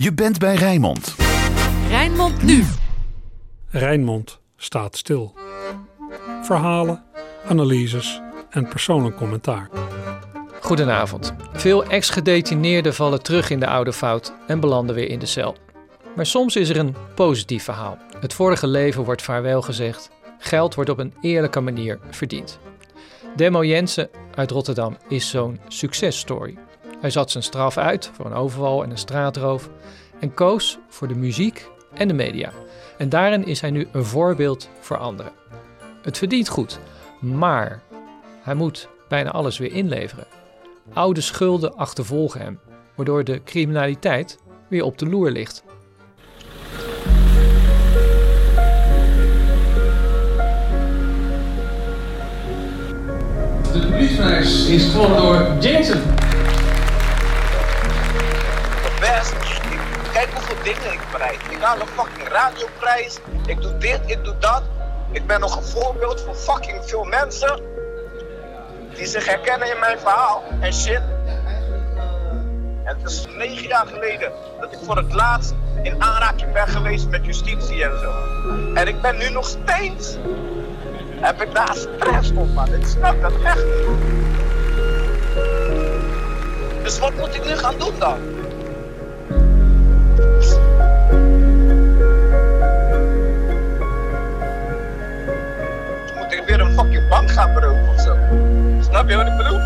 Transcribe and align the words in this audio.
Je 0.00 0.12
bent 0.12 0.38
bij 0.38 0.54
Rijnmond. 0.54 1.14
Rijnmond 1.88 2.42
nu. 2.42 2.64
Rijnmond 3.70 4.40
staat 4.56 4.96
stil. 4.96 5.34
Verhalen, 6.42 7.04
analyses 7.48 8.20
en 8.50 8.68
persoonlijk 8.68 9.16
commentaar. 9.16 9.68
Goedenavond. 10.60 11.34
Veel 11.52 11.84
ex-gedetineerden 11.84 12.94
vallen 12.94 13.22
terug 13.22 13.50
in 13.50 13.60
de 13.60 13.66
oude 13.66 13.92
fout 13.92 14.32
en 14.46 14.60
belanden 14.60 14.94
weer 14.94 15.08
in 15.08 15.18
de 15.18 15.26
cel. 15.26 15.56
Maar 16.16 16.26
soms 16.26 16.56
is 16.56 16.68
er 16.68 16.76
een 16.76 16.96
positief 17.14 17.64
verhaal. 17.64 17.98
Het 18.20 18.34
vorige 18.34 18.66
leven 18.66 19.04
wordt 19.04 19.22
vaarwel 19.22 19.62
gezegd. 19.62 20.10
Geld 20.38 20.74
wordt 20.74 20.90
op 20.90 20.98
een 20.98 21.14
eerlijke 21.20 21.60
manier 21.60 21.98
verdiend. 22.10 22.58
Demo 23.36 23.64
Jensen 23.64 24.10
uit 24.34 24.50
Rotterdam 24.50 24.96
is 25.08 25.28
zo'n 25.28 25.60
successtory. 25.68 26.58
Hij 27.00 27.10
zat 27.10 27.30
zijn 27.30 27.44
straf 27.44 27.76
uit 27.76 28.10
voor 28.14 28.26
een 28.26 28.32
overval 28.32 28.82
en 28.82 28.90
een 28.90 28.98
straatroof 28.98 29.68
en 30.20 30.34
koos 30.34 30.78
voor 30.88 31.08
de 31.08 31.14
muziek 31.14 31.70
en 31.94 32.08
de 32.08 32.14
media. 32.14 32.52
En 32.96 33.08
daarin 33.08 33.46
is 33.46 33.60
hij 33.60 33.70
nu 33.70 33.88
een 33.92 34.04
voorbeeld 34.04 34.68
voor 34.80 34.96
anderen. 34.96 35.32
Het 36.02 36.18
verdient 36.18 36.48
goed, 36.48 36.78
maar 37.20 37.82
hij 38.42 38.54
moet 38.54 38.88
bijna 39.08 39.30
alles 39.30 39.58
weer 39.58 39.72
inleveren. 39.72 40.26
Oude 40.92 41.20
schulden 41.20 41.76
achtervolgen 41.76 42.40
hem, 42.40 42.60
waardoor 42.94 43.24
de 43.24 43.42
criminaliteit 43.44 44.38
weer 44.68 44.84
op 44.84 44.98
de 44.98 45.06
loer 45.06 45.30
ligt. 45.30 45.64
De 53.72 53.80
publieksprijs 53.80 54.66
is 54.66 54.84
gewonnen 54.84 55.22
door 55.22 55.56
Jensen. 55.60 56.27
Ik 60.68 61.58
haal 61.60 61.80
een 61.80 61.86
fucking 61.86 62.28
radioprijs. 62.28 63.18
Ik 63.46 63.60
doe 63.60 63.78
dit, 63.78 64.00
ik 64.06 64.24
doe 64.24 64.34
dat. 64.38 64.62
Ik 65.10 65.26
ben 65.26 65.40
nog 65.40 65.56
een 65.56 65.62
voorbeeld 65.62 66.20
voor 66.20 66.34
fucking 66.34 66.84
veel 66.84 67.04
mensen. 67.04 67.62
Die 68.94 69.06
zich 69.06 69.26
herkennen 69.26 69.70
in 69.70 69.78
mijn 69.78 69.98
verhaal 69.98 70.42
en 70.60 70.72
shit. 70.72 71.02
En 72.84 72.96
het 72.96 73.10
is 73.10 73.26
negen 73.36 73.68
jaar 73.68 73.86
geleden 73.86 74.32
dat 74.60 74.72
ik 74.72 74.78
voor 74.82 74.96
het 74.96 75.12
laatst 75.12 75.54
in 75.82 76.02
aanraking 76.02 76.52
ben 76.52 76.68
geweest 76.68 77.08
met 77.08 77.24
justitie 77.24 77.84
en 77.84 77.98
zo. 77.98 78.12
En 78.74 78.88
ik 78.88 79.00
ben 79.00 79.16
nu 79.16 79.30
nog 79.30 79.46
steeds. 79.46 80.16
Heb 81.20 81.42
ik 81.42 81.54
daar 81.54 81.74
stress 81.74 82.30
op, 82.30 82.48
man. 82.54 82.74
Ik 82.74 82.86
snap 82.86 83.20
dat 83.22 83.32
echt 83.44 83.64
niet. 83.64 83.86
Dus 86.82 86.98
wat 86.98 87.14
moet 87.14 87.34
ik 87.34 87.44
nu 87.44 87.56
gaan 87.56 87.78
doen 87.78 87.98
dan? 87.98 88.37
Een 96.60 96.72
fucking 96.72 97.08
bank 97.08 97.30
gaan 97.30 97.54
beroven 97.54 97.88
of 97.88 98.00
zo. 98.00 98.16
Snap 98.80 99.08
je 99.08 99.16
wat 99.16 99.26
ik 99.26 99.36
bedoel? 99.36 99.58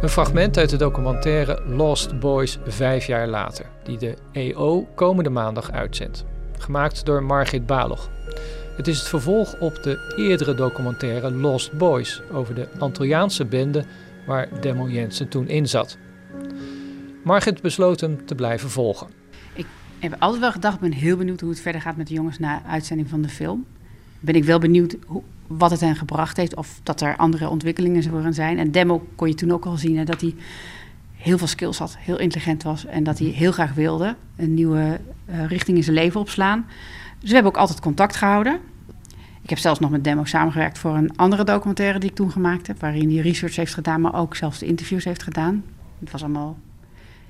Een 0.00 0.08
fragment 0.08 0.58
uit 0.58 0.70
de 0.70 0.76
documentaire 0.76 1.62
Lost 1.66 2.18
Boys 2.18 2.58
vijf 2.66 3.06
jaar 3.06 3.28
later, 3.28 3.66
die 3.82 3.98
de 3.98 4.14
EO 4.32 4.88
komende 4.94 5.30
maandag 5.30 5.70
uitzendt. 5.70 6.24
Gemaakt 6.58 7.04
door 7.04 7.22
Margit 7.22 7.66
Balog. 7.66 8.10
Het 8.76 8.88
is 8.88 8.98
het 8.98 9.08
vervolg 9.08 9.60
op 9.60 9.82
de 9.82 10.14
eerdere 10.16 10.54
documentaire 10.54 11.30
Lost 11.30 11.72
Boys 11.72 12.22
over 12.32 12.54
de 12.54 12.68
Antilliaanse 12.78 13.44
bende 13.44 13.84
waar 14.26 14.48
Demo 14.60 14.88
Jensen 14.88 15.28
toen 15.28 15.48
in 15.48 15.68
zat. 15.68 15.98
Margit 17.24 17.62
besloot 17.62 18.00
hem 18.00 18.26
te 18.26 18.34
blijven 18.34 18.70
volgen. 18.70 19.19
Ik 20.00 20.10
heb 20.10 20.20
altijd 20.20 20.40
wel 20.40 20.52
gedacht, 20.52 20.74
ik 20.74 20.80
ben 20.80 20.92
heel 20.92 21.16
benieuwd 21.16 21.40
hoe 21.40 21.50
het 21.50 21.60
verder 21.60 21.80
gaat 21.80 21.96
met 21.96 22.06
de 22.06 22.14
jongens 22.14 22.38
na 22.38 22.62
uitzending 22.66 23.08
van 23.08 23.22
de 23.22 23.28
film. 23.28 23.64
Ben 24.20 24.34
ik 24.34 24.44
wel 24.44 24.58
benieuwd 24.58 24.96
hoe, 25.06 25.22
wat 25.46 25.70
het 25.70 25.80
hen 25.80 25.96
gebracht 25.96 26.36
heeft 26.36 26.56
of 26.56 26.80
dat 26.82 27.00
er 27.00 27.16
andere 27.16 27.48
ontwikkelingen 27.48 28.02
zullen 28.02 28.34
zijn. 28.34 28.58
En 28.58 28.70
Demo 28.70 29.06
kon 29.14 29.28
je 29.28 29.34
toen 29.34 29.52
ook 29.52 29.64
al 29.64 29.76
zien 29.76 29.96
hè, 29.96 30.04
dat 30.04 30.20
hij 30.20 30.34
heel 31.14 31.38
veel 31.38 31.46
skills 31.46 31.78
had, 31.78 31.96
heel 31.98 32.18
intelligent 32.18 32.62
was 32.62 32.86
en 32.86 33.04
dat 33.04 33.18
hij 33.18 33.28
heel 33.28 33.52
graag 33.52 33.74
wilde 33.74 34.16
een 34.36 34.54
nieuwe 34.54 35.00
uh, 35.30 35.46
richting 35.46 35.76
in 35.76 35.82
zijn 35.84 35.96
leven 35.96 36.20
opslaan. 36.20 36.66
Dus 37.18 37.28
we 37.28 37.34
hebben 37.34 37.52
ook 37.52 37.58
altijd 37.58 37.80
contact 37.80 38.16
gehouden. 38.16 38.60
Ik 39.42 39.50
heb 39.50 39.58
zelfs 39.58 39.80
nog 39.80 39.90
met 39.90 40.04
Demo 40.04 40.24
samengewerkt 40.24 40.78
voor 40.78 40.96
een 40.96 41.16
andere 41.16 41.44
documentaire 41.44 41.98
die 41.98 42.10
ik 42.10 42.16
toen 42.16 42.30
gemaakt 42.30 42.66
heb, 42.66 42.80
waarin 42.80 43.10
hij 43.10 43.20
research 43.20 43.56
heeft 43.56 43.74
gedaan, 43.74 44.00
maar 44.00 44.14
ook 44.14 44.36
zelfs 44.36 44.58
de 44.58 44.66
interviews 44.66 45.04
heeft 45.04 45.22
gedaan. 45.22 45.64
Het 45.98 46.10
was 46.10 46.22
allemaal 46.22 46.58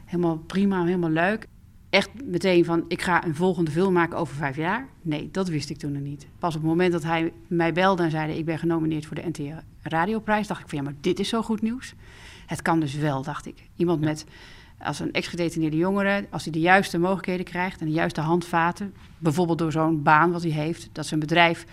helemaal 0.05 0.37
prima, 0.37 0.85
helemaal 0.85 1.11
leuk. 1.11 1.47
Echt 1.91 2.11
meteen 2.25 2.65
van, 2.65 2.85
ik 2.89 3.03
ga 3.03 3.25
een 3.25 3.35
volgende 3.35 3.71
film 3.71 3.93
maken 3.93 4.19
over 4.19 4.35
vijf 4.35 4.57
jaar. 4.57 4.89
Nee, 5.03 5.29
dat 5.33 5.49
wist 5.49 5.71
ik 5.71 5.77
toen 5.77 5.93
nog 5.93 6.03
niet. 6.03 6.27
Pas 6.39 6.55
op 6.55 6.61
het 6.61 6.71
moment 6.71 6.93
dat 6.93 7.03
hij 7.03 7.33
mij 7.47 7.73
belde 7.73 8.03
en 8.03 8.11
zei, 8.11 8.33
ik 8.33 8.45
ben 8.45 8.59
genomineerd 8.59 9.07
voor 9.07 9.17
de 9.17 9.29
NTR 9.29 9.63
Radioprijs, 9.83 10.47
dacht 10.47 10.61
ik 10.61 10.69
van, 10.69 10.79
ja, 10.79 10.85
maar 10.85 10.95
dit 11.01 11.19
is 11.19 11.29
zo 11.29 11.43
goed 11.43 11.63
nieuws. 11.63 11.95
Het 12.47 12.63
kan 12.63 12.81
dus 12.81 12.95
wel, 12.95 13.23
dacht 13.23 13.47
ik. 13.47 13.69
Iemand 13.77 14.01
met, 14.01 14.25
als 14.79 15.01
een 15.01 15.13
ex-gedetineerde 15.13 15.77
jongere, 15.77 16.27
als 16.31 16.43
hij 16.43 16.53
de 16.53 16.61
juiste 16.61 16.99
mogelijkheden 16.99 17.45
krijgt 17.45 17.81
en 17.81 17.87
de 17.87 17.93
juiste 17.93 18.21
handvaten, 18.21 18.95
bijvoorbeeld 19.19 19.59
door 19.59 19.73
zo'n 19.73 20.03
baan 20.03 20.33
wat 20.33 20.43
hij 20.43 20.51
heeft, 20.51 20.89
dat 20.93 21.07
zijn 21.07 21.21
bedrijf, 21.21 21.65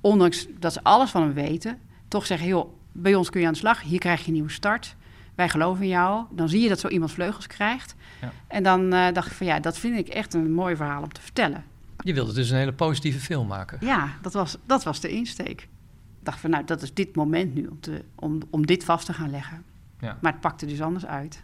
ondanks 0.00 0.46
dat 0.58 0.72
ze 0.72 0.82
alles 0.82 1.10
van 1.10 1.22
hem 1.22 1.32
weten, 1.32 1.78
toch 2.08 2.26
zeggen, 2.26 2.48
joh, 2.48 2.72
bij 2.92 3.14
ons 3.14 3.30
kun 3.30 3.40
je 3.40 3.46
aan 3.46 3.52
de 3.52 3.58
slag, 3.58 3.82
hier 3.82 3.98
krijg 3.98 4.20
je 4.20 4.26
een 4.26 4.32
nieuwe 4.32 4.50
start 4.50 4.96
wij 5.34 5.48
geloven 5.48 5.82
in 5.82 5.88
jou. 5.88 6.24
Dan 6.30 6.48
zie 6.48 6.60
je 6.60 6.68
dat 6.68 6.80
zo 6.80 6.88
iemand 6.88 7.12
vleugels 7.12 7.46
krijgt. 7.46 7.94
Ja. 8.20 8.32
En 8.46 8.62
dan 8.62 8.94
uh, 8.94 9.12
dacht 9.12 9.26
ik 9.26 9.32
van 9.32 9.46
ja, 9.46 9.60
dat 9.60 9.78
vind 9.78 9.98
ik 9.98 10.08
echt 10.08 10.34
een 10.34 10.52
mooi 10.52 10.76
verhaal 10.76 11.02
om 11.02 11.12
te 11.12 11.20
vertellen. 11.20 11.64
Je 12.02 12.14
wilde 12.14 12.32
dus 12.32 12.50
een 12.50 12.56
hele 12.56 12.72
positieve 12.72 13.20
film 13.20 13.46
maken. 13.46 13.78
Ja, 13.80 14.08
dat 14.22 14.32
was, 14.32 14.56
dat 14.66 14.84
was 14.84 15.00
de 15.00 15.08
insteek. 15.08 15.60
Ik 15.60 16.26
dacht 16.26 16.40
van 16.40 16.50
nou, 16.50 16.64
dat 16.64 16.82
is 16.82 16.94
dit 16.94 17.16
moment 17.16 17.54
nu 17.54 17.66
om, 17.66 17.80
te, 17.80 18.04
om, 18.14 18.38
om 18.50 18.66
dit 18.66 18.84
vast 18.84 19.06
te 19.06 19.12
gaan 19.12 19.30
leggen. 19.30 19.64
Ja. 20.00 20.18
Maar 20.20 20.32
het 20.32 20.40
pakte 20.40 20.66
dus 20.66 20.80
anders 20.80 21.06
uit. 21.06 21.42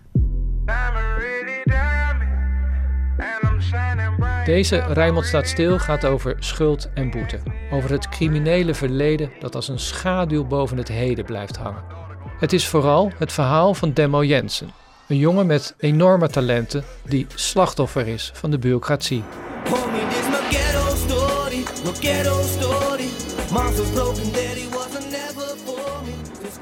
Deze 4.44 4.76
Rijmond 4.78 5.26
staat 5.26 5.46
stil 5.46 5.78
gaat 5.78 6.04
over 6.04 6.36
schuld 6.38 6.92
en 6.92 7.10
boete. 7.10 7.38
Over 7.70 7.90
het 7.90 8.08
criminele 8.08 8.74
verleden 8.74 9.30
dat 9.38 9.54
als 9.54 9.68
een 9.68 9.78
schaduw 9.78 10.44
boven 10.44 10.76
het 10.76 10.88
heden 10.88 11.24
blijft 11.24 11.56
hangen. 11.56 12.05
Het 12.38 12.52
is 12.52 12.68
vooral 12.68 13.12
het 13.18 13.32
verhaal 13.32 13.74
van 13.74 13.92
Demo 13.92 14.24
Jensen, 14.24 14.72
een 15.08 15.16
jongen 15.16 15.46
met 15.46 15.74
enorme 15.78 16.28
talenten 16.28 16.84
die 17.04 17.26
slachtoffer 17.34 18.06
is 18.06 18.30
van 18.34 18.50
de 18.50 18.58
bureaucratie. 18.58 19.24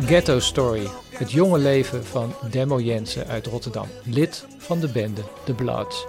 Ghetto 0.06 0.38
Story, 0.38 0.88
het 1.10 1.32
jonge 1.32 1.58
leven 1.58 2.04
van 2.04 2.34
Demo 2.50 2.80
Jensen 2.80 3.26
uit 3.26 3.46
Rotterdam, 3.46 3.88
lid 4.04 4.46
van 4.58 4.80
de 4.80 4.88
bende 4.88 5.22
The 5.44 5.54
Bloods. 5.54 6.06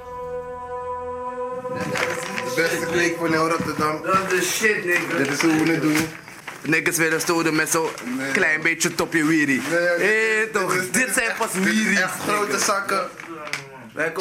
De 1.74 2.54
beste 2.56 2.86
kweek 2.86 3.16
van 3.18 3.32
heel 3.32 3.50
Rotterdam. 3.50 4.02
Dat 4.02 4.32
is 4.32 4.56
shit, 4.56 4.86
nigga. 4.86 5.18
Dit 5.18 5.28
is 5.28 5.42
hoe 5.42 5.64
we 5.64 5.72
het 5.72 5.82
doen. 5.82 6.25
Niks 6.66 6.98
willen 6.98 7.22
stoten 7.22 7.56
met 7.56 7.70
zo'n 7.70 7.90
nee. 8.18 8.32
klein 8.32 8.62
beetje 8.62 8.96
topje 8.96 9.26
wiri. 9.26 9.62
Nee, 9.70 10.08
hey, 10.08 10.50
toch, 10.54 10.74
dit, 10.74 10.94
dit 10.94 11.14
zijn 11.14 11.32
pas 11.38 11.54
wiri. 11.54 11.96
Echt 11.96 12.20
grote 12.20 12.60
zakken. 12.60 13.08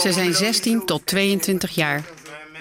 Ze 0.01 0.13
zijn 0.13 0.35
16 0.35 0.85
tot 0.85 1.07
22 1.07 1.71
jaar. 1.71 2.03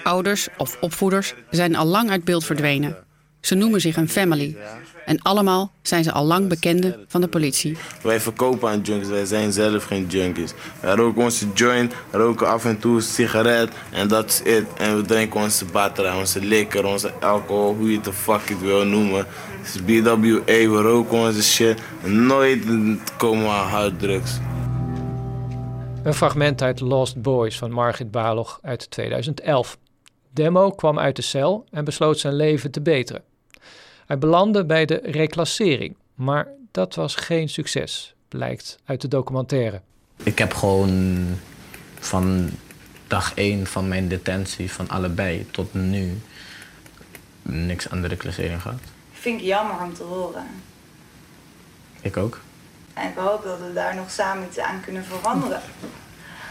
Ouders 0.02 0.48
of 0.56 0.76
opvoeders 0.80 1.34
zijn 1.50 1.76
al 1.76 1.86
lang 1.86 2.10
uit 2.10 2.24
beeld 2.24 2.44
verdwenen. 2.44 2.96
Ze 3.40 3.54
noemen 3.54 3.80
zich 3.80 3.96
een 3.96 4.08
family. 4.08 4.56
En 5.04 5.22
allemaal 5.22 5.72
zijn 5.82 6.04
ze 6.04 6.12
al 6.12 6.24
lang 6.24 6.48
bekenden 6.48 7.04
van 7.08 7.20
de 7.20 7.28
politie. 7.28 7.76
Wij 8.02 8.20
verkopen 8.20 8.68
aan 8.68 8.80
junkies, 8.80 9.08
wij 9.08 9.24
zijn 9.24 9.52
zelf 9.52 9.84
geen 9.84 10.06
junkies. 10.06 10.52
Wij 10.80 10.94
roken 10.94 11.22
onze 11.22 11.46
joint, 11.54 11.92
roken 12.10 12.48
af 12.48 12.64
en 12.64 12.78
toe 12.78 12.96
een 12.96 13.02
sigaret 13.02 13.70
en 13.90 14.08
dat 14.08 14.28
is 14.28 14.52
het. 14.52 14.66
En 14.78 14.96
we 14.96 15.02
drinken 15.02 15.40
onze 15.40 15.64
batra, 15.64 16.18
onze 16.18 16.40
liquor, 16.40 16.84
onze 16.84 17.12
alcohol, 17.12 17.74
hoe 17.74 17.90
je 17.90 17.96
het 17.96 18.04
de 18.04 18.12
fuck 18.12 18.48
het 18.48 18.60
wil 18.60 18.84
noemen. 18.84 19.26
Het 19.62 19.74
is 19.74 19.84
BWA, 19.84 20.42
we 20.46 20.80
roken 20.82 21.18
onze 21.18 21.42
shit. 21.42 21.80
Nooit 22.04 22.64
komen 23.16 23.44
we 23.44 23.50
aan 23.50 23.68
harddrugs. 23.68 24.38
Een 26.02 26.14
fragment 26.14 26.62
uit 26.62 26.80
Lost 26.80 27.22
Boys 27.22 27.58
van 27.58 27.70
Margit 27.70 28.10
Balog 28.10 28.58
uit 28.62 28.90
2011. 28.90 29.78
Demo 30.30 30.70
kwam 30.70 30.98
uit 30.98 31.16
de 31.16 31.22
cel 31.22 31.64
en 31.70 31.84
besloot 31.84 32.18
zijn 32.18 32.34
leven 32.34 32.70
te 32.70 32.80
beteren. 32.80 33.22
Hij 34.06 34.18
belandde 34.18 34.64
bij 34.64 34.84
de 34.86 35.00
reclassering, 35.04 35.96
maar 36.14 36.48
dat 36.70 36.94
was 36.94 37.14
geen 37.14 37.48
succes, 37.48 38.14
blijkt 38.28 38.78
uit 38.84 39.00
de 39.00 39.08
documentaire. 39.08 39.80
Ik 40.22 40.38
heb 40.38 40.54
gewoon 40.54 41.24
van 41.98 42.50
dag 43.06 43.34
één 43.34 43.66
van 43.66 43.88
mijn 43.88 44.08
detentie, 44.08 44.72
van 44.72 44.88
allebei 44.88 45.46
tot 45.50 45.74
nu, 45.74 46.20
niks 47.42 47.88
aan 47.90 48.02
de 48.02 48.08
reclassering 48.08 48.62
gehad. 48.62 48.80
Vind 49.12 49.40
ik 49.40 49.46
jammer 49.46 49.80
om 49.82 49.94
te 49.94 50.02
horen. 50.02 50.46
Ik 52.00 52.16
ook. 52.16 52.40
En 52.94 53.08
ik 53.08 53.16
hoop 53.16 53.42
dat 53.42 53.58
we 53.58 53.72
daar 53.72 53.94
nog 53.94 54.10
samen 54.10 54.46
iets 54.46 54.58
aan 54.58 54.80
kunnen 54.80 55.04
veranderen. 55.04 55.60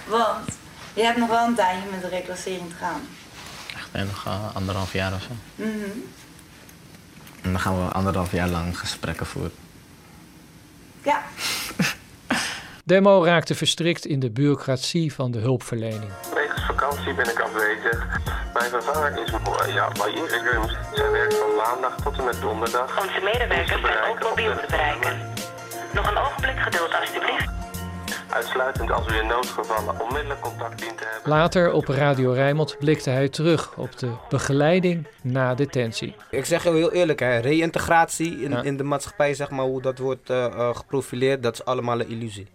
Want 0.07 0.49
je 0.93 1.03
hebt 1.03 1.17
nog 1.17 1.29
wel 1.29 1.47
een 1.47 1.55
tijdje 1.55 1.89
met 1.91 2.01
de 2.01 2.07
reclassering 2.07 2.69
te 2.69 2.75
gaan. 2.75 3.01
Echt 3.75 4.07
nog 4.07 4.53
anderhalf 4.53 4.93
jaar 4.93 5.13
of 5.13 5.21
zo. 5.21 5.31
Mhm. 5.55 5.89
En 7.43 7.51
dan 7.51 7.59
gaan 7.59 7.85
we 7.85 7.91
anderhalf 7.91 8.31
jaar 8.31 8.47
lang 8.47 8.79
gesprekken 8.79 9.25
voeren. 9.25 9.51
Ja, 11.03 11.21
Demo 12.85 13.23
raakte 13.23 13.55
verstrikt 13.55 14.05
in 14.05 14.19
de 14.19 14.29
bureaucratie 14.29 15.13
van 15.13 15.31
de 15.31 15.39
hulpverlening. 15.39 16.11
Wegens 16.33 16.65
vakantie 16.65 17.13
ben 17.13 17.29
ik 17.29 17.39
afwezig. 17.39 18.07
Mijn 18.53 18.69
vervanger 18.69 19.23
is 19.23 19.31
ja, 19.73 19.91
barrière 19.97 20.77
Zij 20.93 21.11
werkt 21.11 21.35
van 21.37 21.55
maandag 21.55 21.95
tot 22.03 22.17
en 22.17 22.23
met 22.23 22.41
donderdag. 22.41 23.01
Onze 23.01 23.21
medewerkers 23.23 23.81
zijn 23.81 24.09
ook 24.09 24.23
mobiel 24.23 24.55
te 24.55 24.65
bereiken. 24.69 25.31
Nog 25.93 26.09
een 26.09 26.17
ogenblik 26.17 26.59
geduld 26.59 26.93
alstublieft. 26.93 27.62
Uitsluitend 28.33 28.91
als 28.91 29.07
u 29.07 29.15
in 29.19 29.27
noodgevallen 29.27 29.99
onmiddellijk 30.01 30.41
contact 30.41 30.79
dient 30.79 30.97
te 30.97 31.03
hebben. 31.11 31.29
Later 31.31 31.71
op 31.71 31.87
Radio 31.87 32.31
Rijnmond 32.31 32.77
blikte 32.79 33.09
hij 33.09 33.29
terug 33.29 33.77
op 33.77 33.97
de 33.99 34.11
begeleiding 34.29 35.07
na 35.23 35.53
detentie. 35.55 36.15
Ik 36.29 36.45
zeg 36.45 36.63
je 36.63 36.69
heel 36.71 36.91
eerlijk, 36.91 37.19
hè, 37.19 37.37
reïntegratie 37.37 38.41
in, 38.41 38.49
Ja. 38.51 38.61
in 38.63 38.77
de 38.77 38.83
maatschappij, 38.83 39.33
zeg 39.33 39.49
maar, 39.49 39.65
hoe 39.65 39.81
dat 39.81 39.97
wordt 39.97 40.29
eh, 40.29 40.45
eh, 40.45 40.75
geprofileerd, 40.75 41.43
dat 41.43 41.53
is 41.53 41.65
allemaal 41.65 41.99
een 41.99 42.09
illusie. 42.09 42.47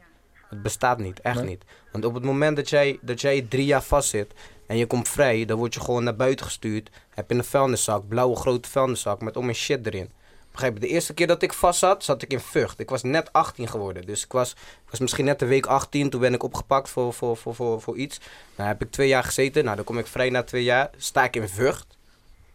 Het 0.48 0.62
bestaat 0.62 0.98
niet, 0.98 1.20
echt 1.20 1.36
Nee. 1.36 1.46
niet. 1.46 1.64
Want 1.92 2.04
op 2.04 2.14
het 2.14 2.24
moment 2.24 2.56
dat 2.56 2.68
jij, 2.68 2.98
dat 3.02 3.20
jij 3.20 3.46
drie 3.48 3.66
jaar 3.66 3.82
vastzit 3.82 4.32
en 4.66 4.76
je 4.76 4.86
komt 4.86 5.08
vrij, 5.08 5.44
dan 5.44 5.58
word 5.58 5.74
je 5.74 5.80
gewoon 5.80 6.04
naar 6.04 6.16
buiten 6.16 6.46
gestuurd. 6.46 6.90
Heb 7.14 7.30
je 7.30 7.36
een 7.36 7.44
vuilniszak, 7.44 8.08
blauwe 8.08 8.36
grote 8.36 8.68
vuilniszak 8.68 9.20
met 9.20 9.36
om 9.36 9.44
mijn 9.44 9.56
shit 9.56 9.86
erin. 9.86 10.10
Begrijp 10.50 10.74
je? 10.74 10.80
De 10.80 10.88
eerste 10.88 11.14
keer 11.14 11.26
dat 11.26 11.42
ik 11.42 11.52
vast 11.52 11.78
zat, 11.78 12.04
zat 12.04 12.22
ik 12.22 12.32
in 12.32 12.40
Vught. 12.40 12.80
Ik 12.80 12.90
was 12.90 13.02
net 13.02 13.32
18 13.32 13.68
geworden. 13.68 14.06
Dus 14.06 14.24
ik 14.24 14.32
was, 14.32 14.56
was 14.90 15.00
misschien 15.00 15.24
net 15.24 15.38
de 15.38 15.46
week 15.46 15.66
18. 15.66 16.10
Toen 16.10 16.20
ben 16.20 16.34
ik 16.34 16.42
opgepakt 16.42 16.88
voor, 16.88 17.14
voor, 17.14 17.36
voor, 17.36 17.54
voor, 17.54 17.80
voor 17.80 17.96
iets. 17.96 18.20
Nou 18.56 18.68
heb 18.68 18.82
ik 18.82 18.90
twee 18.90 19.08
jaar 19.08 19.24
gezeten. 19.24 19.64
Nou, 19.64 19.76
dan 19.76 19.84
kom 19.84 19.98
ik 19.98 20.06
vrij 20.06 20.30
na 20.30 20.42
twee 20.42 20.64
jaar. 20.64 20.90
Sta 20.96 21.24
ik 21.24 21.36
in 21.36 21.48
Vught. 21.48 21.86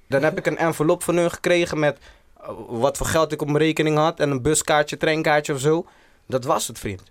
Dan 0.07 0.23
heb 0.23 0.37
ik 0.37 0.45
een 0.45 0.57
envelop 0.57 1.03
van 1.03 1.17
hun 1.17 1.31
gekregen 1.31 1.79
met 1.79 1.97
uh, 2.41 2.49
wat 2.67 2.97
voor 2.97 3.07
geld 3.07 3.31
ik 3.31 3.41
op 3.41 3.47
mijn 3.47 3.63
rekening 3.63 3.97
had. 3.97 4.19
En 4.19 4.31
een 4.31 4.41
buskaartje, 4.41 4.97
treinkaartje 4.97 5.53
of 5.53 5.59
zo. 5.59 5.85
Dat 6.25 6.43
was 6.43 6.67
het, 6.67 6.79
vriend. 6.79 7.01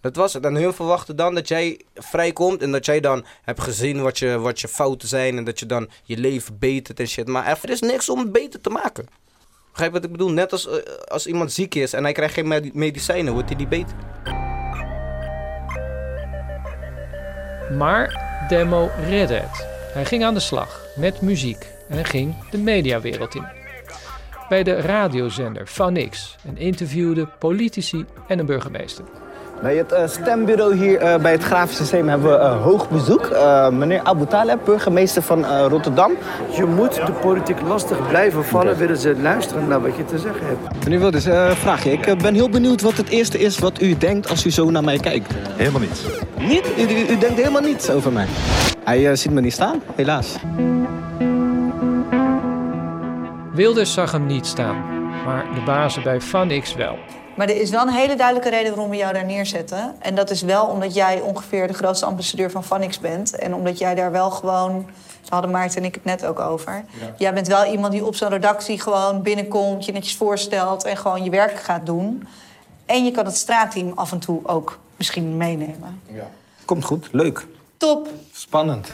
Dat 0.00 0.16
was 0.16 0.32
het. 0.32 0.44
En 0.44 0.54
hun 0.54 0.74
verwachten 0.74 1.16
dan 1.16 1.34
dat 1.34 1.48
jij 1.48 1.80
vrijkomt 1.94 2.62
en 2.62 2.72
dat 2.72 2.84
jij 2.84 3.00
dan 3.00 3.24
hebt 3.42 3.60
gezien 3.60 4.02
wat 4.02 4.18
je, 4.18 4.38
wat 4.38 4.60
je 4.60 4.68
fouten 4.68 5.08
zijn. 5.08 5.36
En 5.36 5.44
dat 5.44 5.58
je 5.58 5.66
dan 5.66 5.88
je 6.02 6.16
leven 6.16 6.58
betert 6.58 7.00
en 7.00 7.08
shit. 7.08 7.28
Maar 7.28 7.58
er 7.62 7.70
is 7.70 7.80
niks 7.80 8.08
om 8.08 8.18
het 8.18 8.32
beter 8.32 8.60
te 8.60 8.70
maken. 8.70 9.08
Begrijp 9.78 9.96
wat 9.96 10.04
ik 10.04 10.12
bedoel? 10.12 10.30
Net 10.32 10.52
als, 10.52 10.68
eh, 10.68 10.76
als 11.04 11.26
iemand 11.26 11.52
ziek 11.52 11.74
is 11.74 11.92
en 11.92 12.02
hij 12.02 12.12
krijgt 12.12 12.34
geen 12.34 12.48
medi- 12.48 12.70
medicijnen, 12.74 13.32
wordt 13.32 13.48
hij 13.48 13.58
niet 13.58 13.68
beter. 13.68 13.96
Maar 17.76 18.20
Demo 18.48 18.90
redde 19.08 19.34
het. 19.34 19.66
Hij 19.92 20.04
ging 20.04 20.24
aan 20.24 20.34
de 20.34 20.40
slag 20.40 20.80
met 20.96 21.20
muziek 21.20 21.66
en 21.88 22.04
ging 22.04 22.50
de 22.50 22.58
mediawereld 22.58 23.34
in. 23.34 23.46
Bij 24.48 24.62
de 24.62 24.74
radiozender 24.74 25.66
Van 25.66 26.08
X 26.08 26.36
en 26.44 26.56
interviewde 26.56 27.26
politici 27.26 28.04
en 28.28 28.38
een 28.38 28.46
burgemeester. 28.46 29.04
Bij 29.62 29.76
het 29.76 29.92
eh, 29.92 30.06
stembureau 30.06 30.74
hier 30.76 30.98
eh, 30.98 31.20
bij 31.20 31.32
het 31.32 31.42
Grafisch 31.42 31.76
Systeem 31.76 32.08
hebben 32.08 32.30
we 32.30 32.36
eh, 32.36 32.62
hoog 32.62 32.88
bezoek. 32.90 33.26
Eh, 33.26 33.68
meneer 33.68 34.00
Abu 34.02 34.26
Taleb, 34.26 34.58
burgemeester 34.64 35.22
van 35.22 35.44
eh, 35.44 35.66
Rotterdam. 35.68 36.12
Je 36.56 36.64
moet 36.64 36.94
de 37.06 37.12
politiek 37.12 37.60
lastig 37.60 38.08
blijven 38.08 38.44
vallen, 38.44 38.76
willen 38.76 38.96
ze 38.96 39.16
luisteren 39.22 39.68
naar 39.68 39.80
wat 39.80 39.96
je 39.96 40.04
te 40.04 40.18
zeggen 40.18 40.46
hebt. 40.46 40.84
Meneer 40.84 40.98
Wilders, 40.98 41.24
eh 41.26 41.50
vraag 41.50 41.84
je. 41.84 41.90
Ik 41.92 42.18
ben 42.18 42.34
heel 42.34 42.48
benieuwd 42.48 42.82
wat 42.82 42.96
het 42.96 43.08
eerste 43.08 43.38
is 43.38 43.58
wat 43.58 43.80
u 43.80 43.96
denkt 43.98 44.28
als 44.30 44.44
u 44.44 44.50
zo 44.50 44.70
naar 44.70 44.84
mij 44.84 44.98
kijkt. 44.98 45.34
Helemaal 45.56 45.80
niets. 45.80 46.02
Niet? 46.38 46.66
U, 46.78 46.82
u, 46.82 47.12
u 47.12 47.18
denkt 47.18 47.36
helemaal 47.36 47.62
niets 47.62 47.90
over 47.90 48.12
mij? 48.12 48.26
Hij 48.84 49.16
ziet 49.16 49.32
me 49.32 49.40
niet 49.40 49.52
staan, 49.52 49.82
helaas. 49.94 50.36
Wilders 53.52 53.92
zag 53.92 54.12
hem 54.12 54.26
niet 54.26 54.46
staan, 54.46 54.76
maar 55.24 55.44
de 55.54 55.60
bazen 55.66 56.02
bij 56.02 56.20
Van 56.20 56.60
X 56.60 56.74
wel. 56.74 56.98
Maar 57.38 57.48
er 57.48 57.60
is 57.60 57.70
wel 57.70 57.82
een 57.82 57.92
hele 57.92 58.16
duidelijke 58.16 58.50
reden 58.50 58.70
waarom 58.70 58.90
we 58.90 58.96
jou 58.96 59.12
daar 59.12 59.24
neerzetten. 59.24 59.94
En 59.98 60.14
dat 60.14 60.30
is 60.30 60.42
wel 60.42 60.66
omdat 60.66 60.94
jij 60.94 61.20
ongeveer 61.20 61.66
de 61.66 61.72
grootste 61.72 62.06
ambassadeur 62.06 62.50
van 62.50 62.64
Vanix 62.64 62.98
bent. 62.98 63.34
En 63.34 63.54
omdat 63.54 63.78
jij 63.78 63.94
daar 63.94 64.10
wel 64.10 64.30
gewoon... 64.30 64.72
Daar 65.20 65.30
hadden 65.38 65.50
Maarten 65.50 65.78
en 65.78 65.84
ik 65.84 65.94
het 65.94 66.04
net 66.04 66.26
ook 66.26 66.38
over. 66.40 66.84
Jij 67.18 67.34
bent 67.34 67.46
wel 67.46 67.64
iemand 67.64 67.92
die 67.92 68.04
op 68.04 68.14
zo'n 68.14 68.28
redactie 68.28 68.80
gewoon 68.80 69.22
binnenkomt... 69.22 69.84
je 69.84 69.92
netjes 69.92 70.16
voorstelt 70.16 70.84
en 70.84 70.96
gewoon 70.96 71.24
je 71.24 71.30
werk 71.30 71.58
gaat 71.58 71.86
doen. 71.86 72.28
En 72.86 73.04
je 73.04 73.10
kan 73.10 73.24
het 73.24 73.36
straatteam 73.36 73.92
af 73.94 74.12
en 74.12 74.18
toe 74.18 74.40
ook 74.42 74.78
misschien 74.96 75.36
meenemen. 75.36 76.02
Komt 76.64 76.84
goed, 76.84 77.08
leuk. 77.12 77.46
Top! 77.76 78.08
Spannend. 78.32 78.92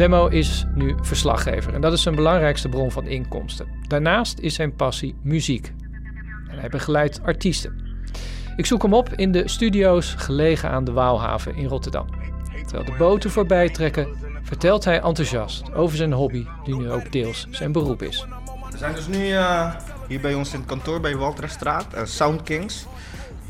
Demo 0.00 0.26
is 0.26 0.64
nu 0.74 0.94
verslaggever 1.00 1.74
en 1.74 1.80
dat 1.80 1.92
is 1.92 2.02
zijn 2.02 2.14
belangrijkste 2.14 2.68
bron 2.68 2.90
van 2.90 3.06
inkomsten. 3.06 3.66
Daarnaast 3.88 4.38
is 4.38 4.54
zijn 4.54 4.74
passie 4.74 5.14
muziek. 5.22 5.72
En 6.50 6.58
hij 6.58 6.68
begeleidt 6.68 7.22
artiesten. 7.22 7.80
Ik 8.56 8.66
zoek 8.66 8.82
hem 8.82 8.94
op 8.94 9.08
in 9.08 9.32
de 9.32 9.48
studio's 9.48 10.14
gelegen 10.16 10.70
aan 10.70 10.84
de 10.84 10.92
Waalhaven 10.92 11.56
in 11.56 11.66
Rotterdam. 11.66 12.06
Terwijl 12.66 12.84
de 12.84 12.94
boten 12.98 13.30
voorbij 13.30 13.68
trekken, 13.68 14.08
vertelt 14.42 14.84
hij 14.84 15.00
enthousiast 15.00 15.72
over 15.72 15.96
zijn 15.96 16.12
hobby, 16.12 16.44
die 16.64 16.76
nu 16.76 16.90
ook 16.90 17.12
deels 17.12 17.46
zijn 17.50 17.72
beroep 17.72 18.02
is. 18.02 18.26
We 18.70 18.78
zijn 18.78 18.94
dus 18.94 19.06
nu 19.06 19.30
eh, 19.30 19.74
hier 20.08 20.20
bij 20.20 20.34
ons 20.34 20.52
in 20.52 20.58
het 20.58 20.68
kantoor 20.68 21.00
bij 21.00 21.16
Walterstraat, 21.16 21.92
eh, 21.92 22.04
Sound 22.04 22.42
Kings. 22.42 22.86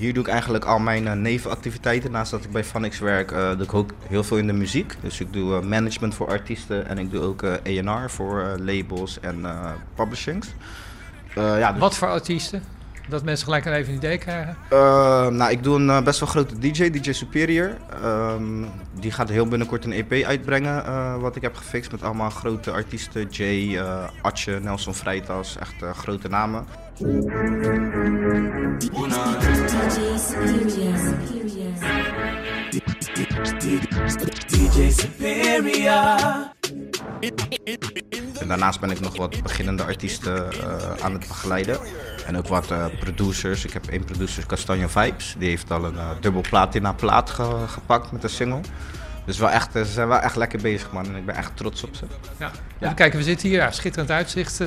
Hier 0.00 0.14
doe 0.14 0.22
ik 0.22 0.28
eigenlijk 0.28 0.64
al 0.64 0.78
mijn 0.78 1.06
eh, 1.06 1.12
nevenactiviteiten. 1.12 2.10
Naast 2.10 2.30
dat 2.30 2.44
ik 2.44 2.50
bij 2.50 2.64
Vanix 2.64 2.98
werk, 2.98 3.32
eh, 3.32 3.50
doe 3.50 3.62
ik 3.62 3.74
ook 3.74 3.90
heel 4.08 4.24
veel 4.24 4.36
in 4.36 4.46
de 4.46 4.52
muziek. 4.52 4.94
Dus 5.00 5.20
ik 5.20 5.32
doe 5.32 5.56
eh, 5.56 5.62
management 5.62 6.14
voor 6.14 6.28
artiesten 6.28 6.86
en 6.86 6.98
ik 6.98 7.10
doe 7.10 7.20
ook 7.20 7.44
A&R 7.44 8.10
voor 8.10 8.56
labels 8.58 9.20
en 9.20 9.46
publishings. 9.94 10.48
Ja, 11.34 11.72
dus- 11.72 11.80
Wat 11.80 11.96
voor 11.96 12.08
artiesten? 12.08 12.62
Dat 13.08 13.24
mensen 13.24 13.44
gelijk 13.44 13.64
een 13.64 13.72
even 13.72 13.92
een 13.92 13.98
idee 13.98 14.18
krijgen. 14.18 14.56
Nou, 15.36 15.50
ik 15.50 15.62
doe 15.62 15.78
een 15.78 16.04
best 16.04 16.20
wel 16.20 16.28
grote 16.28 16.58
DJ, 16.58 16.90
DJ 16.90 17.12
Superior. 17.12 17.76
Ehm, 18.02 18.64
die 19.00 19.10
gaat 19.10 19.28
heel 19.28 19.46
binnenkort 19.46 19.84
een 19.84 19.92
EP 19.92 20.24
uitbrengen, 20.24 20.84
wat 21.20 21.36
ik 21.36 21.42
heb 21.42 21.56
gefixt 21.56 21.90
met 21.90 22.02
allemaal 22.02 22.30
grote 22.30 22.70
artiesten. 22.70 23.26
Jay, 23.30 23.82
Atje, 24.22 24.60
Nelson 24.60 24.94
Vrijtas, 24.94 25.56
echt 25.58 25.96
grote 25.96 26.28
namen. 26.28 26.64
En 27.00 27.08
daarnaast 38.48 38.80
ben 38.80 38.90
ik 38.90 39.00
nog 39.00 39.16
wat 39.16 39.42
beginnende 39.42 39.82
artiesten 39.84 40.52
eh, 40.52 41.04
aan 41.04 41.12
het 41.12 41.28
begeleiden. 41.28 41.78
En 42.26 42.36
ook 42.36 42.48
wat 42.48 42.70
eh, 42.70 42.84
producers. 43.00 43.64
Ik 43.64 43.72
heb 43.72 43.86
één 43.86 44.04
producer, 44.04 44.46
Castanje 44.46 44.88
Vibes. 44.88 45.34
Die 45.38 45.48
heeft 45.48 45.70
al 45.70 45.84
een 45.84 45.98
eh, 45.98 46.10
dubbel 46.20 46.40
platina 46.40 46.92
plaat 46.92 47.30
ge- 47.30 47.64
gepakt 47.66 48.12
met 48.12 48.22
een 48.22 48.28
single. 48.30 48.60
Dus 49.26 49.38
wel 49.38 49.50
echt, 49.50 49.72
ze 49.72 49.84
zijn 49.84 50.08
wel 50.08 50.18
echt 50.18 50.36
lekker 50.36 50.60
bezig, 50.60 50.92
man. 50.92 51.06
En 51.06 51.16
ik 51.16 51.26
ben 51.26 51.34
echt 51.36 51.56
trots 51.56 51.84
op 51.84 51.94
ze. 51.96 52.04
Ja. 52.38 52.50
Even 52.80 52.94
kijken, 52.94 53.18
we 53.18 53.24
zitten 53.24 53.48
hier, 53.48 53.58
ja, 53.58 53.70
schitterend 53.70 54.10
uitzicht 54.10 54.60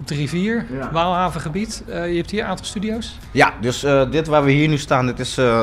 op 0.00 0.06
de 0.06 0.14
rivier, 0.14 0.66
Ja. 0.72 0.92
Waalhavengebied. 0.92 1.82
Eh, 1.86 2.10
je 2.10 2.16
hebt 2.16 2.30
hier 2.30 2.42
een 2.42 2.48
aantal 2.48 2.66
studio's. 2.66 3.18
Ja, 3.30 3.54
dus 3.60 3.82
eh, 3.82 4.10
dit 4.10 4.26
waar 4.26 4.44
we 4.44 4.50
hier 4.50 4.68
nu 4.68 4.78
staan, 4.78 5.06
dit 5.06 5.18
is 5.18 5.38
eh, 5.38 5.62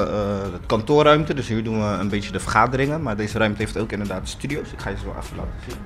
het 0.51 0.65
kantoorruimte. 0.65 1.33
Dus 1.33 1.47
hier 1.47 1.63
doen 1.63 1.79
we 1.79 1.97
een 1.99 2.09
beetje 2.09 2.31
de 2.31 2.39
vergaderingen. 2.39 3.01
Maar 3.01 3.15
deze 3.15 3.37
ruimte 3.37 3.61
heeft 3.61 3.77
ook 3.77 3.91
inderdaad 3.91 4.29
studio's. 4.29 4.71
Ik 4.71 4.79
ga 4.79 4.89
je 4.89 4.97
ze 4.97 5.05
wel 5.05 5.15
even 5.21 5.37
laten 5.37 5.53
zien. 5.67 5.77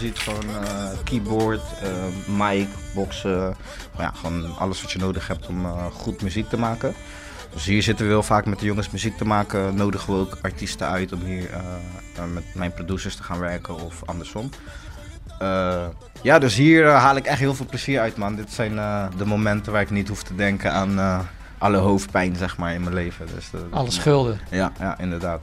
Ziet, 0.00 0.18
gewoon 0.18 0.64
eh, 0.64 0.90
keyboard, 1.04 1.62
eh, 1.82 2.36
mic, 2.38 2.68
boxen. 2.94 3.56
ja, 3.98 4.12
gewoon 4.14 4.56
alles 4.56 4.82
wat 4.82 4.92
je 4.92 4.98
nodig 4.98 5.28
hebt 5.28 5.46
om 5.46 5.64
eh, 5.64 5.86
goed 5.92 6.22
muziek 6.22 6.48
te 6.48 6.58
maken. 6.58 6.94
Dus 7.52 7.64
hier 7.64 7.82
zitten 7.82 8.06
we 8.06 8.12
heel 8.12 8.22
vaak 8.22 8.46
met 8.46 8.58
de 8.58 8.66
jongens 8.66 8.90
muziek 8.90 9.16
te 9.16 9.24
maken. 9.24 9.74
Nodigen 9.74 10.12
we 10.12 10.20
ook 10.20 10.38
artiesten 10.42 10.86
uit 10.88 11.12
om 11.12 11.20
hier 11.20 11.50
met 12.32 12.54
mijn 12.54 12.72
producers 12.72 13.16
te 13.16 13.22
gaan 13.22 13.38
werken 13.38 13.74
of 13.74 14.02
andersom. 14.04 14.50
Ja, 16.22 16.38
dus 16.38 16.54
hier 16.54 16.86
haal 16.86 17.16
ik 17.16 17.26
echt 17.26 17.38
heel 17.38 17.54
veel 17.54 17.66
plezier 17.66 18.00
uit, 18.00 18.16
man. 18.16 18.36
Dit 18.36 18.52
zijn 18.52 18.74
de 19.16 19.24
momenten 19.24 19.72
waar 19.72 19.82
ik 19.82 19.90
niet 19.90 20.08
hoef 20.08 20.22
te 20.22 20.34
denken 20.34 20.72
aan 20.72 21.26
alle 21.58 21.76
hoofdpijn, 21.76 22.36
zeg 22.36 22.56
maar, 22.56 22.74
in 22.74 22.82
mijn 22.82 22.94
leven. 22.94 23.26
Dus, 23.34 23.50
Alle 23.70 23.90
schulden. 23.90 24.40
Ja, 24.50 24.72
ja, 24.78 24.98
inderdaad. 24.98 25.40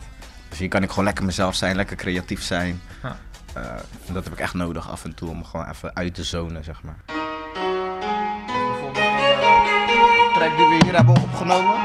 Dus 0.49 0.59
hier 0.59 0.67
kan 0.67 0.83
ik 0.83 0.89
gewoon 0.89 1.05
lekker 1.05 1.25
mezelf 1.25 1.55
zijn, 1.55 1.75
lekker 1.75 1.95
creatief 1.95 2.41
zijn. 2.41 2.81
Ja. 3.03 3.17
Eh, 3.63 3.69
en 4.07 4.13
dat 4.13 4.23
heb 4.23 4.33
ik 4.33 4.39
echt 4.39 4.53
nodig 4.53 4.89
af 4.91 5.03
en 5.03 5.13
toe 5.13 5.29
om 5.29 5.43
gewoon 5.45 5.69
even 5.69 5.95
uit 5.95 6.13
te 6.13 6.23
zonen, 6.23 6.63
zeg 6.63 6.81
maar. 6.83 6.95
track 10.33 10.57
die 10.57 10.65
we 10.67 10.83
hier 10.85 10.95
hebben 10.95 11.15
opgenomen. 11.21 11.75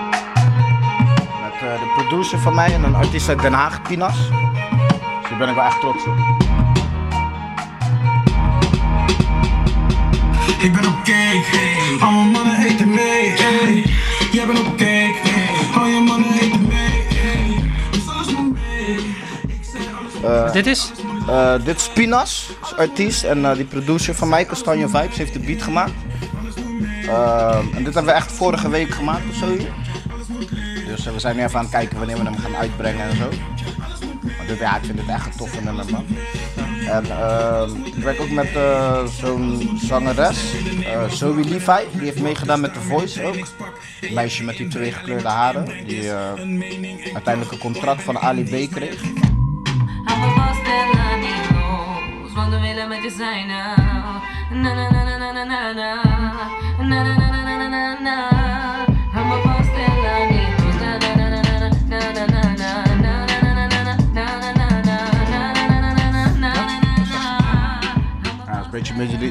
Met 1.42 1.52
eh, 1.60 1.80
de 1.80 1.92
producer 1.96 2.38
van 2.38 2.54
mij 2.54 2.74
en 2.74 2.82
een 2.84 2.94
artiest 2.94 3.28
uit 3.28 3.40
Den 3.42 3.52
Haag, 3.52 3.82
Pinas. 3.82 4.16
Dus 4.16 5.28
daar 5.28 5.38
ben 5.38 5.48
ik 5.48 5.54
wel 5.54 5.64
echt 5.64 5.80
trots 5.80 6.04
op. 6.06 6.14
Ik 10.58 10.72
ben 10.72 10.86
op 10.86 10.96
cake, 11.04 11.44
al 12.00 12.10
mijn 12.12 12.30
mannen 12.30 12.58
eten 12.66 12.88
mee. 12.88 13.30
Hey. 13.30 13.84
Jij 14.32 14.46
bent 14.46 14.58
op 14.58 14.76
cake, 14.76 15.16
al 15.74 15.86
je 15.86 16.00
mannen 16.00 16.32
eten 16.40 16.66
mee. 16.66 17.06
Hey. 17.08 17.70
Dus 17.90 18.08
alles 18.08 18.34
moet 18.36 18.52
mee. 18.52 19.16
Eh, 20.24 20.52
Dit 20.52 20.66
is? 20.66 20.92
Eh, 21.28 21.64
dit 21.64 21.76
is 21.76 21.88
Pinas, 21.88 22.50
is 22.62 22.76
artiest. 22.76 23.24
En 23.24 23.44
eh, 23.44 23.54
die 23.54 23.64
producer 23.64 24.14
van 24.14 24.28
mij, 24.28 24.46
Castanje 24.46 24.88
Vibes, 24.88 25.16
heeft 25.16 25.32
de 25.32 25.38
beat 25.38 25.62
gemaakt. 25.62 25.92
Eh, 27.08 27.58
en 27.74 27.84
dit 27.84 27.94
hebben 27.94 28.12
we 28.12 28.18
echt 28.18 28.32
vorige 28.32 28.70
week 28.70 28.90
gemaakt 28.90 29.22
of 29.30 29.34
zo. 29.34 29.56
Dus 30.86 31.04
we 31.04 31.18
zijn 31.18 31.36
nu 31.36 31.42
even 31.42 31.58
aan 31.58 31.64
het 31.64 31.74
kijken 31.74 31.98
wanneer 31.98 32.16
we 32.16 32.24
hem 32.24 32.38
gaan 32.38 32.56
uitbrengen 32.56 33.08
en 33.08 33.16
zo. 33.16 33.28
Maar 34.36 34.46
dit, 34.46 34.58
ja, 34.58 34.76
ik 34.76 34.84
vind 34.84 34.98
dit 34.98 35.08
echt 35.08 35.26
een 35.26 35.36
toffe 35.36 35.60
nummer, 35.64 35.84
man. 35.90 36.06
En 36.86 37.10
ehm, 37.10 37.70
ik 37.84 37.94
werk 37.94 38.20
ook 38.20 38.30
met 38.30 38.48
zo'n 39.20 39.70
zangeres, 39.82 40.54
Zoe 41.08 41.44
Levi. 41.44 41.82
Die 41.92 42.04
heeft 42.04 42.20
meegedaan 42.20 42.60
met 42.60 42.74
The 42.74 42.80
Voice 42.80 43.24
ook. 43.24 43.34
Een 44.00 44.14
meisje 44.14 44.44
met 44.44 44.56
die 44.56 44.68
twee 44.68 44.92
gekleurde 44.92 45.28
haren. 45.28 45.86
Die 45.86 46.10
uiteindelijk 47.12 47.52
een 47.52 47.58
contract 47.58 48.02
van 48.02 48.18
Ali 48.18 48.44
B 48.44 48.70
kreeg. 48.70 49.00
Want 52.34 52.50
de 52.50 52.60
willen 52.60 52.88
met 52.88 53.02
je 53.02 53.10
zijn 53.10 53.46
nou. 53.46 53.80
Na. 54.50 54.82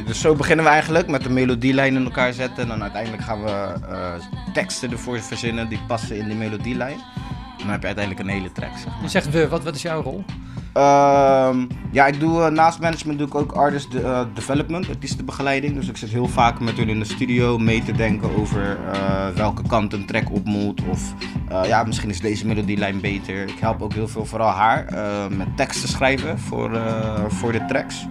Dus 0.05 0.22
zo 0.22 0.36
beginnen 0.36 0.65
we 0.65 0.72
eigenlijk 0.72 1.08
met 1.08 1.24
de 1.24 1.29
melodielijn 1.29 1.96
in 1.96 2.03
elkaar 2.03 2.34
zetten. 2.34 2.63
En 2.63 2.67
dan 2.70 2.81
uiteindelijk 2.81 3.24
gaan 3.24 3.43
we 3.43 3.74
eh, 3.89 4.13
teksten 4.53 4.91
ervoor 4.91 5.20
verzinnen 5.20 5.70
die 5.70 5.79
passen 5.88 6.17
in 6.17 6.27
die 6.27 6.36
melodielijn. 6.36 6.98
En 6.98 7.58
dan 7.58 7.70
heb 7.70 7.81
je 7.81 7.88
uiteindelijk 7.88 8.27
een 8.27 8.34
hele 8.34 8.51
track. 8.51 8.72
Zeg 8.77 9.00
maar. 9.00 9.10
Zegt 9.10 9.29
we, 9.29 9.48
wat, 9.48 9.63
wat 9.63 9.75
is 9.75 9.81
jouw 9.81 10.01
rol? 10.01 10.25
Ehm, 10.74 11.66
ja, 11.92 12.06
ik 12.06 12.20
doe 12.20 12.44
eh, 12.44 12.51
naast 12.51 12.80
management 12.80 13.18
doe 13.20 13.28
ik 13.28 13.36
ook 13.36 13.51
artist 13.51 13.92
de- 13.92 14.01
eh, 14.01 14.22
development, 14.34 14.90
artiestenbegeleiding. 14.90 15.75
Dus 15.75 15.88
ik 15.88 15.98
zit 15.98 16.10
heel 16.10 16.28
vaak 16.28 16.60
met 16.60 16.78
hun 16.78 16.90
in 16.90 17.00
de 17.00 17.06
studio 17.06 17.58
mee 17.58 17.84
te 17.84 17.92
denken 17.92 18.38
over 18.38 18.78
eh, 18.92 19.28
welke 19.36 19.62
kant 19.68 19.94
een 19.94 20.06
track 20.06 20.32
op 20.32 20.46
moet. 20.46 20.82
Of 20.90 21.13
eh, 21.50 21.66
ja, 21.66 21.84
misschien 21.84 22.10
is 22.10 22.20
deze 22.20 22.48
melodielijn 22.48 23.01
beter. 23.01 23.42
Ik 23.44 23.60
help 23.60 23.82
ook 23.82 23.94
heel 23.94 24.08
veel, 24.08 24.25
vooral 24.25 24.50
haar, 24.51 24.86
eh, 24.86 25.28
met 25.38 25.58
teksten 25.58 25.90
schrijven 25.90 26.40
voor, 26.40 26.74
eh, 26.75 27.24
voor 27.28 27.51
de 27.51 27.66
tracks. 27.66 28.08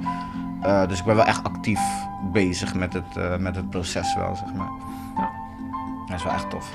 Eh, 0.63 0.89
dus 0.89 0.99
ik 0.99 1.05
ben 1.05 1.17
wel 1.17 1.25
echt 1.25 1.45
actief 1.45 1.81
bezig 2.33 2.75
met 2.75 2.93
het, 2.93 3.17
eh, 3.17 3.37
met 3.37 3.57
het 3.57 3.71
proces 3.71 4.15
wel, 4.15 4.37
zeg 4.37 4.55
maar. 4.55 4.71
Dat 6.09 6.17
is 6.19 6.25
wel 6.25 6.33
echt 6.33 6.51
tof. 6.51 6.71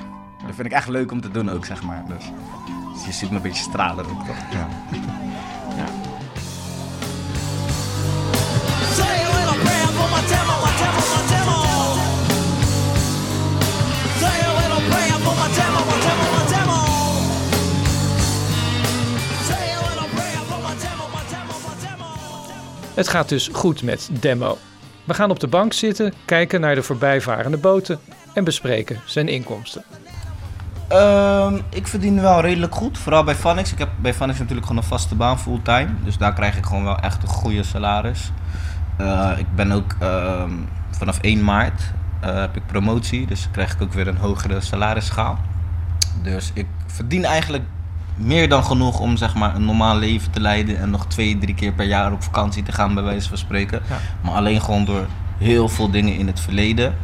Dat 0.46 0.56
vind 0.56 0.68
ik 0.68 0.74
echt 0.74 0.88
leuk 0.88 1.12
om 1.12 1.22
te 1.22 1.32
doen 1.32 1.50
ook, 1.50 1.65
zeg 1.65 1.84
maar. 1.84 2.04
Dus, 2.08 2.32
dus 2.94 3.06
je 3.06 3.12
ziet 3.12 3.30
me 3.30 3.36
een 3.36 3.42
beetje 3.42 3.63
stralen 3.63 4.06
ook, 4.06 4.25
toch? 4.25 4.36
Ja. 4.51 4.68
Het 22.95 23.07
gaat 23.07 23.29
dus 23.29 23.49
goed 23.53 23.83
met 23.83 24.09
Demo. 24.19 24.57
We 25.03 25.13
gaan 25.13 25.29
op 25.29 25.39
de 25.39 25.47
bank 25.47 25.73
zitten, 25.73 26.13
kijken 26.25 26.61
naar 26.61 26.75
de 26.75 26.83
voorbijvarende 26.83 27.57
boten 27.57 27.99
en 28.33 28.43
bespreken 28.43 28.99
zijn 29.05 29.27
inkomsten. 29.27 29.83
Ehm, 30.87 31.59
ik 31.69 31.87
verdien 31.87 32.21
wel 32.21 32.41
redelijk 32.41 32.75
goed, 32.75 32.97
vooral 32.97 33.23
bij 33.23 33.35
Vanix. 33.35 33.71
Ik 33.71 33.77
heb 33.77 33.89
bij 34.01 34.13
Vanix 34.13 34.39
natuurlijk 34.39 34.67
gewoon 34.67 34.81
een 34.81 34.89
vaste 34.89 35.15
baan 35.15 35.39
fulltime. 35.39 35.89
Dus 36.03 36.17
daar 36.17 36.33
krijg 36.33 36.57
ik 36.57 36.65
gewoon 36.65 36.83
wel 36.83 36.99
echt 36.99 37.23
een 37.23 37.29
goede 37.29 37.63
salaris. 37.63 38.31
Eh, 38.97 39.31
ik 39.37 39.55
ben 39.55 39.71
ook 39.71 39.95
ehm, 39.99 40.51
vanaf 40.91 41.17
1 41.21 41.43
maart 41.43 41.81
eh, 42.21 42.39
heb 42.39 42.55
ik 42.55 42.65
promotie, 42.65 43.27
dus 43.27 43.47
krijg 43.51 43.73
ik 43.73 43.81
ook 43.81 43.93
weer 43.93 44.07
een 44.07 44.17
hogere 44.17 44.61
salarisschaal. 44.61 45.39
Dus 46.23 46.51
ik 46.53 46.67
verdien 46.87 47.25
eigenlijk 47.25 47.63
meer 48.15 48.50
dan 48.50 48.63
genoeg 48.63 49.00
om 49.00 49.17
zeg 49.17 49.36
maar 49.36 49.55
een 49.55 49.65
normaal 49.65 49.98
leven 49.98 50.31
te 50.31 50.39
leiden 50.39 50.79
en 50.79 50.89
nog 50.89 51.05
twee, 51.05 51.38
drie 51.38 51.55
keer 51.55 51.72
per 51.72 51.86
jaar 51.86 52.12
op 52.12 52.24
vakantie 52.24 52.63
te 52.63 52.72
gaan, 52.72 52.93
bij 52.93 53.03
wijze 53.03 53.29
van 53.29 53.38
spreken. 53.38 53.81
Ja. 53.89 53.98
Maar 54.22 54.34
alleen 54.34 54.62
gewoon 54.62 54.86
door 54.86 55.05
heel 55.38 55.69
veel 55.69 55.89
dingen 55.89 56.17
in 56.17 56.27
het 56.27 56.39
verleden 56.39 56.95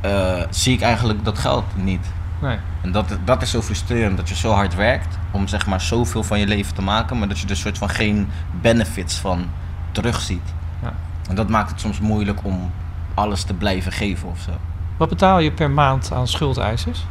eh, 0.00 0.42
zie 0.50 0.74
ik 0.74 0.80
eigenlijk 0.80 1.24
dat 1.24 1.38
geld 1.38 1.64
niet. 1.74 2.06
Nee. 2.40 2.56
En 2.82 2.92
dat, 2.92 3.18
dat 3.24 3.42
is 3.42 3.50
zo 3.50 3.62
frustrerend, 3.62 4.16
dat 4.16 4.28
je 4.28 4.34
zo 4.34 4.52
hard 4.52 4.74
werkt 4.74 5.18
om 5.30 5.48
zeg 5.48 5.66
maar 5.66 5.80
zoveel 5.80 6.22
van 6.22 6.38
je 6.38 6.46
leven 6.46 6.74
te 6.74 6.82
maken, 6.82 7.18
maar 7.18 7.28
dat 7.28 7.38
je 7.38 7.48
er 7.48 7.56
soort 7.56 7.78
van 7.78 7.88
geen 7.88 8.28
benefits 8.60 9.16
van 9.16 9.46
terugziet. 9.92 10.54
Ja. 10.82 10.92
En 11.28 11.34
dat 11.34 11.48
maakt 11.48 11.70
het 11.70 11.80
soms 11.80 12.00
moeilijk 12.00 12.44
om 12.44 12.70
alles 13.14 13.42
te 13.42 13.54
blijven 13.54 13.92
geven 13.92 14.28
of 14.28 14.40
zo. 14.40 14.50
Wat 14.96 15.08
betaal 15.08 15.38
je 15.38 15.52
per 15.52 15.70
maand 15.70 16.12
aan 16.12 16.28
schuldeisers? 16.28 17.04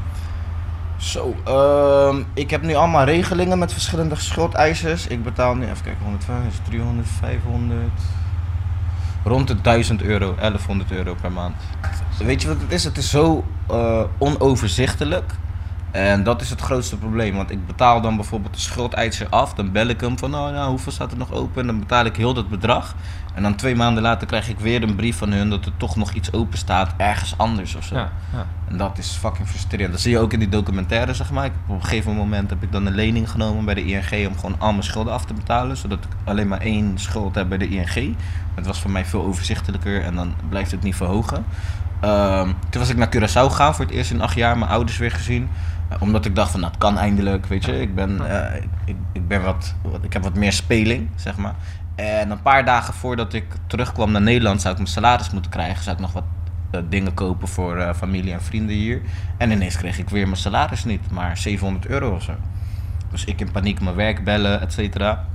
Zo, 0.98 1.36
ehm, 1.44 2.24
ik 2.34 2.50
heb 2.50 2.62
nu 2.62 2.74
allemaal 2.74 3.04
regelingen 3.04 3.60
met 3.60 3.74
verschillende 3.74 4.16
schuldeisers. 4.16 5.08
Ik 5.08 5.24
betaal 5.24 5.56
nu, 5.56 5.64
even 5.64 5.84
kijken, 5.84 6.04
150, 6.04 6.66
300, 6.66 7.08
500. 7.20 7.82
Rond 9.24 9.48
de 9.48 9.62
1000 9.62 10.02
euro, 10.02 10.36
1100 10.36 10.92
euro 10.92 11.16
per 11.22 11.32
maand. 11.32 11.56
Weet 12.18 12.42
je 12.42 12.48
wat 12.48 12.62
het 12.62 12.72
is? 12.72 12.84
Het 12.84 12.98
is 12.98 13.10
zo 13.10 13.46
eh, 13.68 14.04
onoverzichtelijk. 14.18 15.34
En 15.92 16.24
dat 16.24 16.42
is 16.42 16.50
het 16.50 16.62
grootste 16.62 16.98
probleem. 16.98 17.36
Want 17.36 17.52
ik 17.52 17.68
betaal 17.68 18.02
dan 18.02 18.16
bijvoorbeeld 18.16 18.54
de 18.54 18.60
schuldeiser 18.60 19.28
af. 19.30 19.54
Dan 19.54 19.72
bel 19.72 19.88
ik 19.88 20.02
hem 20.02 20.18
van, 20.18 20.30
nou, 20.30 20.54
nou 20.54 20.70
hoeveel 20.70 20.92
staat 20.92 21.12
er 21.12 21.18
nog 21.18 21.32
open? 21.32 21.62
En 21.62 21.68
dan 21.68 21.80
betaal 21.80 22.06
ik 22.06 22.16
heel 22.16 22.34
dat 22.34 22.50
bedrag. 22.50 22.96
En 23.36 23.44
dan 23.44 23.56
twee 23.56 23.76
maanden 23.76 24.04
later 24.04 24.28
krijg 24.28 24.50
ik 24.50 24.60
weer 24.60 24.84
een 24.84 24.96
brief 24.96 25.18
van 25.18 25.32
hun 25.32 25.50
dat 25.50 25.66
er 25.66 25.72
toch 25.78 25.96
nog 25.96 26.14
iets 26.14 26.34
open 26.34 26.58
staat 26.58 26.94
ergens 26.98 27.38
anders 27.38 27.76
of 27.76 27.84
zo. 27.84 27.96
Ja, 27.96 28.12
ja. 28.34 28.46
En 28.68 28.78
dat 28.78 28.98
is 28.98 29.10
fucking 29.10 29.48
frustrerend. 29.48 29.92
Dat 29.92 30.02
zie 30.02 30.12
je 30.12 30.20
ook 30.20 30.34
in 30.34 30.40
die 30.40 30.50
documentaire, 30.50 31.14
zeg 31.14 31.32
maar. 31.32 31.46
Ik, 31.46 31.52
op 31.68 31.76
een 31.76 31.84
gegeven 31.84 32.16
moment 32.16 32.50
heb 32.50 32.64
ik 32.64 32.72
dan 32.72 32.86
een 32.86 32.96
lening 32.96 33.30
genomen 33.30 33.66
bij 33.66 33.74
de 33.74 33.86
ING 33.86 34.28
om 34.28 34.36
gewoon 34.36 34.56
al 34.60 34.72
mijn 34.72 34.84
schulden 34.84 35.14
af 35.14 35.26
te 35.26 35.34
betalen. 35.34 35.78
Zodat 35.78 35.98
ik 35.98 36.10
alleen 36.24 36.48
maar 36.48 36.60
één 36.60 36.98
schuld 36.98 37.36
heb 37.36 37.50
bij 37.50 37.58
de 37.58 37.68
ING. 37.68 38.16
Het 38.56 38.66
was 38.66 38.80
voor 38.80 38.92
mij 38.92 39.06
veel 39.06 39.24
overzichtelijker 39.24 40.04
en 40.04 40.16
dan 40.16 40.34
blijft 40.50 40.72
het 40.72 40.84
niet 40.84 40.96
verhogen. 40.96 41.46
Ehm, 42.00 42.52
toen 42.70 42.82
was 42.82 42.90
ik 42.90 42.98
naar 42.98 43.16
Curaçao 43.16 43.50
gegaan 43.50 43.76
voor 43.76 43.86
het 43.86 43.94
eerst 43.94 44.12
in 44.12 44.22
acht 44.22 44.36
jaar. 44.36 44.58
Mijn 44.58 44.72
ouders 44.72 44.98
weer 44.98 45.12
gezien. 45.12 45.50
Eh, 45.90 46.02
omdat 46.02 46.26
ik 46.26 46.36
dacht 46.36 46.52
van, 46.52 46.60
nou, 46.60 46.72
het 46.72 46.82
kan 46.82 46.98
eindelijk, 46.98 47.46
weet 47.46 47.66
je. 47.66 47.82
Ik, 47.82 47.96
ben, 47.96 48.30
eh, 48.30 48.56
ik, 48.56 48.70
ik, 48.86 48.96
ik 49.12 49.28
ben 49.28 49.44
wat, 49.44 49.76
wat, 49.82 50.04
ik 50.04 50.14
heb 50.14 50.24
wat 50.24 50.36
meer 50.36 50.54
speling, 50.54 51.10
zeg 51.16 51.38
maar. 51.38 51.56
En 51.96 52.32
een 52.32 52.42
paar 52.42 52.66
dagen 52.66 52.94
voordat 52.94 53.34
ik 53.34 53.46
terugkwam 53.68 54.12
naar 54.12 54.22
Nederland, 54.22 54.62
zou 54.62 54.74
ik 54.74 54.80
mijn 54.80 54.92
salaris 54.92 55.30
moeten 55.30 55.52
krijgen. 55.52 55.84
Zou 55.84 55.96
ik 55.96 56.02
nog 56.02 56.14
wat 56.14 56.24
eh, 56.72 56.82
dingen 56.90 57.14
kopen 57.14 57.48
voor 57.48 57.78
eh, 57.78 57.94
familie 57.94 58.34
en 58.34 58.42
vrienden 58.42 58.76
hier. 58.76 59.02
En 59.38 59.52
ineens 59.52 59.78
kreeg 59.78 59.98
ik 59.98 60.10
weer 60.10 60.26
mijn 60.26 60.38
salaris 60.38 60.84
niet, 60.84 61.12
maar 61.12 61.38
700 61.38 61.86
euro 61.88 62.16
of 62.16 62.24
zo. 62.24 62.34
Dus 63.12 63.26
ik 63.26 63.40
in 63.40 63.52
paniek 63.52 63.82
mijn 63.82 63.96
werk 63.96 64.24
bellen, 64.24 64.62
et 64.62 64.74
cetera. 64.74 65.26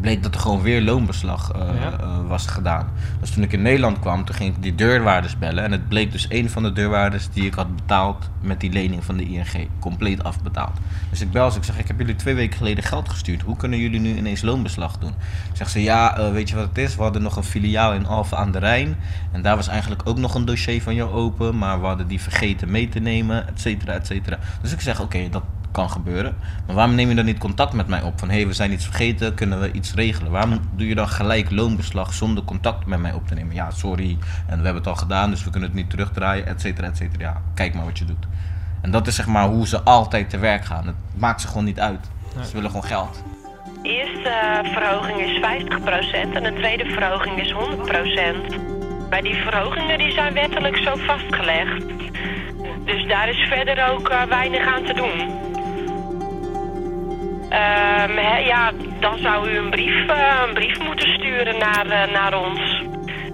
Bleek 0.00 0.22
dat 0.22 0.34
er 0.34 0.40
gewoon 0.40 0.62
weer 0.62 0.82
loonbeslag 0.82 1.52
eh, 1.52 1.60
Ja. 1.80 1.98
eh, 2.00 2.08
was 2.28 2.46
gedaan. 2.46 2.88
Dus 3.20 3.30
toen 3.30 3.42
ik 3.42 3.52
in 3.52 3.62
Nederland 3.62 3.98
kwam, 3.98 4.24
toen 4.24 4.34
ging 4.34 4.56
ik 4.56 4.62
die 4.62 4.74
deurwaarders 4.74 5.38
bellen. 5.38 5.64
En 5.64 5.72
het 5.72 5.88
bleek 5.88 6.12
dus 6.12 6.26
een 6.28 6.50
van 6.50 6.62
de 6.62 6.72
deurwaarders 6.72 7.28
die 7.30 7.44
ik 7.46 7.54
had 7.54 7.76
betaald 7.76 8.30
met 8.40 8.60
die 8.60 8.72
lening 8.72 9.04
van 9.04 9.16
de 9.16 9.24
ING. 9.24 9.68
Compleet 9.78 10.22
afbetaald. 10.24 10.78
Dus 11.10 11.20
ik 11.20 11.30
bel 11.30 11.50
ze, 11.50 11.58
ik 11.58 11.64
zeg, 11.64 11.78
ik 11.78 11.86
heb 11.88 11.98
jullie 11.98 12.14
twee 12.16 12.34
weken 12.34 12.56
geleden 12.56 12.84
geld 12.84 13.08
gestuurd. 13.08 13.42
Hoe 13.42 13.56
kunnen 13.56 13.78
jullie 13.78 14.00
nu 14.00 14.16
ineens 14.16 14.42
loonbeslag 14.42 14.98
doen? 14.98 15.12
Zegt 15.52 15.70
ze, 15.70 15.82
ja, 15.82 16.16
eh, 16.16 16.32
weet 16.32 16.48
je 16.48 16.54
wat 16.56 16.68
het 16.68 16.78
is? 16.78 16.96
We 16.96 17.02
hadden 17.02 17.22
nog 17.22 17.36
een 17.36 17.42
filiaal 17.44 17.92
in 17.92 18.06
Alphen 18.06 18.38
aan 18.38 18.50
de 18.52 18.58
Rijn. 18.58 18.96
En 19.32 19.42
daar 19.42 19.56
was 19.56 19.68
eigenlijk 19.68 20.02
ook 20.04 20.18
nog 20.18 20.34
een 20.34 20.44
dossier 20.44 20.82
van 20.82 20.94
jou 20.94 21.10
open. 21.10 21.58
Maar 21.58 21.80
we 21.80 21.86
hadden 21.86 22.06
die 22.06 22.20
vergeten 22.20 22.70
mee 22.70 22.88
te 22.88 22.98
nemen, 22.98 23.48
et 23.48 23.60
cetera, 23.60 23.92
et 23.92 24.06
cetera. 24.06 24.38
Dus 24.62 24.72
ik 24.72 24.80
zeg, 24.80 25.00
oké, 25.00 25.28
dat 25.30 25.42
kan 25.76 25.90
gebeuren. 25.90 26.36
Maar 26.66 26.76
waarom 26.76 26.94
neem 26.94 27.08
je 27.08 27.14
dan 27.14 27.24
niet 27.24 27.38
contact 27.38 27.72
met 27.72 27.86
mij 27.86 28.02
op? 28.02 28.18
Van 28.18 28.28
hé, 28.28 28.36
hey, 28.36 28.46
we 28.46 28.52
zijn 28.52 28.72
iets 28.72 28.84
vergeten, 28.84 29.34
kunnen 29.34 29.60
we 29.60 29.72
iets 29.72 29.94
regelen? 29.94 30.30
Waarom 30.30 30.60
doe 30.76 30.88
je 30.88 30.94
dan 30.94 31.08
gelijk 31.08 31.50
loonbeslag 31.50 32.12
zonder 32.12 32.44
contact 32.44 32.86
met 32.86 33.00
mij 33.00 33.12
op 33.12 33.28
te 33.28 33.34
nemen? 33.34 33.54
Ja, 33.54 33.70
sorry, 33.70 34.18
en 34.46 34.58
we 34.58 34.64
hebben 34.64 34.74
het 34.74 34.86
al 34.86 34.96
gedaan, 34.96 35.30
dus 35.30 35.44
we 35.44 35.50
kunnen 35.50 35.68
het 35.68 35.78
niet 35.78 35.90
terugdraaien, 35.90 36.46
et 36.46 36.60
cetera, 36.60 36.86
et 36.86 36.96
cetera. 36.96 37.22
Ja, 37.22 37.42
kijk 37.54 37.74
maar 37.74 37.84
wat 37.84 37.98
je 37.98 38.04
doet. 38.04 38.26
En 38.80 38.90
dat 38.90 39.06
is 39.06 39.14
zeg 39.14 39.26
maar 39.26 39.48
hoe 39.48 39.66
ze 39.66 39.80
altijd 39.82 40.30
te 40.30 40.38
werk 40.38 40.64
gaan. 40.64 40.86
Het 40.86 40.96
maakt 41.14 41.40
ze 41.40 41.48
gewoon 41.48 41.64
niet 41.64 41.80
uit. 41.80 42.10
Ze 42.46 42.52
willen 42.52 42.70
gewoon 42.70 42.84
geld. 42.84 43.22
De 43.82 43.88
eerste 43.88 44.28
eh, 44.28 44.72
verhoging 44.72 45.20
is 45.20 45.40
50% 46.30 46.34
en 46.34 46.42
de 46.42 46.52
tweede 46.54 46.84
verhoging 46.84 47.40
is 47.40 47.52
100%. 47.52 49.08
Maar 49.10 49.22
die 49.22 49.34
verhogingen 49.34 49.98
die 49.98 50.12
zijn 50.12 50.34
wettelijk 50.34 50.76
zo 50.76 50.96
vastgelegd. 50.96 51.84
Dus 52.84 53.06
daar 53.08 53.28
is 53.28 53.48
verder 53.48 53.90
ook 53.90 54.08
eh, 54.08 54.22
weinig 54.22 54.66
aan 54.66 54.84
te 54.84 54.94
doen. 54.94 55.45
Hè, 57.48 58.38
ja, 58.38 58.72
dan 59.00 59.18
zou 59.18 59.50
u 59.50 59.56
een 59.56 59.70
brief, 59.70 60.08
eh, 60.08 60.42
een 60.46 60.54
brief 60.54 60.78
moeten 60.78 61.08
sturen 61.08 61.58
naar, 61.58 61.86
eh, 61.86 62.12
naar 62.12 62.34
ons. 62.34 62.82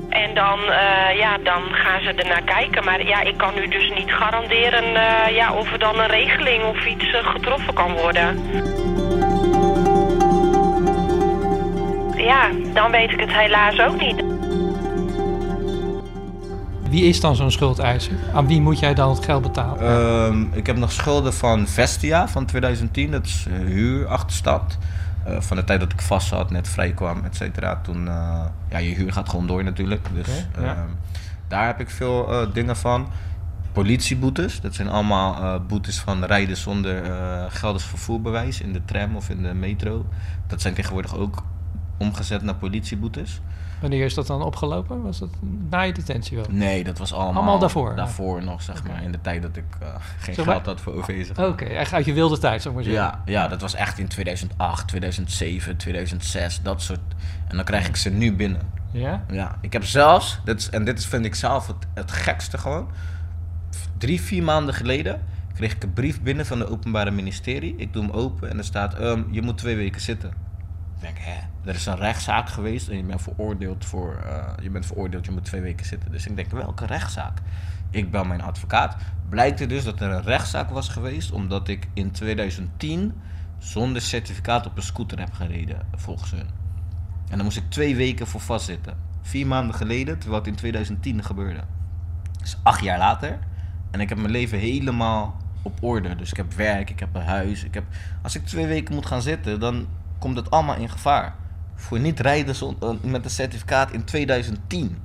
En 0.09 0.35
dan, 0.35 0.59
eh, 0.59 1.19
ja, 1.19 1.39
dan 1.39 1.63
gaan 1.73 2.01
ze 2.01 2.13
er 2.13 2.29
naar 2.29 2.43
kijken. 2.43 2.85
Maar 2.85 3.07
ja, 3.07 3.21
ik 3.21 3.37
kan 3.37 3.59
u 3.59 3.69
dus 3.69 3.91
niet 3.95 4.13
garanderen 4.13 4.85
ja, 5.35 5.53
of 5.53 5.73
er 5.73 5.79
dan 5.79 6.01
een 6.01 6.07
regeling 6.07 6.65
of 6.65 6.87
iets 6.87 7.05
getroffen 7.23 7.75
kan 7.75 7.93
worden. 7.93 8.41
Ja, 12.17 12.49
dan 12.73 12.91
weet 12.91 13.11
ik 13.11 13.21
het 13.21 13.33
helaas 13.33 13.81
ook 13.81 14.01
niet. 14.01 14.42
Wie 16.93 17.05
is 17.05 17.21
dan 17.21 17.37
zo'n 17.37 17.51
schuldeiser? 17.51 18.13
Aan 18.35 18.47
wie 18.47 18.61
moet 18.61 18.79
jij 18.79 18.95
dan 18.95 19.11
het 19.11 19.25
geld 19.25 19.43
betalen? 19.43 19.81
Ehm, 19.81 20.43
ik 20.53 20.67
heb 20.67 20.77
nog 20.77 20.93
schulden 20.93 21.35
van 21.35 21.67
Vestia 21.67 22.29
van 22.29 22.47
2010, 22.47 23.11
dat 23.11 23.25
is 23.25 23.47
uh, 23.49 23.67
huurachterstand. 23.67 24.79
Eh, 25.25 25.41
van 25.41 25.57
de 25.57 25.65
tijd 25.65 25.81
dat 25.81 25.93
ik 25.93 26.01
vast 26.01 26.29
zat, 26.29 26.51
net 26.51 26.69
vrij 26.69 26.93
kwam, 26.93 27.25
et 27.25 27.37
cetera. 27.37 27.81
Toen, 27.83 28.09
eh, 28.09 28.45
ja, 28.71 28.79
je 28.79 28.95
huur 28.95 29.13
gaat 29.13 29.29
gewoon 29.29 29.47
door 29.47 29.65
natuurlijk. 29.65 30.09
Dus 30.15 30.27
ja. 30.27 30.63
ehm, 30.63 30.89
daar 31.49 31.67
heb 31.67 31.81
ik 31.81 31.91
veel 31.91 32.33
eh, 32.33 32.47
dingen 32.53 32.77
van. 32.77 33.09
Politieboetes, 33.73 34.61
dat 34.61 34.75
zijn 34.75 34.89
allemaal 34.89 35.35
eh, 35.35 35.61
boetes 35.69 35.99
van 35.99 36.25
rijden 36.25 36.57
zonder 36.57 37.03
eh 37.03 37.45
geldig 37.49 37.83
vervoerbewijs 37.83 38.61
in 38.61 38.73
de 38.73 38.85
tram 38.85 39.17
of 39.17 39.29
in 39.29 39.43
de 39.43 39.55
metro. 39.55 40.07
Dat 40.47 40.61
zijn 40.61 40.75
tegenwoordig 40.75 41.17
ook 41.17 41.43
omgezet 41.99 42.43
naar 42.43 42.55
politieboetes. 42.55 43.41
Wanneer 43.83 44.05
is 44.05 44.15
dat 44.15 44.27
dan 44.27 44.43
opgelopen? 44.43 45.03
Was 45.03 45.19
dat 45.19 45.29
na 45.71 45.81
je 45.81 45.93
detentie 45.93 46.37
wel? 46.37 46.47
Nee, 46.51 46.85
dat 46.85 46.99
was 46.99 47.13
allemaal, 47.13 47.35
Allemaal 47.35 47.59
daarvoor? 47.59 47.97
Daarvoor 47.97 48.43
nog, 48.45 48.63
zeg 48.63 48.83
maar. 48.85 49.03
In 49.03 49.13
de 49.13 49.21
tijd 49.21 49.43
dat 49.43 49.57
ik 49.57 49.65
eh, 49.81 49.89
geen 50.19 50.35
Zeg 50.35 50.45
maar- 50.45 50.55
geld 50.55 50.67
had 50.67 50.81
voor 50.81 50.95
OV. 50.95 51.27
zeg 51.27 51.39
Oké, 51.49 51.65
echt 51.65 51.93
uit 51.93 52.05
je 52.05 52.13
wilde 52.13 52.39
tijd, 52.39 52.63
zou 52.63 52.75
ik 52.79 52.85
maar 52.85 52.95
zeggen. 52.95 53.21
Ja, 53.27 53.41
ja, 53.43 53.49
dat 53.49 53.61
was 53.61 53.75
echt 53.75 53.99
in 53.99 54.09
2008, 54.09 54.89
2007, 54.89 55.77
2006, 55.77 56.61
dat 56.63 56.83
soort. 56.83 57.01
En 57.49 57.57
dan 57.57 57.65
krijg 57.65 57.89
ik 57.89 57.97
ze 57.97 58.11
nu 58.11 58.33
binnen. 58.37 58.61
Ja? 58.91 59.25
Ja, 59.31 59.59
ik 59.61 59.73
heb 59.73 59.85
zelfs, 59.85 60.41
dit 60.45 60.59
is, 60.61 60.71
en 60.71 60.85
dit 60.85 60.99
is, 60.99 61.07
vind 61.07 61.25
ik 61.25 61.35
zelf 61.35 61.67
het, 61.67 61.77
het 61.95 62.13
gekste 62.13 62.59
gewoon. 62.59 62.89
Drie, 63.99 64.21
vier 64.21 64.43
maanden 64.43 64.75
geleden 64.75 65.21
kreeg 65.55 65.73
ik 65.75 65.83
een 65.83 65.93
brief 65.93 66.23
binnen 66.23 66.47
van 66.47 66.61
het 66.61 66.69
Openbare 66.71 67.11
Ministerie. 67.11 67.75
Ik 67.77 67.93
doe 67.93 68.03
hem 68.03 68.13
open 68.13 68.51
en 68.51 68.59
er 68.59 68.65
staat: 68.65 68.95
ehm, 68.95 69.23
Je 69.31 69.43
moet 69.43 69.59
twee 69.59 69.77
weken 69.77 70.01
zitten. 70.01 70.33
Denk, 71.03 71.19
hè? 71.19 71.41
Er 71.71 71.75
is 71.75 71.87
een 71.87 71.97
rechtszaak 71.97 72.49
geweest 72.49 72.89
en 72.89 72.97
je 72.97 73.03
bent 73.03 73.23
veroordeeld 73.23 73.85
voor. 73.85 74.15
eh, 74.15 74.53
je 74.63 74.71
bent 74.71 74.87
veroordeeld, 74.87 75.25
je 75.25 75.31
moet 75.33 75.45
twee 75.45 75.61
weken 75.61 75.87
zitten. 75.87 76.11
Dus 76.11 76.27
ik 76.27 76.37
denk, 76.37 76.51
welke 76.51 76.87
rechtszaak? 76.87 77.39
Ik 77.91 78.11
bel 78.11 78.25
mijn 78.25 78.43
advocaat. 78.43 78.97
Blijkt 79.29 79.61
er 79.61 79.69
dus 79.69 79.85
dat 79.85 80.01
er 80.01 80.11
een 80.11 80.23
rechtszaak 80.23 80.71
was 80.71 80.89
geweest 80.89 81.33
omdat 81.33 81.69
ik 81.69 81.89
in 81.95 82.11
2010 82.11 83.13
zonder 83.59 84.03
certificaat 84.03 84.67
op 84.67 84.77
een 84.77 84.83
scooter 84.83 85.19
heb 85.19 85.33
gereden, 85.33 85.79
volgens 85.95 86.31
hun. 86.31 86.47
En 87.29 87.37
dan 87.37 87.45
moest 87.45 87.57
ik 87.57 87.71
twee 87.71 87.97
weken 87.97 88.27
voor 88.27 88.41
vastzitten. 88.41 88.97
Vier 89.23 89.47
maanden 89.47 89.75
geleden, 89.75 90.19
terwijl 90.19 90.41
het 90.41 90.51
in 90.51 90.57
2010 90.57 91.25
gebeurde. 91.25 91.61
Dus 92.41 92.57
acht 92.63 92.83
jaar 92.83 92.99
later. 92.99 93.39
En 93.91 94.01
ik 94.01 94.09
heb 94.09 94.19
mijn 94.19 94.31
leven 94.31 94.59
helemaal 94.59 95.37
op 95.63 95.83
orde. 95.83 96.17
Dus 96.17 96.31
ik 96.31 96.37
heb 96.37 96.53
werk, 96.53 96.91
ik 96.91 97.01
heb 97.01 97.15
een 97.15 97.23
huis. 97.23 97.65
Ik 97.65 97.75
heb... 97.75 97.85
Als 98.23 98.35
ik 98.35 98.47
twee 98.47 98.67
weken 98.67 98.95
moet 98.95 99.07
gaan 99.07 99.23
zitten, 99.23 99.61
dan 99.61 99.87
komt 100.23 100.37
het 100.37 100.51
allemaal 100.51 100.77
in 100.77 100.89
gevaar. 100.91 101.35
Voor 101.75 102.01
niet 102.01 102.21
rijden 102.21 102.55
eh, 102.81 102.89
met 103.03 103.25
een 103.25 103.31
certificaat 103.31 103.91
in 103.91 104.05
2010. 104.05 104.99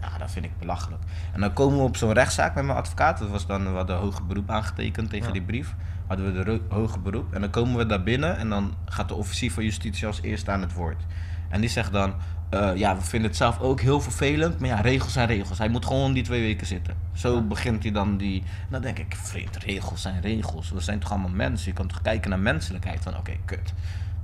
Ja, 0.00 0.18
dat 0.18 0.30
vind 0.30 0.44
ik 0.44 0.58
belachelijk. 0.58 1.02
En 1.32 1.40
dan 1.40 1.52
komen 1.52 1.78
we 1.78 1.84
op 1.84 1.96
zo'n 1.96 2.12
rechtszaak 2.12 2.54
met 2.54 2.64
mijn 2.64 2.78
advocaat. 2.78 3.18
Dat 3.18 3.28
was 3.28 3.46
dan, 3.46 3.70
we 3.70 3.76
hadden 3.76 3.96
hoge 3.96 4.22
beroep 4.22 4.50
aangetekend 4.50 5.10
tegen 5.10 5.26
Ja. 5.26 5.32
die 5.32 5.42
brief. 5.42 5.74
Hadden 6.06 6.34
we 6.34 6.44
de 6.44 6.60
hoge 6.68 6.98
beroep. 6.98 7.34
En 7.34 7.40
dan 7.40 7.50
komen 7.50 7.76
we 7.76 7.86
daar 7.86 8.02
binnen 8.02 8.36
en 8.36 8.48
dan 8.48 8.74
gaat 8.84 9.08
de 9.08 9.14
officier 9.14 9.52
van 9.52 9.64
justitie 9.64 10.06
als 10.06 10.20
eerste 10.22 10.50
aan 10.50 10.60
het 10.60 10.72
woord. 10.72 11.02
En 11.48 11.60
die 11.60 11.70
zegt 11.70 11.92
dan, 11.92 12.14
eh, 12.50 12.76
ja, 12.76 12.96
we 12.96 13.02
vinden 13.02 13.28
het 13.28 13.38
zelf 13.38 13.60
ook 13.60 13.80
heel 13.80 14.00
vervelend. 14.00 14.58
Maar 14.58 14.68
ja, 14.68 14.80
regels 14.80 15.12
zijn 15.12 15.26
regels. 15.26 15.58
Hij 15.58 15.68
moet 15.68 15.86
gewoon 15.86 16.12
die 16.12 16.22
twee 16.22 16.40
weken 16.42 16.66
zitten. 16.66 16.94
Zo 17.12 17.42
begint 17.42 17.82
hij 17.82 17.92
dan 17.92 18.16
die... 18.16 18.42
Dan 18.70 18.82
denk 18.82 18.98
ik, 18.98 19.16
vreemd, 19.16 19.56
regels 19.56 20.02
zijn 20.02 20.20
regels. 20.20 20.70
We 20.70 20.80
zijn 20.80 20.98
toch 20.98 21.10
allemaal 21.10 21.30
mensen. 21.30 21.68
Je 21.68 21.74
kan 21.74 21.86
toch 21.86 22.02
kijken 22.02 22.30
naar 22.30 22.38
menselijkheid. 22.38 23.02
Van, 23.02 23.16
oké, 23.16 23.32
kut. 23.44 23.72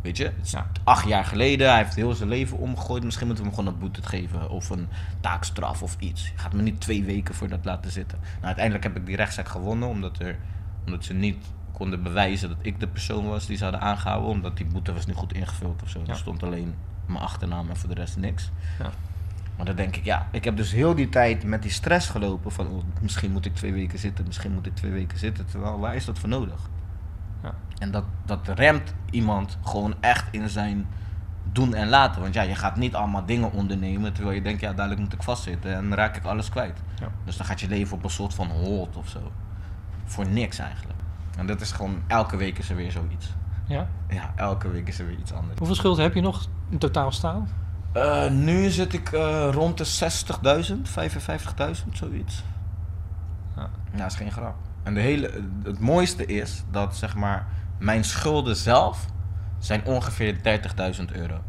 Weet 0.02 0.16
je, 0.16 0.24
het 0.24 0.46
is 0.46 0.54
acht 0.84 1.08
jaar 1.08 1.24
geleden. 1.24 1.68
Hij 1.68 1.78
heeft 1.78 1.94
heel 1.94 2.12
zijn 2.12 2.28
leven 2.28 2.58
omgegooid. 2.58 3.04
Misschien 3.04 3.26
moeten 3.26 3.44
we 3.44 3.50
hem 3.50 3.58
gewoon 3.58 3.74
een 3.74 3.80
boete 3.80 4.02
geven. 4.02 4.50
Of 4.50 4.70
een 4.70 4.88
taakstraf 5.20 5.82
of 5.82 5.96
iets. 5.98 6.26
Je 6.26 6.38
gaat 6.38 6.52
me 6.52 6.62
niet 6.62 6.80
twee 6.80 7.04
weken 7.04 7.34
voor 7.34 7.48
dat 7.48 7.64
laten 7.64 7.90
zitten. 7.90 8.18
Nou, 8.20 8.44
uiteindelijk 8.44 8.84
heb 8.84 8.96
ik 8.96 9.06
die 9.06 9.16
rechtszaak 9.16 9.48
gewonnen. 9.48 9.88
Omdat, 9.88 10.18
er, 10.18 10.36
omdat 10.86 11.04
ze 11.04 11.12
niet 11.12 11.46
konden 11.72 12.02
bewijzen 12.02 12.48
dat 12.48 12.58
ik 12.60 12.80
de 12.80 12.88
persoon 12.88 13.28
was 13.28 13.46
die 13.46 13.56
ze 13.56 13.62
hadden 13.62 13.80
aangehouden. 13.80 14.30
Omdat 14.30 14.56
die 14.56 14.66
boete 14.66 14.92
was 14.92 15.06
niet 15.06 15.16
goed 15.16 15.32
ingevuld 15.32 15.82
of 15.82 15.88
zo. 15.88 16.00
Ja. 16.04 16.12
Er 16.12 16.16
stond 16.16 16.42
alleen 16.42 16.74
mijn 17.06 17.24
achternaam 17.24 17.68
en 17.68 17.76
voor 17.76 17.88
de 17.88 17.94
rest 17.94 18.16
niks. 18.16 18.50
Ja. 18.78 18.90
Maar 19.56 19.66
dan 19.66 19.76
denk 19.76 19.96
ik, 19.96 20.04
ja, 20.04 20.28
ik 20.32 20.44
heb 20.44 20.56
dus 20.56 20.72
heel 20.72 20.94
die 20.94 21.08
tijd 21.08 21.44
met 21.44 21.62
die 21.62 21.70
stress 21.70 22.08
gelopen 22.08 22.52
van 22.52 22.66
oh, 22.66 22.82
misschien 23.00 23.32
moet 23.32 23.46
ik 23.46 23.54
twee 23.54 23.72
weken 23.72 23.98
zitten, 23.98 24.26
misschien 24.26 24.52
moet 24.52 24.66
ik 24.66 24.74
twee 24.74 24.90
weken 24.90 25.18
zitten. 25.18 25.46
Terwijl, 25.46 25.78
waar 25.78 25.94
is 25.94 26.04
dat 26.04 26.18
voor 26.18 26.28
nodig? 26.28 26.68
Ja. 27.42 27.54
En 27.78 27.90
dat, 27.90 28.04
dat 28.24 28.48
remt 28.48 28.94
iemand 29.10 29.58
gewoon 29.62 29.94
echt 30.00 30.24
in 30.30 30.48
zijn 30.48 30.86
doen 31.52 31.74
en 31.74 31.88
laten. 31.88 32.20
Want 32.20 32.34
ja, 32.34 32.42
je 32.42 32.54
gaat 32.54 32.76
niet 32.76 32.94
allemaal 32.94 33.26
dingen 33.26 33.52
ondernemen 33.52 34.12
terwijl 34.12 34.34
je 34.34 34.42
denkt, 34.42 34.60
ja, 34.60 34.72
dadelijk 34.72 35.00
moet 35.00 35.12
ik 35.12 35.22
vastzitten 35.22 35.74
en 35.74 35.88
dan 35.88 35.98
raak 35.98 36.16
ik 36.16 36.24
alles 36.24 36.48
kwijt. 36.48 36.78
Ja. 37.00 37.08
Dus 37.24 37.36
dan 37.36 37.46
gaat 37.46 37.60
je 37.60 37.68
leven 37.68 37.96
op 37.96 38.04
een 38.04 38.10
soort 38.10 38.34
van 38.34 38.50
hold 38.50 38.96
of 38.96 39.08
zo. 39.08 39.32
Voor 40.04 40.28
niks 40.28 40.58
eigenlijk. 40.58 40.98
En 41.38 41.46
dat 41.46 41.60
is 41.60 41.72
gewoon, 41.72 42.02
elke 42.06 42.36
week 42.36 42.58
is 42.58 42.70
er 42.70 42.76
weer 42.76 42.90
zoiets. 42.90 43.34
Ja? 43.66 43.86
Ja, 44.08 44.32
elke 44.36 44.70
week 44.70 44.88
is 44.88 44.98
er 44.98 45.06
weer 45.06 45.18
iets 45.18 45.32
anders. 45.32 45.58
Hoeveel 45.58 45.76
schulden 45.76 46.04
heb 46.04 46.14
je 46.14 46.20
nog 46.20 46.46
in 46.68 46.78
totaal 46.78 47.12
staan? 47.12 47.48
Eh, 47.92 48.30
nu 48.30 48.70
zit 48.70 48.92
ik 48.92 49.12
eh, 49.12 49.48
rond 49.52 49.78
de 49.78 49.86
60.000, 50.66 50.74
55.000, 51.84 51.88
zoiets. 51.92 52.44
Ja. 53.56 53.70
Ja, 53.92 53.98
dat 53.98 54.10
is 54.10 54.16
geen 54.16 54.30
grap. 54.30 54.54
En 54.82 54.94
de 54.94 55.00
hele, 55.00 55.30
het 55.62 55.78
mooiste 55.78 56.26
is 56.26 56.64
dat 56.70 56.96
zeg 56.96 57.16
maar, 57.16 57.46
mijn 57.78 58.04
schulden 58.04 58.56
zelf 58.56 59.06
zijn 59.58 59.84
ongeveer 59.84 60.36
30.000 60.98 61.04
euro. 61.12 61.40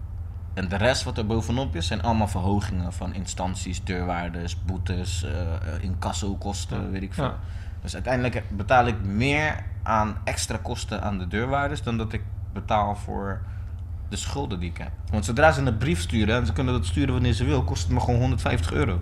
En 0.53 0.67
de 0.67 0.75
rest 0.75 1.03
wat 1.03 1.17
er 1.17 1.25
bovenop 1.25 1.75
is, 1.75 1.87
zijn 1.87 2.01
allemaal 2.01 2.27
verhogingen 2.27 2.93
van 2.93 3.13
instanties, 3.13 3.83
deurwaarders, 3.83 4.63
boetes, 4.63 5.23
eh, 5.23 5.83
incassokosten, 5.83 6.91
weet 6.91 7.01
ik 7.01 7.13
veel. 7.13 7.23
Ja. 7.23 7.37
Dus 7.81 7.93
uiteindelijk 7.93 8.43
betaal 8.49 8.87
ik 8.87 9.03
meer 9.03 9.63
aan 9.83 10.17
extra 10.23 10.57
kosten 10.61 11.01
aan 11.01 11.17
de 11.17 11.27
deurwaarders 11.27 11.83
dan 11.83 11.97
dat 11.97 12.13
ik 12.13 12.21
betaal 12.53 12.95
voor 12.95 13.41
de 14.09 14.15
schulden 14.15 14.59
die 14.59 14.69
ik 14.69 14.77
heb. 14.77 14.91
Want 15.09 15.25
zodra 15.25 15.51
ze 15.51 15.61
een 15.61 15.77
brief 15.77 16.01
sturen 16.01 16.35
en 16.35 16.45
ze 16.45 16.53
kunnen 16.53 16.73
dat 16.73 16.85
sturen 16.85 17.13
wanneer 17.13 17.33
ze 17.33 17.45
wil, 17.45 17.63
kost 17.63 17.83
het 17.83 17.91
me 17.91 17.99
gewoon 17.99 18.19
150 18.19 18.73
euro. 18.73 19.01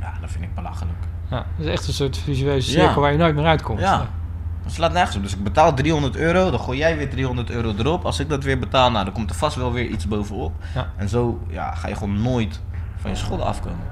Ja, 0.00 0.14
dat 0.20 0.30
vind 0.30 0.44
ik 0.44 0.54
belachelijk. 0.54 0.98
Ja, 1.32 1.46
dat 1.56 1.66
is 1.66 1.72
echt 1.72 1.86
een 1.86 1.92
soort 1.92 2.16
visueuze 2.18 2.70
cirkel 2.70 2.88
Ja. 2.88 3.00
waar 3.00 3.12
je 3.12 3.18
nooit 3.18 3.34
meer 3.34 3.44
uitkomt. 3.44 3.80
Ja. 3.80 4.06
Dat 4.62 4.72
slaat 4.72 4.92
nergens 4.92 5.16
op. 5.16 5.22
Dus 5.22 5.34
ik 5.34 5.42
betaal 5.42 5.74
300 5.74 6.16
euro, 6.16 6.50
dan 6.50 6.60
gooi 6.60 6.78
jij 6.78 6.96
weer 6.96 7.10
300 7.10 7.50
euro 7.50 7.72
erop. 7.78 8.04
Als 8.04 8.20
ik 8.20 8.28
dat 8.28 8.44
weer 8.44 8.58
betaal, 8.58 8.90
nou, 8.90 9.04
dan 9.04 9.14
komt 9.14 9.30
er 9.30 9.36
vast 9.36 9.56
wel 9.56 9.72
weer 9.72 9.86
iets 9.86 10.08
bovenop. 10.08 10.52
Ja. 10.74 10.92
En 10.96 11.08
zo 11.08 11.40
ja, 11.48 11.74
ga 11.74 11.88
je 11.88 11.94
gewoon 11.94 12.22
nooit 12.22 12.60
van 12.96 13.10
je 13.10 13.16
schulden 13.16 13.46
afkomen. 13.46 13.86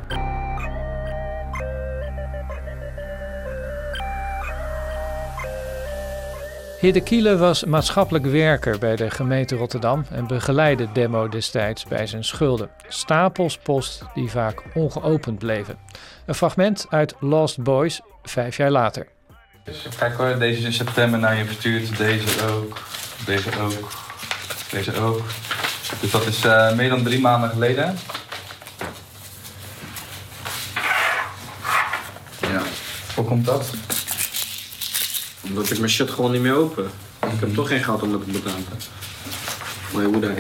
Hidde 6.81 7.01
Kiele 7.01 7.37
was 7.37 7.65
maatschappelijk 7.65 8.27
werker 8.27 8.79
bij 8.79 8.97
de 8.97 9.11
gemeente 9.11 9.57
Rotterdam 9.57 10.05
en 10.11 10.27
begeleidde 10.27 10.89
Demo 10.93 11.29
destijds 11.29 11.85
bij 11.85 12.07
zijn 12.07 12.25
schulden. 12.25 12.71
Stapels 12.89 13.59
post 13.59 14.03
die 14.15 14.31
vaak 14.31 14.63
ongeopend 14.75 15.39
bleven. 15.39 15.79
Een 16.27 16.35
fragment 16.35 16.87
uit 16.91 17.15
Lost 17.19 17.63
Boys, 17.63 18.01
vijf 18.23 18.57
jaar 18.57 18.71
later. 18.71 19.07
Dus 19.65 19.89
kijk 19.99 20.15
hoor, 20.15 20.39
deze 20.39 20.59
is 20.59 20.65
in 20.65 20.73
september 20.73 21.19
naar 21.19 21.37
je 21.37 21.45
verstuurd, 21.45 21.97
deze 21.97 22.47
ook, 22.47 22.79
deze 23.27 23.51
ook, 23.61 23.91
deze 24.71 25.01
ook. 25.01 25.23
Dus 26.01 26.11
dat 26.11 26.27
is 26.27 26.45
eh, 26.45 26.75
meer 26.75 26.89
dan 26.89 27.03
drie 27.03 27.21
maanden 27.21 27.51
geleden. 27.51 27.97
Ja. 32.41 32.63
Hoe 33.15 33.25
komt 33.25 33.45
dat? 33.45 33.71
Omdat 35.41 35.71
ik 35.71 35.79
mijn 35.79 35.91
shit 35.91 36.11
gewoon 36.11 36.33
niet 36.33 36.43
meer 36.43 36.55
open. 36.55 36.85
Ik 37.21 37.41
heb 37.41 37.55
toch 37.55 37.69
geen 37.69 37.85
geld 37.85 38.03
om 38.03 38.13
het 38.13 38.25
te 38.25 38.31
betalen. 38.31 38.65
Maar 39.93 40.05
hoe 40.05 40.21
dan? 40.21 40.35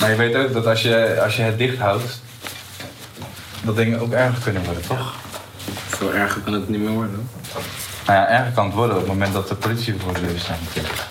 Maar 0.00 0.10
je 0.10 0.16
weet 0.16 0.36
ook 0.36 0.52
dat 0.52 0.66
als 0.66 0.82
je, 0.82 1.20
als 1.24 1.36
je 1.36 1.42
het 1.42 1.58
dicht 1.58 1.78
houdt, 1.78 2.20
dat 3.64 3.76
dingen 3.76 4.00
ook 4.00 4.12
erger 4.12 4.42
kunnen 4.42 4.64
worden, 4.64 4.82
toch? 4.86 5.14
Veel 5.88 6.14
erger 6.14 6.40
kan 6.40 6.52
het 6.52 6.68
niet 6.68 6.80
meer 6.80 6.90
worden. 6.90 7.28
Nou 8.06 8.18
ja, 8.18 8.28
erger 8.28 8.52
kan 8.52 8.64
het 8.66 8.74
worden 8.74 8.96
op 8.96 9.02
het 9.02 9.12
moment 9.12 9.32
dat 9.32 9.48
de 9.48 9.54
politie 9.54 9.94
voor 9.98 10.14
de 10.14 10.20
deur 10.20 10.38
staat 10.38 10.60
natuurlijk. 10.64 11.02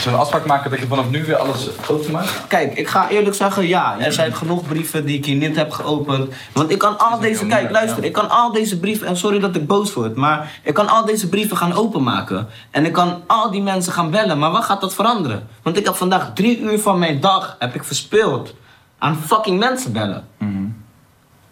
Zullen 0.00 0.18
we 0.18 0.24
een 0.24 0.30
afspraak 0.30 0.46
maken 0.46 0.70
dat 0.70 0.80
je 0.80 0.86
vanaf 0.86 1.10
nu 1.10 1.24
weer 1.24 1.36
alles 1.36 1.68
openmaakt? 1.88 2.46
Kijk, 2.48 2.74
ik 2.74 2.88
ga 2.88 3.08
eerlijk 3.08 3.36
zeggen, 3.36 3.66
ja, 3.66 3.98
er 3.98 4.12
zijn 4.12 4.34
genoeg 4.34 4.66
brieven 4.66 5.06
die 5.06 5.16
ik 5.16 5.24
hier 5.24 5.36
niet 5.36 5.56
heb 5.56 5.70
geopend. 5.70 6.32
Want 6.52 6.70
ik 6.70 6.78
kan 6.78 6.98
al 6.98 7.18
deze, 7.18 7.46
kijk, 7.46 7.70
luister, 7.70 8.04
ik 8.04 8.12
kan 8.12 8.30
al 8.30 8.52
deze 8.52 8.78
brieven, 8.78 9.06
en 9.06 9.16
sorry 9.16 9.38
dat 9.38 9.56
ik 9.56 9.66
boos 9.66 9.94
word, 9.94 10.16
maar 10.16 10.60
ik 10.62 10.74
kan 10.74 10.88
al 10.88 11.04
deze 11.04 11.28
brieven 11.28 11.56
gaan 11.56 11.72
openmaken. 11.72 12.48
En 12.70 12.84
ik 12.84 12.92
kan 12.92 13.22
al 13.26 13.50
die 13.50 13.62
mensen 13.62 13.92
gaan 13.92 14.10
bellen, 14.10 14.38
maar 14.38 14.50
wat 14.50 14.64
gaat 14.64 14.80
dat 14.80 14.94
veranderen? 14.94 15.48
Want 15.62 15.76
ik 15.76 15.84
heb 15.84 15.94
vandaag 15.94 16.30
drie 16.34 16.60
uur 16.60 16.78
van 16.78 16.98
mijn 16.98 17.20
dag 17.20 17.56
heb 17.58 17.74
ik 17.74 17.84
verspild 17.84 18.54
aan 18.98 19.16
fucking 19.16 19.58
mensen 19.58 19.92
bellen. 19.92 20.28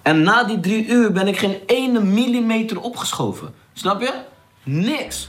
En 0.03 0.23
na 0.23 0.45
die 0.45 0.61
drie 0.61 0.87
uur 0.87 1.13
ben 1.13 1.29
ik 1.29 1.39
geen 1.39 1.57
ene 1.67 2.01
millimeter 2.01 2.81
opgeschoven. 2.81 3.55
Snap 3.73 4.01
je? 4.01 4.13
Niks. 4.63 5.29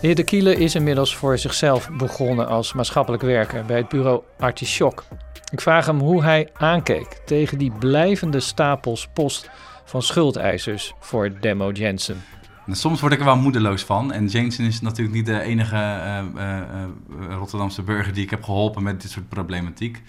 De 0.00 0.06
heer 0.06 0.16
De 0.16 0.24
Kiele 0.24 0.56
is 0.56 0.74
inmiddels 0.74 1.16
voor 1.16 1.38
zichzelf 1.38 1.90
begonnen 1.90 2.48
als 2.48 2.72
maatschappelijk 2.72 3.22
werker 3.22 3.64
bij 3.64 3.76
het 3.76 3.88
bureau 3.88 4.22
Artichok. 4.38 5.04
Ik 5.52 5.60
vraag 5.60 5.86
hem 5.86 5.98
hoe 5.98 6.22
hij 6.22 6.48
aankeek 6.52 7.20
tegen 7.24 7.58
die 7.58 7.72
blijvende 7.78 8.40
stapels 8.40 9.08
post 9.12 9.50
van 9.84 10.02
schuldeisers 10.02 10.92
voor 11.00 11.40
Demo 11.40 11.70
Jensen. 11.70 12.22
Nou, 12.66 12.78
Soms 12.78 13.00
word 13.00 13.12
ik 13.12 13.18
er 13.18 13.24
wel 13.24 13.36
moedeloos 13.36 13.84
van. 13.84 14.12
En 14.12 14.26
Jameson 14.26 14.64
is 14.64 14.80
natuurlijk 14.80 15.16
niet 15.16 15.26
de 15.26 15.40
enige 15.40 15.76
eh, 15.76 16.18
eh, 16.18 16.58
eh, 16.58 16.88
Rotterdamse 17.30 17.82
burger 17.82 18.12
die 18.12 18.24
ik 18.24 18.30
heb 18.30 18.42
geholpen 18.42 18.82
met 18.82 19.02
dit 19.02 19.10
soort 19.10 19.28
problematiek. 19.28 20.02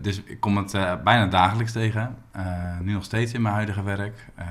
Dus 0.00 0.22
ik 0.24 0.40
kom 0.40 0.56
het 0.56 0.72
bijna 1.04 1.26
dagelijks 1.26 1.72
tegen. 1.72 2.16
Nu 2.82 2.92
nog 2.92 3.04
steeds 3.04 3.32
in 3.32 3.42
mijn 3.42 3.54
huidige 3.54 3.82
werk. 3.82 4.26
Ehm, 4.36 4.48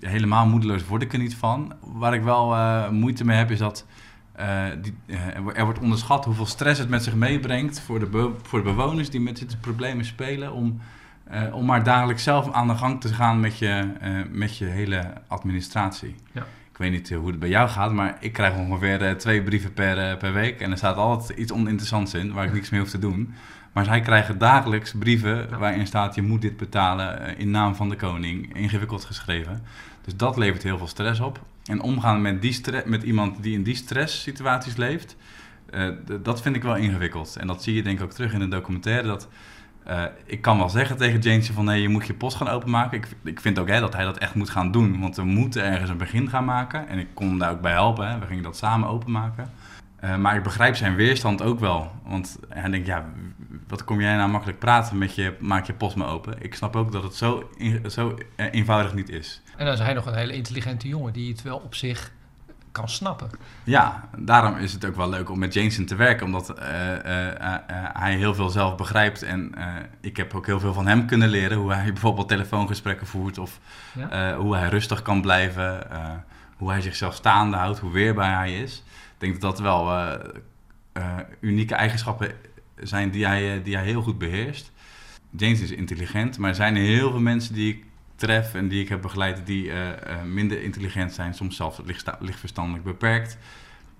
helemaal 0.00 0.46
moedeloos 0.46 0.86
word 0.86 1.02
ik 1.02 1.12
er 1.12 1.18
niet 1.18 1.36
van. 1.36 1.72
Waar 1.80 2.14
ik 2.14 2.22
wel 2.22 2.54
eh, 2.54 2.88
moeite 2.88 3.24
mee 3.24 3.36
heb 3.36 3.50
is 3.50 3.58
dat 3.58 3.86
eh, 4.32 4.64
die, 4.82 4.94
eh, 5.06 5.56
er 5.56 5.64
wordt 5.64 5.78
onderschat 5.78 6.24
hoeveel 6.24 6.46
stress 6.46 6.78
het 6.80 6.88
met 6.88 7.04
zich 7.04 7.14
meebrengt 7.14 7.80
voor 7.80 7.98
de, 7.98 8.06
be- 8.06 8.32
voor 8.42 8.58
de 8.58 8.64
bewoners 8.64 9.10
die 9.10 9.20
met 9.20 9.38
dit 9.38 9.60
problemen 9.60 10.04
spelen. 10.04 10.52
Om, 10.52 10.80
om 11.52 11.64
maar 11.66 11.82
dagelijks 11.82 12.22
zelf 12.22 12.52
aan 12.52 12.66
de 12.66 12.74
gang 12.74 13.00
te 13.00 13.14
gaan 13.14 13.40
met 13.40 13.58
je, 13.58 13.88
met 14.30 14.56
je 14.56 14.64
hele 14.64 15.12
administratie. 15.26 16.14
Ja. 16.32 16.46
Ik 16.70 16.82
weet 16.82 16.90
niet 16.90 17.10
hoe 17.10 17.28
het 17.28 17.38
bij 17.38 17.48
jou 17.48 17.68
gaat, 17.68 17.92
maar 17.92 18.16
ik 18.20 18.32
krijg 18.32 18.56
ongeveer 18.56 19.16
twee 19.18 19.42
brieven 19.42 19.72
per, 19.72 20.16
per 20.16 20.32
week. 20.32 20.60
En 20.60 20.70
er 20.70 20.76
staat 20.76 20.96
altijd 20.96 21.38
iets 21.38 21.52
oninteressants 21.52 22.14
in 22.14 22.32
waar 22.32 22.44
ik 22.44 22.52
niks 22.52 22.70
mee 22.70 22.80
hoef 22.80 22.90
te 22.90 22.98
doen. 22.98 23.34
Maar 23.76 23.84
zij 23.84 24.00
krijgen 24.00 24.38
dagelijks 24.38 24.92
brieven 24.98 25.58
waarin 25.58 25.86
staat: 25.86 26.14
je 26.14 26.22
moet 26.22 26.42
dit 26.42 26.56
betalen 26.56 27.20
eh, 27.20 27.38
in 27.38 27.50
naam 27.50 27.74
van 27.74 27.88
de 27.88 27.96
koning. 27.96 28.54
Ingewikkeld 28.54 29.04
geschreven. 29.04 29.62
Dus 30.04 30.16
dat 30.16 30.36
levert 30.36 30.62
heel 30.62 30.78
veel 30.78 30.86
stress 30.86 31.20
op. 31.20 31.40
En 31.64 31.80
omgaan 31.80 32.22
met, 32.22 32.42
die 32.42 32.60
met 32.84 33.02
iemand 33.02 33.42
die 33.42 33.54
in 33.54 33.62
die 33.62 33.74
stresssituaties 33.74 34.76
leeft, 34.76 35.16
eh, 35.70 35.88
dat 36.22 36.42
vind 36.42 36.56
ik 36.56 36.62
wel 36.62 36.76
ingewikkeld. 36.76 37.36
En 37.36 37.46
dat 37.46 37.62
zie 37.62 37.74
je 37.74 37.82
denk 37.82 37.98
ik 37.98 38.04
ook 38.04 38.12
terug 38.12 38.32
in 38.32 38.38
de 38.38 38.48
documentaire. 38.48 39.06
Dat, 39.06 39.28
eh, 39.84 40.04
ik 40.24 40.42
kan 40.42 40.58
wel 40.58 40.68
zeggen 40.68 40.96
tegen 40.96 41.20
James 41.20 41.50
van 41.50 41.64
nee, 41.64 41.82
je 41.82 41.88
moet 41.88 42.06
je 42.06 42.14
post 42.14 42.36
gaan 42.36 42.48
openmaken. 42.48 42.98
Ik, 42.98 43.08
ik 43.24 43.40
vind 43.40 43.58
ook 43.58 43.68
hè, 43.68 43.80
dat 43.80 43.94
hij 43.94 44.04
dat 44.04 44.18
echt 44.18 44.34
moet 44.34 44.50
gaan 44.50 44.70
doen. 44.70 45.00
Want 45.00 45.16
we 45.16 45.24
moeten 45.24 45.64
ergens 45.64 45.90
een 45.90 45.96
begin 45.96 46.28
gaan 46.28 46.44
maken. 46.44 46.88
En 46.88 46.98
ik 46.98 47.08
kon 47.14 47.28
hem 47.28 47.38
daar 47.38 47.50
ook 47.50 47.60
bij 47.60 47.72
helpen. 47.72 48.08
Hè. 48.08 48.18
We 48.18 48.26
gingen 48.26 48.42
dat 48.42 48.56
samen 48.56 48.88
openmaken. 48.88 49.50
Eh, 49.96 50.16
maar 50.16 50.36
ik 50.36 50.42
begrijp 50.42 50.76
zijn 50.76 50.94
weerstand 50.94 51.42
ook 51.42 51.60
wel. 51.60 51.90
Want 52.04 52.38
hij 52.48 52.70
denkt, 52.70 52.86
ja, 52.86 53.04
wat 53.68 53.84
kom 53.84 54.00
jij 54.00 54.16
nou 54.16 54.30
makkelijk 54.30 54.58
praten 54.58 54.98
met 54.98 55.14
je, 55.14 55.36
maak 55.40 55.66
je 55.66 55.72
post 55.72 55.96
maar 55.96 56.08
open. 56.08 56.34
Ik 56.42 56.54
snap 56.54 56.76
ook 56.76 56.92
dat 56.92 57.02
het 57.02 57.14
zo, 57.14 57.50
in- 57.56 57.90
zo 57.90 58.18
eh, 58.36 58.46
eenvoudig 58.50 58.94
niet 58.94 59.08
is. 59.08 59.42
En 59.56 59.64
dan 59.64 59.74
is 59.74 59.80
hij 59.80 59.92
nog 59.92 60.06
een 60.06 60.14
hele 60.14 60.32
intelligente 60.32 60.88
jongen 60.88 61.12
die 61.12 61.30
het 61.30 61.42
wel 61.42 61.56
op 61.58 61.74
zich 61.74 62.12
kan 62.72 62.88
snappen. 62.88 63.30
Ja, 63.64 64.08
daarom 64.18 64.56
is 64.56 64.72
het 64.72 64.84
ook 64.84 64.96
wel 64.96 65.08
leuk 65.08 65.30
om 65.30 65.38
met 65.38 65.54
Jameson 65.54 65.84
te 65.84 65.94
werken, 65.94 66.26
omdat 66.26 66.50
eh, 66.58 66.66
hij 67.92 68.14
heel 68.16 68.34
veel 68.34 68.50
zelf 68.50 68.76
begrijpt. 68.76 69.22
En 69.22 69.52
ik 70.00 70.16
heb 70.16 70.34
ook 70.34 70.46
heel 70.46 70.60
veel 70.60 70.72
van 70.72 70.86
hem 70.86 71.06
kunnen 71.06 71.28
leren, 71.28 71.58
hoe 71.58 71.72
hij 71.72 71.92
bijvoorbeeld 71.92 72.28
telefoongesprekken 72.28 73.06
voert, 73.06 73.38
of 73.38 73.58
Ja. 74.10 74.34
hoe 74.36 74.56
hij 74.56 74.68
rustig 74.68 75.02
kan 75.02 75.20
blijven, 75.20 75.90
hoe 76.56 76.70
hij 76.70 76.80
zichzelf 76.80 77.14
staande 77.14 77.56
houdt, 77.56 77.78
hoe 77.78 77.92
weerbaar 77.92 78.36
hij 78.36 78.62
is. 78.62 78.82
Ik 78.86 79.22
denk 79.22 79.32
dat 79.32 79.40
dat 79.40 79.60
wel 79.60 79.90
eh, 79.90 80.14
eh, 80.92 81.18
unieke 81.40 81.74
eigenschappen 81.74 82.32
zijn 82.76 83.10
die 83.10 83.26
hij, 83.26 83.56
eh, 83.56 83.64
die 83.64 83.74
hij 83.74 83.84
heel 83.84 84.02
goed 84.02 84.18
beheerst. 84.18 84.72
James 85.30 85.60
is 85.60 85.70
intelligent, 85.70 86.38
maar 86.38 86.48
er 86.48 86.56
zijn 86.56 86.76
heel 86.76 87.10
veel 87.10 87.20
mensen 87.20 87.54
die 87.54 87.74
ik 87.74 87.84
tref 88.16 88.54
en 88.54 88.68
die 88.68 88.82
ik 88.82 88.88
heb 88.88 89.02
begeleid 89.02 89.46
die 89.46 89.72
minder 90.24 90.62
intelligent 90.62 91.12
zijn, 91.12 91.34
soms 91.34 91.56
zelfs 91.56 91.80
lichtverstandelijk 92.20 92.84
beperkt. 92.84 93.38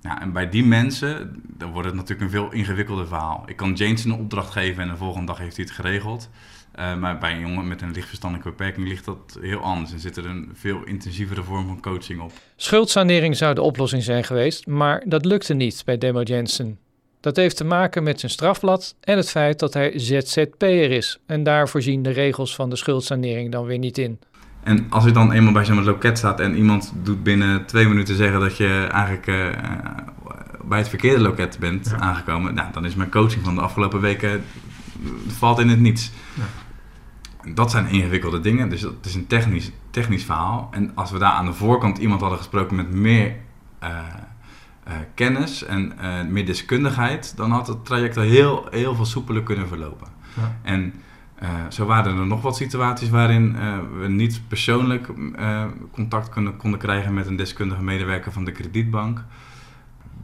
En 0.02 0.32
bij 0.32 0.48
die 0.48 0.64
mensen, 0.64 1.42
dan 1.46 1.70
wordt 1.70 1.86
het 1.86 1.96
natuurlijk 1.96 2.22
een 2.22 2.30
veel 2.30 2.52
ingewikkelder 2.52 3.06
verhaal. 3.06 3.42
Ik 3.46 3.56
kan 3.56 3.72
James 3.72 4.04
een 4.04 4.12
opdracht 4.12 4.50
geven 4.50 4.82
en 4.82 4.88
de 4.88 4.96
volgende 4.96 5.26
dag 5.26 5.38
heeft 5.38 5.56
hij 5.56 5.64
het 5.64 5.74
geregeld. 5.74 6.30
Eh, 6.76 6.96
maar 6.96 7.18
bij 7.18 7.32
een 7.32 7.40
jongen 7.40 7.68
met 7.68 7.82
een 7.82 7.92
lichtverstandelijke 7.92 8.50
beperking 8.50 8.88
ligt 8.88 9.04
dat 9.04 9.38
heel 9.40 9.58
anders 9.58 9.92
en 9.92 9.98
zit 9.98 10.16
er 10.16 10.26
een 10.26 10.50
veel 10.54 10.84
intensievere 10.84 11.42
vorm 11.42 11.66
van 11.66 11.80
coaching 11.80 12.20
op. 12.20 12.32
Schuldsanering 12.56 13.36
zou 13.36 13.54
de 13.54 13.62
oplossing 13.62 14.02
zijn 14.02 14.24
geweest, 14.24 14.66
maar 14.66 15.02
dat 15.06 15.24
lukte 15.24 15.54
niet 15.54 15.82
bij 15.84 15.98
Demo 15.98 16.22
Jensen. 16.22 16.78
Dat 17.20 17.36
heeft 17.36 17.56
te 17.56 17.64
maken 17.64 18.02
met 18.02 18.20
zijn 18.20 18.32
strafblad 18.32 18.94
en 19.00 19.16
het 19.16 19.30
feit 19.30 19.58
dat 19.58 19.74
hij 19.74 19.98
ZZP'er 19.98 20.90
is. 20.90 21.18
En 21.26 21.42
daar 21.42 21.68
voorzien 21.68 22.02
de 22.02 22.10
regels 22.10 22.54
van 22.54 22.70
de 22.70 22.76
schuldsanering 22.76 23.52
dan 23.52 23.64
weer 23.64 23.78
niet 23.78 23.98
in. 23.98 24.18
En 24.62 24.86
als 24.90 25.04
je 25.04 25.10
dan 25.10 25.32
eenmaal 25.32 25.52
bij 25.52 25.64
zo'n 25.64 25.84
loket 25.84 26.18
staat 26.18 26.40
en 26.40 26.56
iemand 26.56 26.92
doet 27.02 27.22
binnen 27.22 27.66
twee 27.66 27.88
minuten 27.88 28.16
zeggen 28.16 28.40
dat 28.40 28.56
je 28.56 28.88
eigenlijk 28.90 29.26
eh, 29.26 29.48
bij 30.64 30.78
het 30.78 30.88
verkeerde 30.88 31.22
loket 31.22 31.58
bent 31.58 31.94
aangekomen, 31.98 32.54
nou, 32.54 32.72
dan 32.72 32.84
is 32.84 32.94
mijn 32.94 33.10
coaching 33.10 33.44
van 33.44 33.54
de 33.54 33.60
afgelopen 33.60 34.00
weken 34.00 34.30
eh, 34.30 34.40
valt 35.28 35.58
in 35.58 35.68
het 35.68 35.80
niets. 35.80 36.10
Dat 37.54 37.70
zijn 37.70 37.86
ingewikkelde 37.86 38.40
dingen, 38.40 38.68
dus 38.68 38.80
dat 38.80 39.04
is 39.04 39.14
een 39.14 39.26
technisch, 39.26 39.70
technisch 39.90 40.24
verhaal. 40.24 40.68
En 40.70 40.92
als 40.94 41.10
we 41.10 41.18
daar 41.18 41.30
aan 41.30 41.46
de 41.46 41.52
voorkant 41.52 41.98
iemand 41.98 42.20
hadden 42.20 42.38
gesproken 42.38 42.76
met 42.76 42.90
meer 42.90 43.36
eh, 43.78 43.98
eh, 44.84 44.92
kennis 45.14 45.64
en 45.64 45.98
eh, 45.98 46.24
meer 46.24 46.46
deskundigheid, 46.46 47.36
dan 47.36 47.50
had 47.50 47.66
het 47.66 47.84
traject 47.84 48.16
er 48.16 48.22
heel, 48.22 48.66
heel 48.70 48.94
veel 48.94 49.04
soepeler 49.04 49.42
kunnen 49.42 49.68
verlopen. 49.68 50.08
Ja. 50.34 50.56
En 50.62 50.92
zo 51.68 51.86
waren 51.86 52.18
er 52.18 52.26
nog 52.26 52.42
wat 52.42 52.56
situaties 52.56 53.08
waarin 53.08 53.56
we 53.98 54.08
niet 54.08 54.40
persoonlijk 54.48 55.08
contact 55.90 56.28
kunnen, 56.28 56.56
konden 56.56 56.78
krijgen 56.78 57.14
met 57.14 57.26
een 57.26 57.36
deskundige 57.36 57.82
medewerker 57.82 58.32
van 58.32 58.44
de 58.44 58.52
kredietbank. 58.52 59.24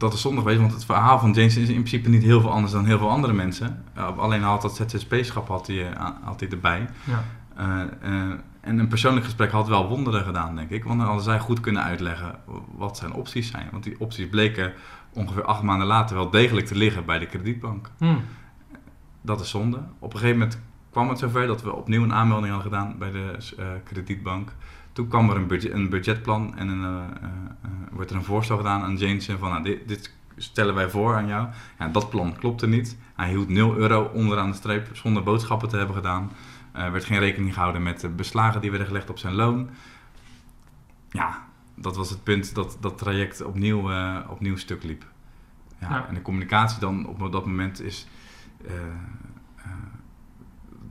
Dat 0.02 0.12
is 0.12 0.20
zonde 0.20 0.40
geweest, 0.40 0.60
want 0.60 0.72
het 0.72 0.84
verhaal 0.84 1.18
van 1.18 1.32
James 1.32 1.56
is 1.56 1.68
in 1.68 1.74
principe 1.74 2.08
niet 2.08 2.22
heel 2.22 2.40
veel 2.40 2.50
anders 2.50 2.72
dan 2.72 2.84
heel 2.84 2.98
veel 2.98 3.10
andere 3.10 3.32
mensen. 3.32 3.84
Alleen 4.16 4.42
had 4.42 4.62
dat 4.62 4.76
ZZP-schap 4.76 5.48
had 5.48 5.66
hij, 5.66 5.92
eh, 5.92 6.08
had 6.22 6.40
hij 6.40 6.48
erbij. 6.48 6.88
Ja. 7.04 7.24
Eh, 7.56 7.80
eh, 8.00 8.30
en 8.60 8.78
een 8.78 8.88
persoonlijk 8.88 9.24
gesprek 9.24 9.50
had 9.50 9.68
wel 9.68 9.88
wonderen 9.88 10.24
gedaan, 10.24 10.56
denk 10.56 10.70
ik. 10.70 10.84
Want 10.84 10.98
dan 10.98 11.06
hadden 11.06 11.24
zij 11.24 11.38
goed 11.38 11.60
kunnen 11.60 11.82
uitleggen 11.82 12.34
wat 12.76 12.96
zijn 12.96 13.12
opties 13.12 13.50
zijn. 13.50 13.68
Want 13.70 13.84
die 13.84 14.00
opties 14.00 14.28
bleken 14.28 14.72
ongeveer 15.12 15.44
acht 15.44 15.62
maanden 15.62 15.86
later 15.86 16.16
wel 16.16 16.30
degelijk 16.30 16.66
te 16.66 16.74
liggen 16.74 17.04
bij 17.04 17.18
de 17.18 17.26
kredietbank. 17.26 17.90
Hmm. 17.98 18.24
Dat 19.20 19.40
is 19.40 19.50
zonde. 19.50 19.78
Op 19.98 20.12
een 20.12 20.18
gegeven 20.18 20.38
moment 20.38 20.60
kwam 20.90 21.08
het 21.08 21.18
zover 21.18 21.46
dat 21.46 21.62
we 21.62 21.72
opnieuw 21.74 22.02
een 22.02 22.14
aanmelding 22.14 22.52
hadden 22.52 22.72
gedaan 22.72 22.98
bij 22.98 23.10
de 23.10 23.36
kredietbank. 23.84 24.52
Toen 24.92 25.08
kwam 25.08 25.30
er 25.30 25.36
een, 25.36 25.46
budget, 25.46 25.72
een 25.72 25.88
budgetplan 25.88 26.56
en 26.56 26.68
een, 26.68 26.84
eh, 26.84 27.04
eh, 27.22 27.28
eh, 27.62 27.70
wordt 27.90 28.10
er 28.10 28.16
een 28.16 28.24
voorstel 28.24 28.56
gedaan 28.56 28.82
aan 28.82 28.96
Jameson 28.96 29.38
van 29.38 29.50
nou, 29.50 29.62
dit, 29.62 29.88
dit 29.88 30.12
stellen 30.36 30.74
wij 30.74 30.90
voor 30.90 31.14
aan 31.14 31.26
jou. 31.26 31.48
Ja, 31.78 31.88
dat 31.88 32.10
plan 32.10 32.36
klopte 32.36 32.66
niet. 32.66 32.96
Hij 33.14 33.28
hield 33.28 33.48
0 33.48 33.76
euro 33.76 34.10
onderaan 34.14 34.50
de 34.50 34.56
streep 34.56 34.96
zonder 34.96 35.22
boodschappen 35.22 35.68
te 35.68 35.76
hebben 35.76 35.96
gedaan. 35.96 36.32
Er 36.72 36.92
werd 36.92 37.04
geen 37.04 37.18
rekening 37.18 37.54
gehouden 37.54 37.82
met 37.82 38.00
de 38.00 38.08
beslagen 38.08 38.60
die 38.60 38.70
werden 38.70 38.88
gelegd 38.88 39.10
op 39.10 39.18
zijn 39.18 39.34
loon. 39.34 39.70
Ja, 41.10 41.46
dat 41.74 41.96
was 41.96 42.10
het 42.10 42.22
punt 42.22 42.54
dat 42.54 42.76
dat 42.80 42.98
traject 42.98 43.42
opnieuw, 43.42 43.90
opnieuw 44.28 44.56
stuk 44.56 44.82
liep. 44.82 45.04
Ja, 45.78 45.88
Ja. 45.90 46.08
En 46.08 46.14
de 46.14 46.22
communicatie 46.22 46.80
dan 46.80 47.06
op 47.06 47.32
dat 47.32 47.46
moment 47.46 47.80
is... 47.80 48.06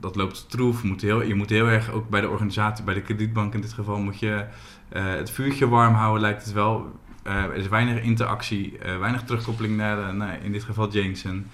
dat 0.02 0.16
loopt 0.16 0.36
stroef. 0.36 0.82
Moet 0.82 1.00
heel, 1.00 1.22
je 1.22 1.34
moet 1.34 1.50
heel 1.50 1.66
erg 1.66 1.90
ook 1.90 2.08
bij 2.08 2.20
de 2.20 2.28
organisatie, 2.28 2.84
bij 2.84 2.94
de 2.94 3.02
kredietbank 3.02 3.54
in 3.54 3.60
dit 3.60 3.72
geval, 3.72 3.98
moet 3.98 4.18
je 4.18 4.46
eh, 4.88 5.04
het 5.04 5.30
vuurtje 5.30 5.68
warm 5.68 5.94
houden, 5.94 6.20
lijkt 6.20 6.44
het 6.44 6.52
wel. 6.52 7.00
Eh, 7.22 7.34
er 7.34 7.54
is 7.54 7.68
weinig 7.68 8.02
interactie, 8.02 8.78
eh, 8.78 8.98
weinig 8.98 9.22
terugkoppeling 9.22 9.76
naar, 9.76 10.42
in 10.42 10.52
dit 10.52 10.64
geval 10.64 10.92
Jameson. 10.92 11.46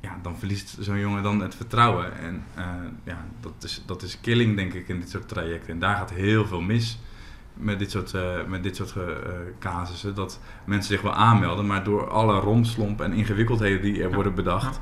Ja, 0.00 0.18
dan 0.22 0.38
verliest 0.38 0.76
zo'n 0.80 0.98
jongen 0.98 1.22
dan 1.22 1.40
het 1.40 1.54
vertrouwen. 1.54 2.18
En 2.18 2.44
ja, 3.04 3.24
dat 3.40 3.52
is, 3.60 3.82
dat 3.86 4.02
is 4.02 4.20
killing, 4.20 4.56
denk 4.56 4.72
ik, 4.72 4.88
in 4.88 5.00
dit 5.00 5.10
soort 5.10 5.28
trajecten. 5.28 5.72
En 5.72 5.78
daar 5.78 5.96
gaat 5.96 6.10
heel 6.10 6.46
veel 6.46 6.60
mis 6.60 6.98
met 7.54 7.78
dit 7.78 7.90
soort, 7.90 8.12
met 8.48 8.62
dit 8.62 8.76
soort 8.76 8.94
casussen. 9.58 10.14
Dat 10.14 10.40
mensen 10.64 10.92
zich 10.92 11.02
wel 11.02 11.14
aanmelden, 11.14 11.66
maar 11.66 11.84
door 11.84 12.10
alle 12.10 12.40
romslomp 12.40 13.00
en 13.00 13.12
ingewikkeldheden 13.12 13.82
die 13.82 14.02
er 14.02 14.12
worden 14.14 14.34
bedacht, 14.34 14.80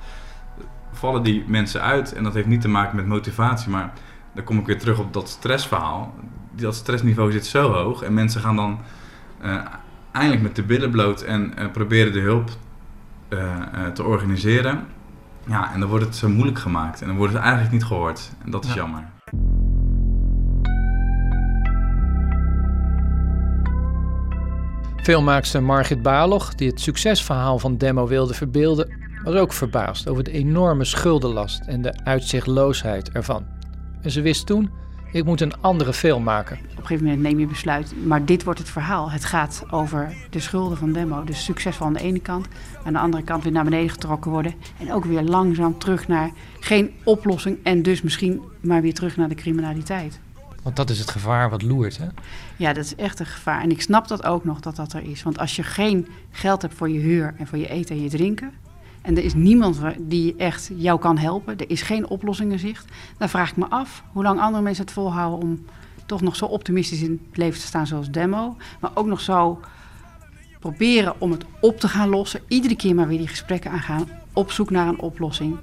vallen 0.97 1.23
die 1.23 1.45
mensen 1.47 1.81
uit. 1.83 2.13
En 2.13 2.25
dat 2.25 2.35
heeft 2.35 2.47
niet 2.47 2.61
te 2.61 2.69
maken 2.69 2.97
met 2.97 3.07
motivatie, 3.07 3.71
maar 3.71 3.93
dan 4.35 4.45
kom 4.45 4.59
ik 4.59 4.67
weer 4.67 4.79
terug 4.79 4.99
op 4.99 5.13
dat 5.13 5.29
stressverhaal. 5.29 6.15
dat 6.51 6.75
stressniveau 6.75 7.33
zit 7.33 7.47
zo 7.47 7.73
hoog. 7.73 8.03
En 8.03 8.15
mensen 8.15 8.41
gaan 8.41 8.57
dan 8.57 8.79
eh, 9.41 9.57
eindelijk 10.13 10.43
met 10.43 10.57
de 10.57 10.63
billen 10.63 10.91
bloot 10.91 11.23
en 11.23 11.57
eh, 11.57 11.71
proberen 11.71 12.13
de 12.13 12.21
hulp 12.21 12.51
eh, 13.29 13.87
te 13.95 14.05
organiseren. 14.05 14.87
Ja, 15.47 15.73
en 15.73 15.81
dan 15.81 15.89
wordt 15.89 16.05
het 16.05 16.17
zo 16.17 16.29
moeilijk 16.29 16.59
gemaakt. 16.59 17.01
En 17.01 17.07
dan 17.07 17.17
wordt 17.17 17.33
het 17.33 17.43
eigenlijk 17.43 17.73
niet 17.73 17.85
gehoord. 17.85 18.31
En 18.45 18.51
dat 18.51 18.65
is 18.65 18.71
Ja. 18.71 18.77
jammer. 18.77 19.03
Filmmaakster 25.03 25.63
Margit 25.63 26.03
Balog, 26.03 26.55
die 26.55 26.69
het 26.69 26.81
succesverhaal 26.81 27.59
van 27.59 27.77
Demo 27.77 28.07
wilde 28.07 28.35
verbeelden, 28.35 29.06
was 29.33 29.35
ook 29.35 29.53
verbaasd 29.53 30.09
over 30.09 30.23
de 30.23 30.31
enorme 30.31 30.85
schuldenlast 30.85 31.61
en 31.67 31.83
de 31.83 32.05
uitzichtloosheid 32.05 33.11
ervan. 33.11 33.45
En 34.03 34.11
ze 34.11 34.21
wist 34.21 34.47
toen, 34.47 34.71
ik 35.13 35.25
moet 35.25 35.41
een 35.41 35.61
andere 35.61 35.93
film 35.93 36.23
maken. 36.23 36.57
Op 36.57 36.71
een 36.71 36.77
gegeven 36.77 37.05
moment 37.05 37.23
neem 37.23 37.39
je 37.39 37.47
besluit, 37.47 38.07
maar 38.07 38.25
dit 38.25 38.45
wordt 38.45 38.59
het 38.59 38.69
verhaal. 38.69 39.11
Het 39.11 39.25
gaat 39.25 39.65
over 39.71 40.15
de 40.31 40.41
schulden 40.41 40.79
van 40.79 40.93
Demo. 40.93 41.25
Dus 41.25 41.45
succesvol 41.45 41.87
aan 41.87 41.93
de 41.93 42.01
ene 42.01 42.21
kant, 42.21 42.47
aan 42.85 42.93
de 42.93 42.99
andere 42.99 43.23
kant 43.23 43.43
weer 43.43 43.53
naar 43.53 43.65
beneden 43.65 43.91
getrokken 43.91 44.31
worden. 44.31 44.55
En 44.79 44.93
ook 44.93 45.05
weer 45.05 45.23
langzaam 45.23 45.79
terug 45.79 46.09
naar 46.09 46.31
geen 46.61 46.95
oplossing 47.05 47.59
en 47.63 47.83
dus 47.83 48.03
misschien 48.03 48.43
maar 48.61 48.83
weer 48.83 48.95
terug 48.95 49.17
naar 49.17 49.29
de 49.29 49.35
criminaliteit. 49.35 50.21
Want 50.63 50.77
dat 50.77 50.91
is 50.91 50.99
het 50.99 51.11
gevaar 51.11 51.51
wat 51.51 51.63
loert, 51.63 51.99
hè? 51.99 52.07
Ja, 52.57 52.73
dat 52.73 52.85
is 52.85 52.95
echt 52.95 53.21
een 53.21 53.27
gevaar. 53.27 53.63
En 53.63 53.71
ik 53.71 53.83
snap 53.83 54.09
dat 54.09 54.25
ook 54.25 54.45
nog 54.45 54.61
dat 54.61 54.77
dat 54.77 54.93
er 54.93 55.03
is. 55.03 55.23
Want 55.23 55.39
als 55.39 55.57
je 55.57 55.63
geen 55.63 56.09
geld 56.31 56.63
hebt 56.63 56.75
voor 56.75 56.89
je 56.89 56.99
huur 56.99 57.35
en 57.39 57.47
voor 57.47 57.59
je 57.59 57.69
eten 57.69 57.97
en 57.97 58.03
je 58.03 58.09
drinken. 58.09 58.53
En 59.07 59.17
er 59.17 59.25
is 59.25 59.35
niemand 59.35 59.81
die 59.99 60.35
echt 60.37 60.71
jou 60.77 60.99
kan 60.99 61.19
helpen. 61.19 61.59
er 61.59 61.71
is 61.71 61.83
geen 61.83 62.09
oplossing 62.09 62.53
in 62.53 62.59
zicht. 62.59 62.85
dan 63.19 63.29
vraag 63.29 63.51
ik 63.51 63.57
me 63.57 63.67
af 63.69 64.03
hoe 64.13 64.23
lang 64.23 64.41
andere 64.41 64.63
mensen 64.63 64.85
het 64.85 64.93
volhouden. 64.93 65.49
om 65.49 65.65
toch 66.07 66.21
nog 66.21 66.37
zo 66.37 66.45
optimistisch 66.45 67.03
in 67.03 67.21
het 67.29 67.37
leven 67.37 67.61
te 67.61 67.67
staan 67.67 67.87
zoals 67.87 68.11
Demo. 68.11 68.57
Maar 68.81 68.91
ook 68.95 69.07
nog 69.07 69.21
zo 69.21 69.61
proberen 70.61 71.21
om 71.21 71.31
het 71.31 71.45
op 71.61 71.81
te 71.81 71.89
gaan 71.89 72.09
lossen. 72.09 72.41
Iedere 72.49 72.77
keer 72.77 72.95
maar 72.95 73.09
weer 73.09 73.19
die 73.19 73.29
gesprekken 73.29 73.71
aangaan. 73.71 74.09
op 74.33 74.51
zoek 74.51 74.71
naar 74.71 74.89
een 74.89 75.01
oplossing. 75.01 75.57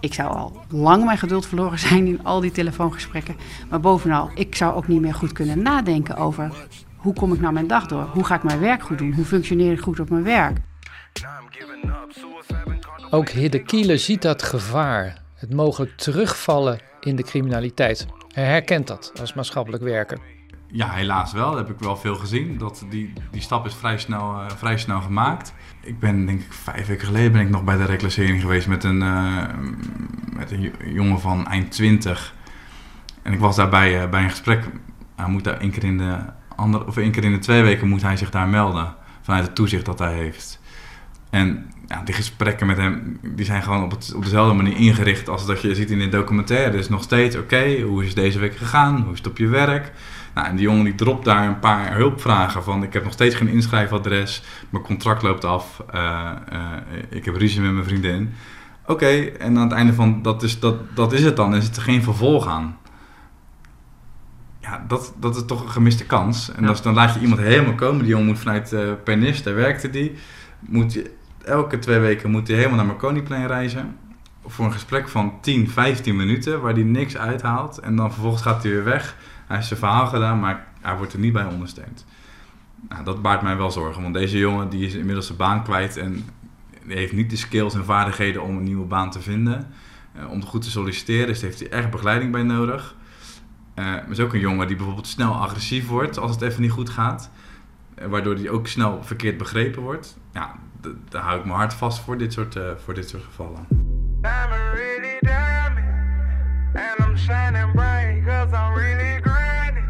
Ik 0.00 0.14
zou 0.14 0.36
al 0.36 0.60
lang 0.68 1.04
mijn 1.04 1.18
geduld 1.18 1.46
verloren 1.46 1.78
zijn 1.88 2.06
in 2.06 2.24
al 2.24 2.40
die 2.40 2.50
telefoongesprekken. 2.50 3.36
Maar 3.68 3.80
bovenal, 3.80 4.30
ik 4.34 4.54
zou 4.54 4.74
ook 4.74 4.88
niet 4.88 5.00
meer 5.00 5.14
goed 5.14 5.32
kunnen 5.32 5.62
nadenken 5.62 6.16
over 6.16 6.68
hoe 6.96 7.14
kom 7.14 7.32
ik 7.32 7.40
nou 7.40 7.52
mijn 7.52 7.66
dag 7.66 7.86
door? 7.86 8.08
Hoe 8.12 8.24
ga 8.24 8.34
ik 8.34 8.42
mijn 8.42 8.60
werk 8.60 8.82
goed 8.82 8.98
doen? 8.98 9.12
Hoe 9.12 9.24
functioneer 9.24 9.72
ik 9.72 9.80
goed 9.80 10.00
op 10.00 10.10
mijn 10.10 10.24
werk? 10.24 10.58
Ook 13.12 13.28
Hidde 13.28 13.62
Kiele 13.62 13.96
ziet 13.96 14.22
dat 14.22 14.42
gevaar, 14.42 15.16
het 15.34 15.54
mogelijk 15.54 15.96
terugvallen 15.96 16.80
in 17.00 17.16
de 17.16 17.22
criminaliteit. 17.22 18.06
Hij 18.28 18.44
herkent 18.44 18.86
dat 18.86 19.12
als 19.20 19.34
maatschappelijk 19.34 19.82
werker. 19.82 20.18
Ja, 20.66 20.90
helaas 20.90 21.32
wel. 21.32 21.50
Dat 21.50 21.58
heb 21.58 21.70
ik 21.70 21.78
wel 21.78 21.96
veel 21.96 22.14
gezien. 22.14 22.58
Dat 22.58 22.84
die, 22.90 23.12
die 23.30 23.40
stap 23.40 23.66
is 23.66 23.74
vrij 23.74 23.98
snel, 23.98 24.20
eh, 24.20 24.50
vrij 24.56 24.78
snel 24.78 25.00
gemaakt. 25.00 25.54
Ik 25.80 25.98
ben 25.98 26.26
denk 26.26 26.40
ik 26.40 26.52
vijf 26.52 26.86
weken 26.86 27.06
geleden 27.06 27.32
ben 27.32 27.40
ik 27.40 27.50
nog 27.50 27.64
bij 27.64 27.76
de 27.76 27.84
reclassering 27.84 28.40
geweest 28.40 28.68
met 28.68 28.84
een, 28.84 29.02
eh, 29.02 29.44
met 30.32 30.50
een 30.50 30.60
jo- 30.60 30.70
jongen 30.84 31.20
van 31.20 31.46
eind 31.46 31.70
20. 31.70 32.34
En 33.22 33.32
ik 33.32 33.38
was 33.38 33.56
daarbij 33.56 34.08
bij 34.08 34.22
een 34.22 34.30
gesprek. 34.30 34.64
Hij 35.16 35.28
moet 35.28 35.44
daar 35.44 35.60
één 35.60 35.70
keer 35.70 35.84
in 35.84 35.98
de 35.98 36.18
andere, 36.56 36.86
of 36.86 36.96
één 36.96 37.10
keer 37.10 37.24
in 37.24 37.32
de 37.32 37.38
twee 37.38 37.62
weken 37.62 37.88
moet 37.88 38.02
hij 38.02 38.16
zich 38.16 38.30
daar 38.30 38.48
melden. 38.48 38.94
Vanuit 39.22 39.44
het 39.44 39.54
toezicht 39.54 39.84
dat 39.84 39.98
hij 39.98 40.14
heeft. 40.14 40.60
En 41.30 41.70
ja, 41.90 42.02
die 42.04 42.14
gesprekken 42.14 42.66
met 42.66 42.76
hem, 42.76 43.18
die 43.22 43.44
zijn 43.44 43.62
gewoon 43.62 43.82
op, 43.82 43.90
het, 43.90 44.12
op 44.16 44.22
dezelfde 44.22 44.54
manier 44.54 44.76
ingericht 44.76 45.28
als 45.28 45.46
dat 45.46 45.62
je 45.62 45.74
ziet 45.74 45.90
in 45.90 45.98
de 45.98 46.08
documentaire. 46.08 46.70
Dus 46.70 46.88
nog 46.88 47.02
steeds, 47.02 47.36
oké, 47.36 47.80
hoe 47.80 48.00
is 48.02 48.06
het 48.08 48.16
deze 48.16 48.38
week 48.38 48.56
gegaan? 48.56 49.00
Hoe 49.02 49.12
is 49.12 49.18
het 49.18 49.26
op 49.28 49.38
je 49.38 49.46
werk? 49.46 49.92
Nou, 50.34 50.46
en 50.46 50.56
die 50.56 50.64
jongen 50.64 50.84
die 50.84 50.94
dropt 50.94 51.24
daar 51.24 51.46
een 51.46 51.58
paar 51.58 51.94
hulpvragen 51.94 52.62
van. 52.62 52.82
Ik 52.82 52.92
heb 52.92 53.04
nog 53.04 53.12
steeds 53.12 53.34
geen 53.34 53.48
inschrijfadres, 53.48 54.42
mijn 54.70 54.84
contract 54.84 55.22
loopt 55.22 55.44
af, 55.44 55.82
eh, 55.90 56.30
eh, 56.50 56.60
ik 57.08 57.24
heb 57.24 57.36
ruzie 57.36 57.60
met 57.60 57.72
mijn 57.72 57.84
vriendin. 57.84 58.32
Oké, 58.86 59.06
en 59.38 59.56
aan 59.56 59.62
het 59.62 59.72
einde 59.72 59.94
van 59.94 60.22
dat 60.22 60.42
is, 60.42 60.60
dat, 60.60 60.76
dat 60.96 61.12
is 61.12 61.24
het 61.24 61.36
dan, 61.36 61.54
er 61.54 61.62
zit 61.62 61.76
er 61.76 61.82
geen 61.82 62.02
vervolg 62.02 62.46
aan. 62.46 62.76
Ja, 64.60 64.84
dat, 64.88 65.14
dat 65.20 65.36
is 65.36 65.42
toch 65.46 65.62
een 65.62 65.70
gemiste 65.70 66.06
kans. 66.06 66.52
En 66.54 66.64
dat 66.64 66.74
is- 66.74 66.82
dan 66.82 66.94
laat 66.94 67.14
je 67.14 67.20
iemand 67.20 67.40
helemaal 67.40 67.74
komen. 67.74 67.98
Die 68.00 68.08
jongen 68.10 68.26
moet 68.26 68.38
vanuit 68.38 68.72
eh 68.72 68.80
Pernis, 69.04 69.42
daar 69.42 69.54
werkte 69.54 69.90
die. 69.90 70.14
Moet 70.60 70.92
je, 70.92 71.10
elke 71.44 71.78
twee 71.78 71.98
weken 71.98 72.30
moet 72.30 72.48
hij 72.48 72.56
helemaal 72.56 72.76
naar 72.76 72.86
Marconiplein 72.86 73.46
reizen. 73.46 73.96
Voor 74.46 74.64
een 74.64 74.72
gesprek 74.72 75.08
van 75.08 75.40
10, 75.40 75.70
15 75.70 76.16
minuten, 76.16 76.60
waar 76.60 76.72
hij 76.72 76.82
niks 76.82 77.16
uithaalt. 77.16 77.78
En 77.78 77.96
dan 77.96 78.12
vervolgens 78.12 78.42
gaat 78.42 78.62
hij 78.62 78.72
weer 78.72 78.84
weg. 78.84 79.16
Hij 79.46 79.56
heeft 79.56 79.68
zijn 79.68 79.80
verhaal 79.80 80.06
gedaan, 80.06 80.40
maar 80.40 80.66
hij 80.80 80.96
wordt 80.96 81.12
er 81.12 81.18
niet 81.18 81.32
bij 81.32 81.44
ondersteund. 81.44 82.04
Nou, 82.88 83.04
dat 83.04 83.22
baart 83.22 83.42
mij 83.42 83.56
wel 83.56 83.70
zorgen, 83.70 84.02
want 84.02 84.14
deze 84.14 84.38
jongen 84.38 84.68
die 84.68 84.86
is 84.86 84.94
inmiddels 84.94 85.26
zijn 85.26 85.38
baan 85.38 85.62
kwijt 85.62 85.96
en 85.96 86.24
heeft 86.86 87.12
niet 87.12 87.30
de 87.30 87.36
skills 87.36 87.74
en 87.74 87.84
vaardigheden 87.84 88.42
om 88.42 88.56
een 88.56 88.62
nieuwe 88.62 88.86
baan 88.86 89.10
te 89.10 89.20
vinden. 89.20 89.66
Eh, 90.12 90.30
om 90.30 90.44
goed 90.44 90.62
te 90.62 90.70
solliciteren, 90.70 91.26
dus 91.26 91.40
heeft 91.40 91.60
hij 91.60 91.70
echt 91.70 91.90
begeleiding 91.90 92.32
bij 92.32 92.42
nodig. 92.42 92.94
Eh, 93.74 93.84
maar 93.84 94.10
is 94.10 94.20
ook 94.20 94.34
een 94.34 94.40
jongen 94.40 94.66
die 94.66 94.76
bijvoorbeeld 94.76 95.06
snel 95.06 95.34
agressief 95.34 95.86
wordt 95.86 96.18
als 96.18 96.30
het 96.30 96.42
even 96.42 96.62
niet 96.62 96.70
goed 96.70 96.90
gaat. 96.90 97.30
Eh, 97.94 98.06
waardoor 98.06 98.34
hij 98.34 98.50
ook 98.50 98.66
snel 98.66 99.02
verkeerd 99.02 99.38
begrepen 99.38 99.82
wordt. 99.82 100.18
Daar 101.08 101.22
hou 101.22 101.38
ik 101.38 101.44
mijn 101.44 101.56
hart 101.56 101.74
vast 101.74 101.98
voor 101.98 102.18
dit 102.18 102.32
soort, 102.32 102.56
eh, 102.56 102.62
voor 102.84 102.94
dit 102.94 103.08
soort 103.08 103.22
gevallen. 103.22 103.66
And 106.74 107.00
I'm 107.00 107.16
shining 107.16 107.72
bright, 107.72 108.24
cause 108.24 108.54
I'm 108.54 108.74
really 108.74 109.20
grinding. 109.20 109.86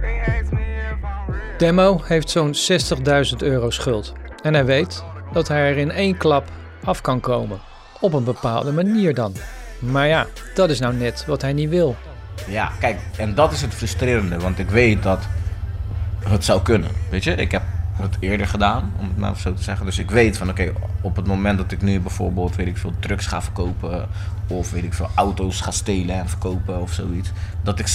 They 0.00 0.20
ask 0.20 0.52
me 0.52 0.60
if 0.60 0.98
I'm 1.02 1.34
real. 1.34 1.58
Demo 1.58 2.00
heeft 2.04 2.30
zo'n 2.30 2.54
60.000 2.54 3.42
euro 3.42 3.70
schuld. 3.70 4.12
En 4.42 4.54
hij 4.54 4.64
weet 4.64 5.04
dat 5.32 5.48
hij 5.48 5.70
er 5.70 5.76
in 5.76 5.90
één 5.90 6.16
klap 6.16 6.48
af 6.84 7.00
kan 7.00 7.20
komen. 7.20 7.58
Op 8.00 8.12
een 8.12 8.24
bepaalde 8.24 8.72
manier 8.72 9.14
dan. 9.14 9.34
Maar 9.78 10.06
ja, 10.06 10.26
dat 10.54 10.70
is 10.70 10.80
nou 10.80 10.94
net 10.94 11.24
wat 11.26 11.42
hij 11.42 11.52
niet 11.52 11.68
wil. 11.68 11.96
Ja, 12.46 12.72
kijk, 12.80 13.00
en 13.16 13.34
dat 13.34 13.52
is 13.52 13.62
het 13.62 13.74
frustrerende, 13.74 14.38
want 14.38 14.58
ik 14.58 14.70
weet 14.70 15.02
dat 15.02 15.28
het 16.24 16.44
zou 16.44 16.62
kunnen. 16.62 16.90
Weet 17.10 17.24
je, 17.24 17.34
ik 17.34 17.50
heb 17.50 17.62
het 18.02 18.16
eerder 18.20 18.46
gedaan, 18.46 18.92
om 18.98 19.08
het 19.08 19.16
maar 19.16 19.36
zo 19.36 19.54
te 19.54 19.62
zeggen. 19.62 19.86
Dus 19.86 19.98
ik 19.98 20.10
weet 20.10 20.36
van, 20.36 20.48
oké, 20.48 20.72
op 21.00 21.16
het 21.16 21.26
moment 21.26 21.58
dat 21.58 21.72
ik 21.72 21.82
nu 21.82 22.00
bijvoorbeeld, 22.00 22.56
weet 22.56 22.66
ik 22.66 22.76
veel, 22.76 22.92
drugs 22.98 23.26
ga 23.26 23.42
verkopen... 23.42 24.08
of 24.46 24.70
weet 24.70 24.84
ik 24.84 24.94
veel, 24.94 25.08
auto's 25.14 25.60
ga 25.60 25.70
stelen 25.70 26.14
en 26.14 26.28
verkopen 26.28 26.80
of 26.80 26.92
zoiets... 26.92 27.32
dat 27.62 27.78
ik 27.78 27.86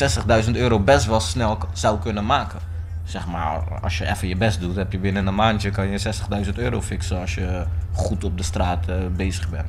60.000 0.45 0.51
euro 0.51 0.79
best 0.79 1.05
wel 1.05 1.19
snel 1.19 1.57
zou 1.73 1.99
kunnen 1.99 2.25
maken. 2.25 2.59
Zeg 3.03 3.27
maar, 3.27 3.79
als 3.81 3.97
je 3.97 4.09
even 4.09 4.27
je 4.27 4.35
best 4.35 4.59
doet, 4.59 4.75
heb 4.75 4.91
je 4.91 4.99
binnen 4.99 5.27
een 5.27 5.35
maandje... 5.35 5.69
kan 5.69 5.87
je 5.87 6.13
60.000 6.45 6.53
euro 6.55 6.81
fixen 6.81 7.19
als 7.19 7.35
je 7.35 7.65
goed 7.91 8.23
op 8.23 8.37
de 8.37 8.43
straat 8.43 8.87
eh, 8.87 8.95
bezig 9.15 9.49
bent. 9.49 9.67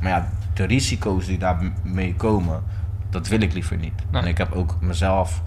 Maar 0.00 0.10
ja, 0.10 0.28
de 0.54 0.64
risico's 0.64 1.26
die 1.26 1.38
daarmee 1.38 2.14
komen, 2.14 2.62
dat 3.10 3.28
wil 3.28 3.40
ik 3.40 3.52
liever 3.52 3.76
niet. 3.76 4.02
En 4.10 4.26
ik 4.26 4.38
heb 4.38 4.52
ook 4.52 4.76
mezelf 4.80 5.42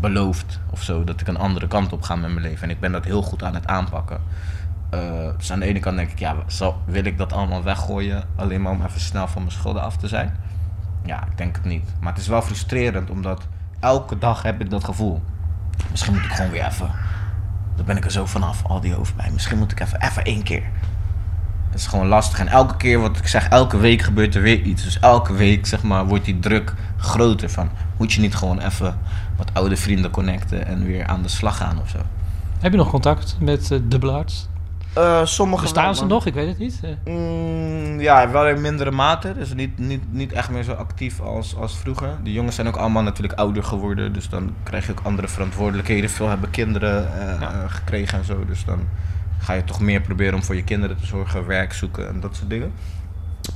beloofd 0.00 0.60
of 0.70 0.82
zo 0.82 1.04
dat 1.04 1.20
ik 1.20 1.26
een 1.26 1.36
andere 1.36 1.68
kant 1.68 1.92
op 1.92 2.02
ga 2.02 2.16
met 2.16 2.30
mijn 2.30 2.46
leven. 2.46 2.62
En 2.62 2.70
ik 2.70 2.80
ben 2.80 2.92
dat 2.92 3.04
heel 3.04 3.22
goed 3.22 3.42
aan 3.42 3.54
het 3.54 3.66
aanpakken. 3.66 4.20
Eh, 4.90 5.00
dus 5.36 5.52
aan 5.52 5.60
de 5.60 5.66
ene 5.66 5.78
kant 5.78 5.96
denk 5.96 6.10
ik, 6.10 6.18
ja, 6.18 6.34
zal, 6.46 6.82
wil 6.84 7.04
ik 7.04 7.18
dat 7.18 7.32
allemaal 7.32 7.62
weggooien 7.62 8.24
alleen 8.36 8.62
maar 8.62 8.72
om 8.72 8.84
even 8.84 9.00
snel 9.00 9.28
van 9.28 9.42
mijn 9.42 9.54
schulden 9.54 9.82
af 9.82 9.96
te 9.96 10.08
zijn? 10.08 10.36
Ja, 11.04 11.26
ik 11.26 11.38
denk 11.38 11.56
het 11.56 11.64
niet. 11.64 11.92
Maar 12.00 12.12
het 12.12 12.20
is 12.20 12.28
wel 12.28 12.42
frustrerend 12.42 13.10
omdat 13.10 13.46
elke 13.80 14.18
dag 14.18 14.42
heb 14.42 14.60
ik 14.60 14.70
dat 14.70 14.84
gevoel. 14.84 15.22
Misschien 15.90 16.12
moet 16.12 16.24
ik 16.24 16.30
gewoon 16.30 16.50
weer 16.50 16.66
even. 16.66 16.90
Dan 17.76 17.84
ben 17.84 17.96
ik 17.96 18.04
er 18.04 18.10
zo 18.10 18.26
vanaf, 18.26 18.64
al 18.64 18.80
die 18.80 18.94
hoofdpijn. 18.94 19.32
Misschien 19.32 19.58
moet 19.58 19.72
ik 19.72 19.80
even, 19.80 20.00
even 20.02 20.24
één 20.24 20.42
keer. 20.42 20.62
Het 21.70 21.78
is 21.78 21.86
gewoon 21.86 22.06
lastig. 22.06 22.38
En 22.38 22.48
elke 22.48 22.76
keer 22.76 23.00
wat 23.00 23.16
ik 23.16 23.26
zeg, 23.26 23.48
elke 23.48 23.76
week 23.76 24.02
gebeurt 24.02 24.34
er 24.34 24.42
weer 24.42 24.60
iets. 24.62 24.82
Dus 24.82 24.98
elke 24.98 25.32
week 25.32 25.66
zeg 25.66 25.82
maar, 25.82 26.06
wordt 26.06 26.24
die 26.24 26.38
druk 26.38 26.74
groter. 27.00 27.50
Van, 27.50 27.70
moet 27.96 28.12
je 28.12 28.20
niet 28.20 28.34
gewoon 28.34 28.58
even 28.58 28.98
wat 29.36 29.50
oude 29.52 29.76
vrienden 29.76 30.10
connecten 30.10 30.66
en 30.66 30.86
weer 30.86 31.06
aan 31.06 31.22
de 31.22 31.28
slag 31.28 31.56
gaan 31.56 31.80
of 31.80 31.88
zo? 31.88 31.98
Heb 32.58 32.72
je 32.72 32.78
nog 32.78 32.90
contact 32.90 33.36
met 33.40 33.70
uh, 33.70 33.78
dubbelaars? 33.82 34.48
Uh, 34.98 35.24
sommige 35.24 35.62
Bestaan 35.62 35.84
wel, 35.84 35.94
ze 35.94 36.04
nog? 36.04 36.26
Ik 36.26 36.34
weet 36.34 36.48
het 36.48 36.58
niet. 36.58 36.80
Eh, 36.82 37.14
Mm, 37.14 38.00
ja, 38.00 38.30
wel 38.30 38.48
in 38.48 38.60
mindere 38.60 38.90
mate. 38.90 39.34
Dus 39.34 39.54
niet, 39.54 39.78
niet, 39.78 40.12
niet 40.12 40.32
echt 40.32 40.50
meer 40.50 40.62
zo 40.62 40.72
actief 40.72 41.20
als, 41.20 41.56
als 41.56 41.76
vroeger. 41.76 42.16
Die 42.22 42.32
jongens 42.32 42.54
zijn 42.54 42.66
ook 42.66 42.76
allemaal 42.76 43.02
natuurlijk 43.02 43.38
ouder 43.38 43.64
geworden. 43.64 44.12
Dus 44.12 44.28
dan 44.28 44.54
krijg 44.62 44.86
je 44.86 44.92
ook 44.92 45.00
andere 45.02 45.28
verantwoordelijkheden. 45.28 46.10
Veel 46.10 46.28
hebben 46.28 46.50
kinderen 46.50 47.20
eh, 47.20 47.42
eh, 47.42 47.48
gekregen 47.66 48.18
en 48.18 48.24
zo. 48.24 48.44
Dus 48.44 48.64
dan 48.64 48.78
ga 49.38 49.52
je 49.52 49.64
toch 49.64 49.80
meer 49.80 50.00
proberen 50.00 50.34
om 50.34 50.42
voor 50.42 50.54
je 50.54 50.64
kinderen 50.64 50.96
te 50.96 51.06
zorgen, 51.06 51.46
werk 51.46 51.72
zoeken 51.72 52.08
en 52.08 52.20
dat 52.20 52.36
soort 52.36 52.50
dingen. 52.50 52.72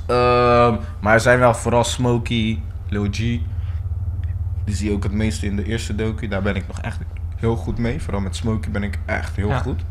Ehm, 0.06 0.74
maar 1.00 1.14
er 1.14 1.20
zijn 1.20 1.38
wel 1.38 1.54
vooral 1.54 1.84
Smokey, 1.84 2.62
Lil 2.88 3.04
G. 3.10 3.16
Die 3.16 4.74
zie 4.74 4.88
je 4.88 4.94
ook 4.94 5.02
het 5.02 5.12
meeste 5.12 5.46
in 5.46 5.56
de 5.56 5.64
eerste 5.64 5.94
docu. 5.94 6.28
Daar 6.28 6.42
ben 6.42 6.56
ik 6.56 6.66
nog 6.66 6.80
echt 6.80 6.98
heel 7.36 7.56
goed 7.56 7.78
mee. 7.78 8.02
Vooral 8.02 8.20
met 8.20 8.36
Smokey 8.36 8.70
ben 8.70 8.82
ik 8.82 8.98
echt 9.06 9.36
heel 9.36 9.48
Ja. 9.48 9.58
goed. 9.58 9.82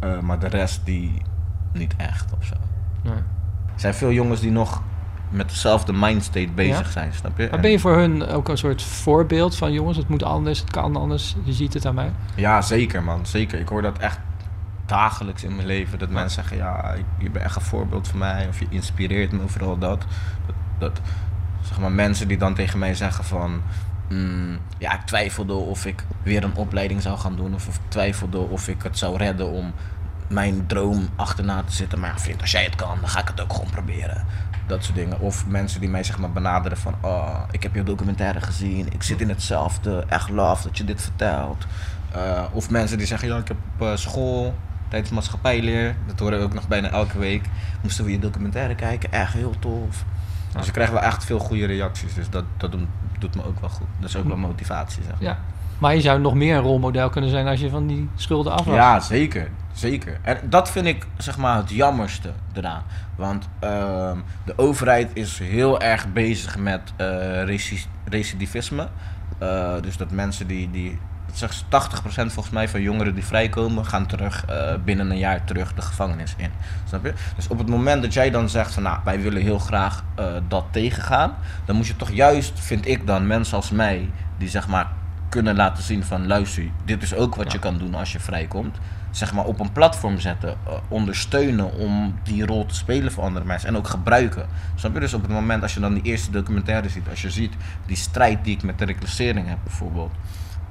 Eh, 0.00 0.18
maar 0.20 0.38
de 0.38 0.46
rest 0.48 0.80
die 0.84 1.22
niet 1.72 1.94
echt 1.96 2.32
of 2.38 2.44
zo. 2.44 2.54
Nee. 3.02 3.12
Er 3.14 3.80
zijn 3.80 3.94
veel 3.94 4.12
jongens 4.12 4.40
die 4.40 4.50
nog 4.50 4.82
met 5.30 5.48
dezelfde 5.48 5.92
mindstate 5.92 6.48
bezig 6.54 6.84
Ja? 6.86 6.90
zijn, 6.90 7.12
snap 7.12 7.38
je? 7.38 7.44
Maar 7.44 7.52
En- 7.54 7.60
ben 7.60 7.70
je 7.70 7.78
voor 7.78 7.96
hun 7.96 8.26
ook 8.26 8.48
een 8.48 8.58
soort 8.58 8.82
voorbeeld 8.82 9.56
van 9.56 9.72
jongens, 9.72 9.96
het 9.96 10.08
moet 10.08 10.22
anders, 10.22 10.58
het 10.60 10.70
kan 10.70 10.96
anders, 10.96 11.36
je 11.44 11.52
ziet 11.52 11.74
het 11.74 11.86
aan 11.86 11.94
mij? 11.94 12.10
Ja, 12.34 12.60
zeker 12.62 13.02
man, 13.02 13.26
zeker. 13.26 13.60
Ik 13.60 13.68
hoor 13.68 13.82
dat 13.82 13.98
echt 13.98 14.18
dagelijks 14.86 15.44
in 15.44 15.54
mijn 15.54 15.66
leven. 15.66 15.98
Dat 15.98 16.10
mensen 16.10 16.30
zeggen, 16.42 16.56
ja, 16.56 16.94
je 17.18 17.30
bent 17.30 17.44
echt 17.44 17.56
een 17.56 17.62
voorbeeld 17.62 18.08
voor 18.08 18.18
mij. 18.18 18.48
Of 18.48 18.58
je 18.58 18.66
inspireert 18.68 19.32
me, 19.32 19.40
vooral 19.48 19.78
dat. 19.78 20.04
Dat, 20.46 20.54
dat 20.78 21.00
zeg 21.64 21.78
maar, 21.78 21.92
mensen 21.92 22.28
die 22.28 22.38
dan 22.38 22.54
tegen 22.54 22.78
mij 22.78 22.94
zeggen 22.94 23.24
van... 23.24 23.62
mm, 24.08 24.58
ja, 24.78 24.92
ik 24.92 25.00
twijfelde 25.00 25.52
of 25.52 25.86
ik 25.86 26.04
weer 26.22 26.44
een 26.44 26.56
opleiding 26.56 27.02
zou 27.02 27.18
gaan 27.18 27.36
doen. 27.36 27.54
Of, 27.54 27.66
ik 27.66 27.72
twijfelde 27.88 28.38
of 28.38 28.68
ik 28.68 28.82
het 28.82 28.98
zou 28.98 29.16
redden 29.16 29.50
om 29.50 29.72
mijn 30.28 30.66
droom 30.66 31.08
achterna 31.16 31.62
te 31.62 31.72
zitten. 31.72 32.00
Maar 32.00 32.10
ja, 32.10 32.18
vriend, 32.18 32.40
als 32.40 32.50
jij 32.50 32.64
het 32.64 32.74
kan, 32.74 32.98
dan 33.00 33.08
ga 33.08 33.20
ik 33.20 33.28
het 33.28 33.40
ook 33.40 33.52
gewoon 33.52 33.70
proberen. 33.70 34.24
Dat 34.66 34.84
soort 34.84 34.96
dingen. 34.96 35.20
Of 35.20 35.46
mensen 35.46 35.80
die 35.80 35.88
mij 35.88 36.04
zeg 36.04 36.18
maar 36.18 36.32
benaderen 36.32 36.78
van... 36.78 36.94
Oh, 37.00 37.38
ik 37.50 37.62
heb 37.62 37.74
je 37.74 37.82
documentaire 37.82 38.40
gezien. 38.40 38.92
Ik 38.92 39.02
zit 39.02 39.20
in 39.20 39.28
hetzelfde. 39.28 40.04
Echt 40.08 40.28
love 40.28 40.62
dat 40.62 40.78
je 40.78 40.84
dit 40.84 41.02
vertelt. 41.02 41.66
Uh, 42.16 42.42
of 42.52 42.70
mensen 42.70 42.98
die 42.98 43.06
zeggen, 43.06 43.28
ja, 43.28 43.36
ik 43.36 43.48
heb 43.48 43.56
op 43.78 43.86
uh, 43.86 43.96
school 43.96 44.54
tijdens 44.88 45.12
maatschappijleer, 45.12 45.96
dat 46.06 46.18
horen 46.18 46.38
we 46.38 46.44
ook 46.44 46.54
nog 46.54 46.68
bijna 46.68 46.90
elke 46.90 47.18
week, 47.18 47.44
moesten 47.82 48.04
we 48.04 48.10
je 48.10 48.18
documentaire 48.18 48.74
kijken, 48.74 49.12
echt 49.12 49.32
heel 49.32 49.54
tof. 49.58 50.04
Dus 50.56 50.66
ik 50.66 50.72
krijg 50.72 50.90
wel 50.90 51.00
echt 51.00 51.24
veel 51.24 51.38
goede 51.38 51.66
reacties, 51.66 52.14
dus 52.14 52.30
dat, 52.30 52.44
dat 52.56 52.72
doet, 52.72 52.86
doet 53.18 53.34
me 53.34 53.44
ook 53.44 53.60
wel 53.60 53.68
goed. 53.68 53.86
Dat 54.00 54.08
is 54.08 54.16
ook 54.16 54.26
wel 54.26 54.36
motivatie, 54.36 55.02
zeg 55.02 55.12
maar. 55.12 55.22
Ja. 55.22 55.38
Maar 55.78 55.94
je 55.94 56.00
zou 56.00 56.20
nog 56.20 56.34
meer 56.34 56.56
een 56.56 56.62
rolmodel 56.62 57.08
kunnen 57.08 57.30
zijn 57.30 57.46
als 57.46 57.60
je 57.60 57.70
van 57.70 57.86
die 57.86 58.08
schulden 58.14 58.52
af 58.52 58.64
was. 58.64 58.74
Ja, 58.74 59.00
zeker. 59.00 59.48
Zeker. 59.72 60.18
En 60.22 60.38
dat 60.44 60.70
vind 60.70 60.86
ik 60.86 61.06
zeg 61.16 61.36
maar 61.36 61.56
het 61.56 61.70
jammerste 61.70 62.30
eraan. 62.52 62.82
Want 63.16 63.48
uh, 63.64 64.10
de 64.44 64.58
overheid 64.58 65.10
is 65.14 65.38
heel 65.38 65.80
erg 65.80 66.12
bezig 66.12 66.58
met 66.58 66.92
uh, 67.00 67.56
recidivisme. 68.04 68.88
Uh, 69.42 69.72
dus 69.80 69.96
dat 69.96 70.10
mensen 70.10 70.46
die, 70.46 70.70
die 70.70 70.98
zeg 71.38 71.62
80% 71.62 71.66
volgens 72.06 72.50
mij 72.50 72.68
van 72.68 72.82
jongeren 72.82 73.14
die 73.14 73.24
vrijkomen, 73.24 73.86
gaan 73.86 74.06
terug 74.06 74.44
uh, 74.50 74.74
binnen 74.84 75.10
een 75.10 75.18
jaar 75.18 75.44
terug 75.44 75.74
de 75.74 75.82
gevangenis 75.82 76.34
in. 76.36 76.50
Snap 76.88 77.04
je? 77.04 77.14
Dus 77.36 77.48
op 77.48 77.58
het 77.58 77.68
moment 77.68 78.02
dat 78.02 78.12
jij 78.12 78.30
dan 78.30 78.48
zegt 78.48 78.74
van 78.74 78.82
nou, 78.82 78.98
wij 79.04 79.20
willen 79.20 79.42
heel 79.42 79.58
graag 79.58 80.04
uh, 80.18 80.26
dat 80.48 80.64
tegengaan, 80.70 81.34
dan 81.64 81.76
moet 81.76 81.86
je 81.86 81.96
toch 81.96 82.10
juist, 82.10 82.60
vind 82.60 82.86
ik 82.86 83.06
dan, 83.06 83.26
mensen 83.26 83.56
als 83.56 83.70
mij, 83.70 84.10
die 84.38 84.48
zeg 84.48 84.68
maar 84.68 84.88
kunnen 85.28 85.56
laten 85.56 85.82
zien 85.82 86.04
van 86.04 86.26
luister, 86.26 86.64
dit 86.84 87.02
is 87.02 87.14
ook 87.14 87.34
wat 87.34 87.46
ja. 87.46 87.52
je 87.52 87.58
kan 87.58 87.78
doen 87.78 87.94
als 87.94 88.12
je 88.12 88.20
vrijkomt. 88.20 88.76
Zeg 89.10 89.32
maar 89.32 89.44
op 89.44 89.60
een 89.60 89.72
platform 89.72 90.18
zetten, 90.18 90.56
uh, 90.66 90.72
ondersteunen 90.88 91.74
om 91.74 92.18
die 92.22 92.46
rol 92.46 92.66
te 92.66 92.74
spelen 92.74 93.12
voor 93.12 93.22
andere 93.22 93.44
mensen 93.44 93.68
en 93.68 93.76
ook 93.76 93.88
gebruiken. 93.88 94.46
Snap 94.74 94.94
je? 94.94 95.00
Dus 95.00 95.14
op 95.14 95.22
het 95.22 95.30
moment 95.30 95.62
als 95.62 95.74
je 95.74 95.80
dan 95.80 95.94
die 95.94 96.02
eerste 96.02 96.30
documentaire 96.30 96.88
ziet, 96.88 97.08
als 97.08 97.22
je 97.22 97.30
ziet 97.30 97.52
die 97.86 97.96
strijd 97.96 98.44
die 98.44 98.56
ik 98.56 98.62
met 98.62 98.78
de 98.78 98.84
reclassering 98.84 99.48
heb 99.48 99.58
bijvoorbeeld. 99.64 100.12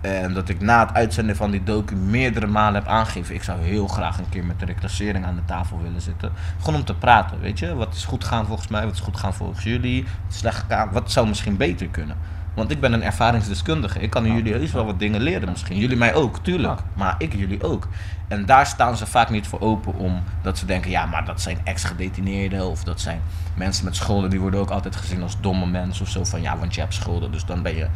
En 0.04 0.34
dat 0.34 0.50
ik 0.50 0.62
na 0.62 0.80
het 0.86 0.94
uitzenden 0.94 1.36
van 1.36 1.52
die 1.52 1.64
docu 1.64 1.96
meerdere 1.96 2.48
malen 2.48 2.74
heb 2.74 2.88
aangegeven. 2.88 3.36
Ik 3.36 3.44
zou 3.44 3.62
heel 3.62 3.88
graag 3.88 4.18
een 4.18 4.30
keer 4.30 4.46
met 4.46 4.60
de 4.60 4.66
reclassering 4.66 5.26
aan 5.26 5.36
de 5.36 5.46
tafel 5.46 5.82
willen 5.82 6.02
zitten. 6.02 6.32
Gewoon 6.60 6.76
om 6.76 6.86
te 6.86 6.96
praten, 6.96 7.40
weet 7.40 7.60
je. 7.60 7.76
Wat 7.76 7.96
is 7.96 8.06
goed 8.06 8.24
gaan 8.24 8.46
volgens 8.46 8.68
mij, 8.68 8.86
wat 8.86 8.94
is 8.94 9.00
goed 9.00 9.18
gaan 9.18 9.34
volgens 9.34 9.64
jullie. 9.64 10.04
Wat 10.04 10.36
slecht 10.36 10.58
gegaan, 10.58 10.92
wat 10.92 11.12
zou 11.12 11.28
misschien 11.28 11.58
beter 11.58 11.88
kunnen. 11.88 12.16
Want 12.54 12.72
ik 12.72 12.80
ben 12.80 12.94
een 12.94 13.04
ervaringsdeskundige. 13.04 14.00
Ik 14.00 14.10
kan 14.10 14.34
jullie 14.34 14.54
heus 14.54 14.72
wel 14.72 14.86
wat 14.86 15.00
dingen 15.00 15.22
leren 15.22 15.50
misschien. 15.50 15.78
Jullie 15.78 15.98
mij 15.98 16.14
ook, 16.14 16.44
tuurlijk. 16.44 16.80
Maar 16.94 17.16
ik 17.18 17.34
jullie 17.34 17.64
ook. 17.64 17.88
En 18.28 18.46
daar 18.46 18.66
staan 18.66 18.98
ze 18.98 19.06
vaak 19.06 19.30
niet 19.30 19.48
voor 19.48 19.60
open 19.60 19.96
om 19.96 20.24
dat 20.42 20.58
ze 20.58 20.66
denken... 20.66 20.92
ja, 20.92 21.06
maar 21.06 21.26
dat 21.26 21.42
zijn 21.42 21.58
ex-gedetineerden 21.64 22.66
of 22.66 22.84
dat 22.84 23.02
zijn 23.02 23.22
mensen 23.56 23.86
met 23.86 23.96
schulden... 23.96 24.30
die 24.30 24.40
worden 24.40 24.60
ook 24.60 24.70
altijd 24.70 24.96
gezien 24.96 25.22
als 25.22 25.38
domme 25.42 25.66
mensen 25.66 26.06
of 26.06 26.12
zo. 26.12 26.24
Van 26.24 26.42
ja, 26.42 26.58
want 26.58 26.76
je 26.76 26.82
hebt 26.82 26.94
schulden, 26.94 27.32
dus 27.32 27.46
dan 27.46 27.62
ben 27.62 27.76
je 27.76 27.88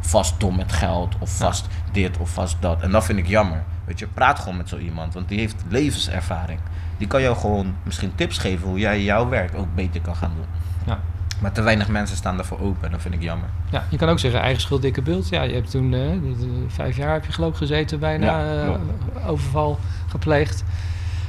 vast 0.00 0.40
dom 0.40 0.56
met 0.56 0.72
geld 0.72 1.14
of 1.18 1.36
vast 1.36 1.66
ja. 1.66 1.92
dit 1.92 2.18
of 2.18 2.30
vast 2.30 2.56
dat. 2.60 2.82
En 2.82 2.90
dat 2.90 3.04
vind 3.04 3.18
ik 3.18 3.26
jammer. 3.26 3.64
Weet 3.84 3.98
je, 3.98 4.06
praat 4.06 4.38
gewoon 4.38 4.56
met 4.56 4.68
zo 4.68 4.76
iemand, 4.76 5.14
want 5.14 5.28
die 5.28 5.38
heeft 5.38 5.64
levenservaring. 5.68 6.60
Die 6.96 7.06
kan 7.06 7.22
jou 7.22 7.36
gewoon 7.36 7.74
misschien 7.82 8.14
tips 8.14 8.38
geven 8.38 8.68
hoe 8.68 8.78
jij 8.78 9.02
jouw 9.02 9.28
werk 9.28 9.54
ook 9.56 9.74
beter 9.74 10.00
kan 10.00 10.16
gaan 10.16 10.32
doen. 10.36 10.46
Ja. 10.86 11.00
Maar 11.38 11.52
te 11.52 11.62
weinig 11.62 11.88
mensen 11.88 12.16
staan 12.16 12.36
daarvoor 12.36 12.60
open 12.60 12.84
en 12.84 12.90
dat 12.90 13.00
vind 13.00 13.14
ik 13.14 13.22
jammer. 13.22 13.48
Ja, 13.70 13.84
je 13.88 13.96
kan 13.96 14.08
ook 14.08 14.18
zeggen 14.18 14.40
eigen 14.40 14.60
schuld, 14.60 14.82
dikke 14.82 15.02
bult. 15.02 15.28
Ja, 15.28 15.42
je 15.42 15.54
hebt 15.54 15.70
toen 15.70 15.92
uh, 15.92 16.10
vijf 16.68 16.96
jaar 16.96 17.12
heb 17.12 17.24
je 17.24 17.32
geloof 17.32 17.50
ik 17.50 17.56
gezeten, 17.56 17.98
bijna 17.98 18.26
ja, 18.26 18.64
uh, 18.64 19.28
overval 19.28 19.78
gepleegd. 20.08 20.64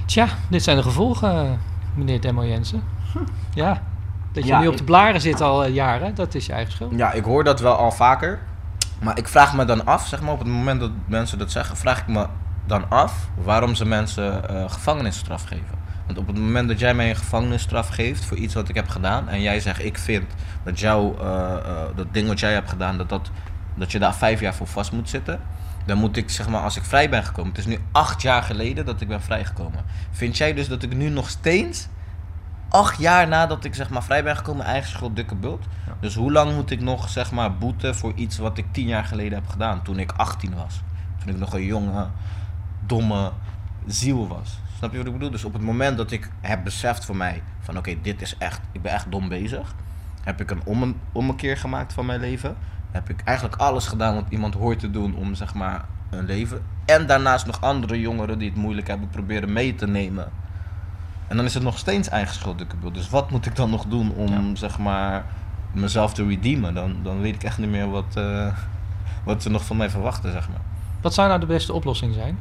Tja, 0.06 0.28
dit 0.48 0.64
zijn 0.64 0.78
de 0.78 0.84
gevolgen, 0.84 1.60
meneer 1.94 2.22
Demo 2.22 2.46
Jensen. 2.46 2.84
Ja, 3.54 3.82
dat 4.32 4.44
je 4.44 4.50
ja, 4.50 4.60
nu 4.60 4.68
op 4.68 4.78
de 4.78 4.84
blaren 4.84 5.22
zit 5.22 5.42
al 5.42 5.66
uh, 5.66 5.74
jaren, 5.74 6.16
dat 6.16 6.36
is 6.36 6.46
je 6.46 6.54
eigen 6.54 6.74
schuld. 6.74 6.92
Ja, 6.96 7.12
ik 7.12 7.24
hoor 7.24 7.44
dat 7.44 7.60
wel 7.60 7.76
al 7.76 7.92
vaker. 7.92 8.40
Maar 9.02 9.18
ik 9.18 9.28
vraag 9.28 9.56
me 9.56 9.66
dan 9.66 9.86
af, 9.86 10.08
zeg 10.08 10.22
maar, 10.22 10.32
op 10.32 10.40
het 10.40 10.48
moment 10.48 10.80
dat 10.80 10.92
mensen 11.06 11.38
dat 11.38 11.52
zeggen, 11.52 11.78
vraag 11.78 12.00
ik 12.00 12.08
me 12.08 12.26
dan 12.66 12.90
af 12.90 13.30
waarom 13.36 13.76
ze 13.76 13.86
mensen 13.86 14.42
uh, 14.52 14.70
gevangenisstraf 14.70 15.44
geven. 15.44 15.78
Want 16.06 16.18
op 16.18 16.28
het 16.28 16.38
moment 16.38 16.68
dat 16.68 16.80
jij 16.80 16.94
mij 16.94 17.10
een 17.10 17.16
gevangenisstraf 17.16 17.88
geeft 17.88 18.26
voor 18.26 18.38
iets 18.38 18.54
wat 18.54 18.70
ik 18.70 18.76
heb 18.76 18.88
gedaan 18.88 19.30
en 19.30 19.42
jij 19.42 19.60
zegt 19.60 19.84
ik 19.84 19.98
vind 19.98 20.24
dat 20.64 20.80
jou, 20.80 21.16
uh, 21.18 21.24
uh, 21.24 21.82
dat 21.96 22.14
ding 22.14 22.28
wat 22.28 22.40
jij 22.40 22.54
hebt 22.54 22.70
gedaan, 22.70 22.98
dat, 22.98 23.10
dat, 23.10 23.32
dat 23.76 23.92
je 23.92 24.00
daar 24.00 24.16
vijf 24.16 24.40
jaar 24.40 24.54
voor 24.54 24.68
vast 24.68 24.92
moet 24.92 25.10
zitten, 25.10 25.40
dan 25.86 25.98
moet 25.98 26.18
ik 26.18 26.30
zeg 26.30 26.50
maar 26.50 26.62
als 26.62 26.78
ik 26.78 26.84
vrij 26.84 27.10
ben 27.10 27.24
gekomen, 27.24 27.50
het 27.50 27.60
is 27.60 27.66
nu 27.66 27.80
acht 27.92 28.22
jaar 28.22 28.44
geleden 28.44 28.86
dat 28.86 29.02
ik 29.02 29.08
ben 29.08 29.22
vrijgekomen. 29.22 29.86
Vind 30.12 30.38
jij 30.38 30.54
dus 30.54 30.68
dat 30.68 30.84
ik 30.84 30.96
nu 30.96 31.10
nog 31.10 31.30
steeds 31.30 31.88
acht 32.70 33.00
jaar 33.00 33.28
nadat 33.28 33.64
ik 33.64 33.76
zeg 33.76 33.90
maar 33.90 34.04
vrij 34.04 34.24
ben 34.24 34.38
gekomen, 34.38 34.66
eigen 34.66 34.90
schuld, 34.90 35.16
dikke 35.16 35.36
bult. 35.36 35.66
Ja. 35.88 35.94
Dus 36.00 36.16
hoe 36.16 36.32
lang 36.32 36.56
moet 36.56 36.72
ik 36.72 36.82
nog 36.82 37.10
zeg 37.10 37.32
maar 37.32 37.58
boeten 37.58 37.96
voor 37.96 38.14
iets 38.16 38.38
wat 38.38 38.58
ik 38.58 38.66
tien 38.72 38.88
jaar 38.88 39.06
geleden 39.06 39.34
heb 39.34 39.48
gedaan, 39.48 39.82
toen 39.82 40.00
ik 40.00 40.12
18 40.12 40.56
was? 40.56 40.82
Toen 41.20 41.30
ik 41.30 41.40
nog 41.40 41.54
een 41.54 41.66
jonge, 41.66 42.08
domme 42.86 43.32
ziel 43.86 44.28
was. 44.28 44.60
Snap 44.78 44.92
je 44.92 44.98
wat 44.98 45.08
ik 45.08 45.14
bedoel? 45.14 45.32
Dus 45.32 45.44
op 45.44 45.54
het 45.54 45.62
moment 45.62 45.98
dat 45.98 46.12
ik 46.12 46.30
heb 46.42 46.64
beseft 46.64 47.06
voor 47.06 47.16
mij 47.16 47.44
van 47.60 47.78
oké, 47.78 47.90
okay, 47.90 48.02
dit 48.02 48.22
is 48.22 48.38
echt, 48.38 48.62
ik 48.72 48.82
ben 48.82 48.92
echt 48.92 49.12
dom 49.12 49.30
bezig. 49.30 49.76
Heb 50.24 50.42
ik 50.42 50.52
een 50.52 50.62
om, 50.64 50.96
ommekeer 51.12 51.58
gemaakt 51.58 51.94
van 51.94 52.06
mijn 52.06 52.20
leven. 52.20 52.56
Heb 52.92 53.10
ik 53.10 53.22
eigenlijk 53.24 53.62
alles 53.62 53.88
gedaan 53.88 54.16
wat 54.16 54.26
iemand 54.30 54.54
hoort 54.54 54.80
te 54.80 54.92
doen 54.92 55.16
om 55.16 55.36
zeg 55.36 55.54
maar 55.54 55.86
een 56.10 56.26
leven. 56.26 56.62
En 56.86 57.08
daarnaast 57.08 57.46
nog 57.46 57.62
andere 57.62 58.00
jongeren 58.00 58.40
die 58.40 58.50
het 58.50 58.58
moeilijk 58.58 58.88
hebben 58.88 59.10
proberen 59.10 59.54
mee 59.54 59.76
te 59.76 59.88
nemen 59.88 60.32
en 61.30 61.36
dan 61.36 61.46
is 61.46 61.54
het 61.54 61.64
nog 61.64 61.78
steeds 61.78 62.10
eigen 62.10 62.36
schuld, 62.36 62.66
Dus 62.94 63.10
wat 63.10 63.32
moet 63.32 63.46
ik 63.46 63.56
dan 63.56 63.70
nog 63.70 63.86
doen 63.86 64.12
om, 64.12 64.50
ja. 64.50 64.56
zeg 64.56 64.78
maar, 64.78 65.26
mezelf 65.72 66.14
te 66.14 66.26
redeemen? 66.26 66.74
Dan, 66.74 66.96
dan 67.04 67.22
weet 67.22 67.36
ik 67.36 67.44
echt 67.44 67.58
niet 67.58 67.70
meer 67.70 67.90
wat, 67.90 68.16
uh, 68.18 68.48
wat 69.24 69.44
ze 69.44 69.50
nog 69.50 69.66
van 69.66 69.78
mij 69.78 69.90
verwachten, 69.90 70.32
zeg 70.32 70.50
maar. 70.50 70.62
Wat 71.02 71.14
zou 71.14 71.28
nou 71.28 71.40
de 71.40 71.46
beste 71.46 71.74
oplossing 71.74 72.14
zijn? 72.14 72.38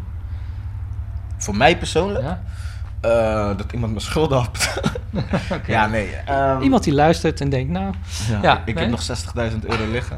Voor 1.36 1.56
mij 1.56 1.78
persoonlijk? 1.78 2.24
Ja. 2.24 2.40
Uh, 3.04 3.56
dat 3.56 3.72
iemand 3.72 3.92
mijn 3.92 4.04
schulden 4.04 4.38
okay. 5.52 5.60
Ja, 5.66 5.86
nee. 5.86 6.08
Um, 6.30 6.62
iemand 6.62 6.84
die 6.84 6.94
luistert 6.94 7.40
en 7.40 7.48
denkt, 7.48 7.70
nou... 7.70 7.94
Ja, 8.28 8.38
ja 8.42 8.62
ik 8.64 8.74
nee? 8.74 8.84
heb 8.84 8.92
nog 8.92 9.02
60.000 9.52 9.58
euro 9.66 9.90
liggen. 9.90 10.16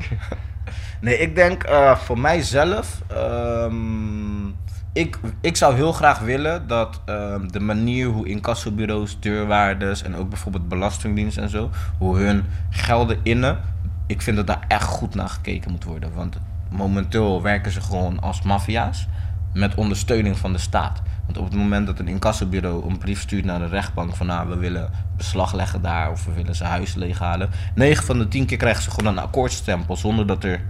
nee, 1.01 1.19
ik 1.19 1.35
denk 1.35 1.69
uh, 1.69 1.97
voor 1.97 2.19
mijzelf... 2.19 3.03
Um, 3.13 4.57
ik, 4.93 5.19
ik 5.41 5.57
zou 5.57 5.75
heel 5.75 5.93
graag 5.93 6.19
willen 6.19 6.67
dat 6.67 7.01
uh, 7.09 7.35
de 7.51 7.61
manier 7.61 8.07
hoe 8.07 8.29
incassobureaus, 8.29 9.21
deurwaarders 9.21 10.03
en 10.03 10.17
ook 10.17 10.29
bijvoorbeeld 10.29 10.69
belastingdienst 10.69 11.39
en 11.39 11.49
zo, 11.49 11.71
hoe 11.99 12.19
hun 12.19 12.45
gelden 12.71 13.19
innen, 13.23 13.59
ik 14.07 14.23
vind 14.23 14.37
dat 14.37 14.47
daar 14.47 14.65
echt 14.69 14.89
goed 14.89 15.15
naar 15.15 15.29
gekeken 15.29 15.71
moet 15.71 15.85
worden. 15.85 16.13
Want 16.15 16.37
momenteel 16.71 17.43
werken 17.43 17.73
ze 17.73 17.81
gewoon 17.81 18.21
als 18.21 18.43
maffia's 18.43 19.09
met 19.53 19.75
ondersteuning 19.75 20.39
van 20.39 20.53
de 20.53 20.59
staat. 20.59 21.03
Want 21.25 21.39
op 21.39 21.45
het 21.45 21.55
moment 21.55 21.87
dat 21.87 21.99
een 21.99 22.09
incassobureau 22.09 22.89
een 22.89 22.99
brief 22.99 23.21
stuurt 23.21 23.45
naar 23.45 23.59
de 23.59 23.67
rechtbank 23.67 24.17
van 24.17 24.27
nou, 24.27 24.49
we 24.49 24.57
willen 24.57 24.91
beslag 25.17 25.53
leggen 25.53 25.83
daar 25.83 26.11
of 26.11 26.25
we 26.25 26.33
willen 26.33 26.55
zijn 26.55 26.71
huis 26.71 26.95
leeghalen, 26.95 27.51
9 27.75 28.05
van 28.05 28.19
de 28.19 28.29
10 28.29 28.47
keer 28.47 28.57
krijgen 28.57 28.83
ze 28.83 28.91
gewoon 28.91 29.17
een 29.17 29.23
akkoordstempel 29.23 29.97
zonder 29.97 30.27
dat 30.27 30.45
er 30.45 30.61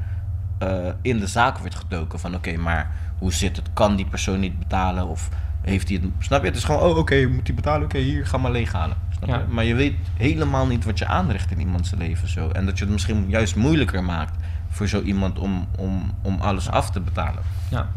uh, 0.62 0.68
in 1.02 1.18
de 1.18 1.26
zaak 1.26 1.59
wordt 1.59 1.74
gedoken 1.74 2.18
van 2.18 2.35
oké, 2.35 2.56
maar 2.56 2.90
hoe 3.20 3.33
zit 3.33 3.56
het? 3.56 3.66
Kan 3.72 3.96
die 3.96 4.06
persoon 4.06 4.40
niet 4.40 4.59
betalen? 4.59 5.06
Of 5.06 5.28
heeft 5.61 5.88
hij 5.88 5.98
het... 6.02 6.12
Snap 6.18 6.40
je? 6.40 6.46
Het 6.46 6.56
is 6.56 6.64
gewoon, 6.64 6.81
oh 6.81 6.88
oké, 6.88 6.98
okay, 6.98 7.25
moet 7.25 7.46
hij 7.46 7.56
betalen? 7.56 7.85
Oké, 7.85 7.96
okay, 7.96 8.08
hier, 8.08 8.27
ga 8.27 8.37
maar 8.37 8.50
leeghalen. 8.50 8.96
Snap 9.16 9.29
ja. 9.29 9.38
je? 9.38 9.44
Maar 9.48 9.64
je 9.64 9.75
weet 9.75 9.94
helemaal 10.16 10.66
niet 10.66 10.85
wat 10.85 10.98
je 10.98 11.06
aanricht 11.06 11.50
in 11.50 11.60
iemands 11.60 11.92
leven. 11.98 12.29
Zo. 12.29 12.48
En 12.48 12.66
dat 12.66 12.79
je 12.79 12.85
het 12.85 12.92
misschien 12.92 13.25
juist 13.29 13.56
moeilijker 13.56 14.04
maakt 14.04 14.37
voor 14.71 14.88
zo 14.88 15.00
iemand 15.02 15.38
om, 15.38 15.66
om, 15.79 16.14
om 16.23 16.40
alles 16.40 16.71
af 16.71 16.90
te 16.90 17.00
betalen. 17.00 17.42
Ja. 17.68 17.88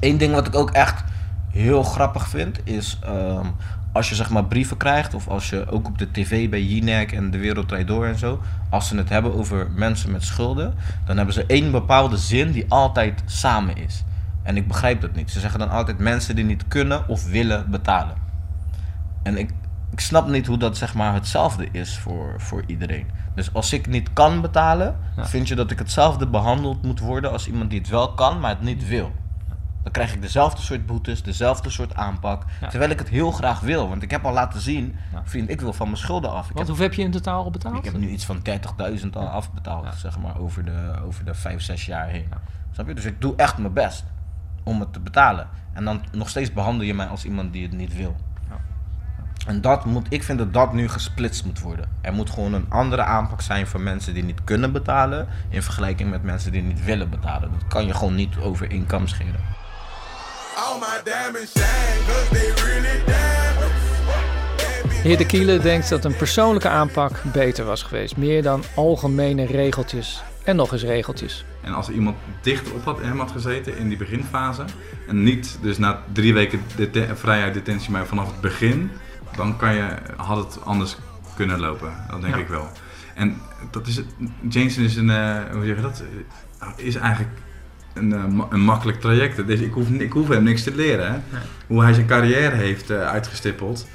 Eén 0.00 0.18
ding 0.18 0.34
wat 0.34 0.46
ik 0.46 0.54
ook 0.54 0.70
echt 0.70 1.04
heel 1.50 1.82
grappig 1.82 2.28
vind, 2.28 2.60
is 2.64 2.98
um, 3.06 3.54
als 3.92 4.08
je 4.08 4.14
zeg 4.14 4.30
maar 4.30 4.44
brieven 4.44 4.76
krijgt, 4.76 5.14
of 5.14 5.28
als 5.28 5.50
je 5.50 5.70
ook 5.70 5.86
op 5.86 5.98
de 5.98 6.10
tv 6.10 6.48
bij 6.48 6.62
Jinek 6.62 7.12
en 7.12 7.30
De 7.30 7.38
Wereld 7.38 7.68
Draait 7.68 7.86
Door 7.86 8.06
en 8.06 8.18
zo, 8.18 8.40
als 8.68 8.88
ze 8.88 8.96
het 8.96 9.08
hebben 9.08 9.34
over 9.34 9.70
mensen 9.74 10.10
met 10.10 10.24
schulden, 10.24 10.74
dan 11.04 11.16
hebben 11.16 11.34
ze 11.34 11.44
één 11.46 11.70
bepaalde 11.70 12.16
zin 12.16 12.52
die 12.52 12.64
altijd 12.68 13.22
samen 13.26 13.76
is. 13.76 14.04
En 14.42 14.56
ik 14.56 14.68
begrijp 14.68 15.00
dat 15.00 15.14
niet. 15.14 15.30
Ze 15.30 15.40
zeggen 15.40 15.58
dan 15.58 15.70
altijd 15.70 15.98
mensen 15.98 16.34
die 16.36 16.44
niet 16.44 16.68
kunnen 16.68 17.08
of 17.08 17.26
willen 17.30 17.70
betalen. 17.70 18.16
En 19.22 19.38
ik, 19.38 19.50
ik 19.92 20.00
snap 20.00 20.28
niet 20.28 20.46
hoe 20.46 20.56
dat 20.58 20.76
zeg 20.76 20.94
maar 20.94 21.14
hetzelfde 21.14 21.68
is 21.72 21.98
voor, 21.98 22.34
voor 22.40 22.62
iedereen. 22.66 23.06
Dus 23.34 23.54
als 23.54 23.72
ik 23.72 23.86
niet 23.86 24.12
kan 24.12 24.40
betalen, 24.40 24.96
Ja. 25.16 25.26
vind 25.26 25.48
je 25.48 25.54
dat 25.54 25.70
ik 25.70 25.78
hetzelfde 25.78 26.26
behandeld 26.26 26.82
moet 26.82 27.00
worden 27.00 27.30
als 27.32 27.46
iemand 27.46 27.70
die 27.70 27.78
het 27.78 27.88
wel 27.88 28.12
kan, 28.14 28.40
maar 28.40 28.50
het 28.50 28.62
niet 28.62 28.88
wil. 28.88 29.12
Dan 29.82 29.92
krijg 29.92 30.14
ik 30.14 30.22
dezelfde 30.22 30.62
soort 30.62 30.86
boetes, 30.86 31.22
dezelfde 31.22 31.70
soort 31.70 31.94
aanpak. 31.94 32.44
Terwijl 32.68 32.90
ik 32.90 32.98
het 32.98 33.08
heel 33.08 33.30
graag 33.30 33.60
wil. 33.60 33.88
Want 33.88 34.02
ik 34.02 34.10
heb 34.10 34.24
al 34.24 34.32
laten 34.32 34.60
zien, 34.60 34.96
vriend, 35.24 35.50
ik 35.50 35.60
wil 35.60 35.72
van 35.72 35.86
mijn 35.86 35.98
schulden 35.98 36.30
af. 36.30 36.36
Ik 36.36 36.44
Want 36.46 36.58
heb, 36.58 36.66
hoeveel 36.66 36.84
heb 36.84 36.94
je 36.94 37.02
in 37.02 37.10
totaal 37.10 37.44
al 37.44 37.50
betaald? 37.50 37.76
ik 37.78 37.84
heb 37.84 37.96
nu 37.96 38.08
iets 38.08 38.24
van 38.24 38.40
30.000 39.00 39.10
al 39.12 39.26
afbetaald, 39.28 39.94
zeg 39.94 40.18
maar, 40.18 40.38
over 40.38 40.64
de, 40.64 40.94
over 41.04 41.24
de 41.24 41.34
5, 41.34 41.62
6 41.62 41.86
jaar 41.86 42.06
heen. 42.08 42.28
Snap 42.72 42.86
je? 42.86 42.94
Dus 42.94 43.04
ik 43.04 43.20
doe 43.20 43.36
echt 43.36 43.58
mijn 43.58 43.72
best 43.72 44.04
om 44.64 44.80
het 44.80 44.92
te 44.92 45.00
betalen. 45.00 45.48
En 45.72 45.84
dan 45.84 46.02
nog 46.12 46.28
steeds 46.28 46.52
behandel 46.52 46.86
je 46.86 46.94
mij 46.94 47.06
als 47.06 47.24
iemand 47.24 47.52
die 47.52 47.62
het 47.62 47.72
niet 47.72 47.96
wil. 47.96 48.16
En 49.46 49.60
dat 49.60 49.84
moet, 49.84 50.06
ik 50.08 50.22
vind 50.22 50.38
dat 50.38 50.52
dat 50.52 50.72
nu 50.72 50.88
gesplitst 50.88 51.44
moet 51.44 51.60
worden. 51.60 51.88
Er 52.00 52.12
moet 52.12 52.30
gewoon 52.30 52.52
een 52.52 52.66
andere 52.68 53.02
aanpak 53.02 53.40
zijn 53.40 53.66
voor 53.66 53.80
mensen 53.80 54.14
die 54.14 54.24
niet 54.24 54.44
kunnen 54.44 54.72
betalen. 54.72 55.28
In 55.48 55.62
vergelijking 55.62 56.10
met 56.10 56.22
mensen 56.22 56.52
die 56.52 56.62
niet 56.62 56.84
willen 56.84 57.10
betalen. 57.10 57.50
Dat 57.52 57.68
kan 57.68 57.86
je 57.86 57.94
gewoon 57.94 58.14
niet 58.14 58.36
over 58.36 58.70
inkomen 58.70 59.08
scheren. 59.08 59.40
Heer 65.02 65.18
De 65.18 65.26
Kiele 65.26 65.58
denkt 65.58 65.88
dat 65.88 66.04
een 66.04 66.16
persoonlijke 66.16 66.68
aanpak 66.68 67.22
beter 67.32 67.64
was 67.64 67.82
geweest. 67.82 68.16
Meer 68.16 68.42
dan 68.42 68.62
algemene 68.74 69.46
regeltjes 69.46 70.22
en 70.44 70.56
nog 70.56 70.72
eens 70.72 70.82
regeltjes. 70.82 71.44
En 71.60 71.72
als 71.74 71.88
iemand 71.88 72.16
dichter 72.42 72.74
op 72.74 72.84
had, 72.84 73.00
hem 73.00 73.18
had 73.18 73.30
gezeten 73.30 73.76
in 73.76 73.88
die 73.88 73.96
beginfase, 73.98 74.64
en 75.08 75.22
niet 75.22 75.58
dus 75.62 75.78
na 75.78 76.02
drie 76.12 76.34
weken 76.34 76.60
dete- 76.76 77.08
vrijheid 77.16 77.54
detentie, 77.54 77.90
maar 77.90 78.06
vanaf 78.06 78.26
het 78.26 78.40
begin, 78.40 78.90
dan 79.36 79.56
kan 79.56 79.74
je, 79.74 79.86
had 80.16 80.36
het 80.36 80.64
anders 80.64 80.96
kunnen 81.36 81.60
lopen. 81.60 81.92
Dat 82.10 82.20
denk 82.20 82.34
Ja. 82.34 82.40
ik 82.40 82.48
wel. 82.48 82.68
En 83.14 83.36
dat 83.70 83.86
is, 83.86 83.96
het- 83.96 84.06
Jameson 84.48 84.84
is 84.84 84.96
een, 84.96 85.10
eh, 85.10 85.36
hoe 85.52 85.64
zeg 85.66 85.76
je 85.76 85.82
dat, 85.82 86.02
Eh, 86.60 86.68
is 86.76 86.94
eigenlijk 86.94 87.32
een, 87.94 88.12
eh, 88.12 88.24
een 88.50 88.60
makkelijk 88.60 89.00
traject. 89.00 89.46
Dus 89.46 89.60
ik 89.60 89.72
hoef, 89.72 89.88
ik 89.90 90.12
hoef 90.12 90.28
hem 90.28 90.42
niks 90.42 90.62
te 90.62 90.74
leren. 90.74 91.12
Hè? 91.12 91.18
Hoe 91.66 91.82
hij 91.82 91.92
zijn 91.92 92.06
carrière 92.06 92.56
heeft 92.56 92.90
eh, 92.90 93.06
uitgestippeld. 93.06 93.86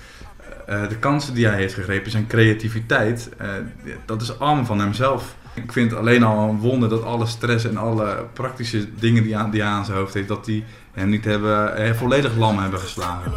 Eh, 0.68 0.88
de 0.90 0.96
kansen 0.98 1.34
die 1.34 1.46
hij 1.48 1.56
heeft 1.58 1.74
gegrepen, 1.74 2.12
zijn 2.12 2.28
creativiteit, 2.28 3.30
eh, 3.38 3.48
dat 4.06 4.22
is 4.22 4.40
allemaal 4.40 4.66
van 4.66 4.80
hemzelf. 4.80 5.36
Ik 5.56 5.72
vind 5.72 5.94
alleen 5.94 6.24
al 6.24 6.50
een 6.50 6.60
wonder 6.60 6.90
dat 6.90 7.04
alle 7.04 7.26
stress 7.26 7.66
en 7.66 7.78
alle 7.78 8.26
praktische 8.34 8.96
dingen 9.00 9.24
die 9.24 9.62
hij 9.62 9.72
aan 9.72 9.86
zijn 9.86 9.98
hoofd 9.98 10.14
heeft, 10.14 10.28
dat 10.28 10.46
die 10.46 10.64
hem 10.92 11.10
niet 11.10 11.26
hebben, 11.26 11.76
eh, 11.76 11.94
volledig 11.94 12.36
lam 12.36 12.60
hebben 12.60 12.80
geslagen. 12.80 13.32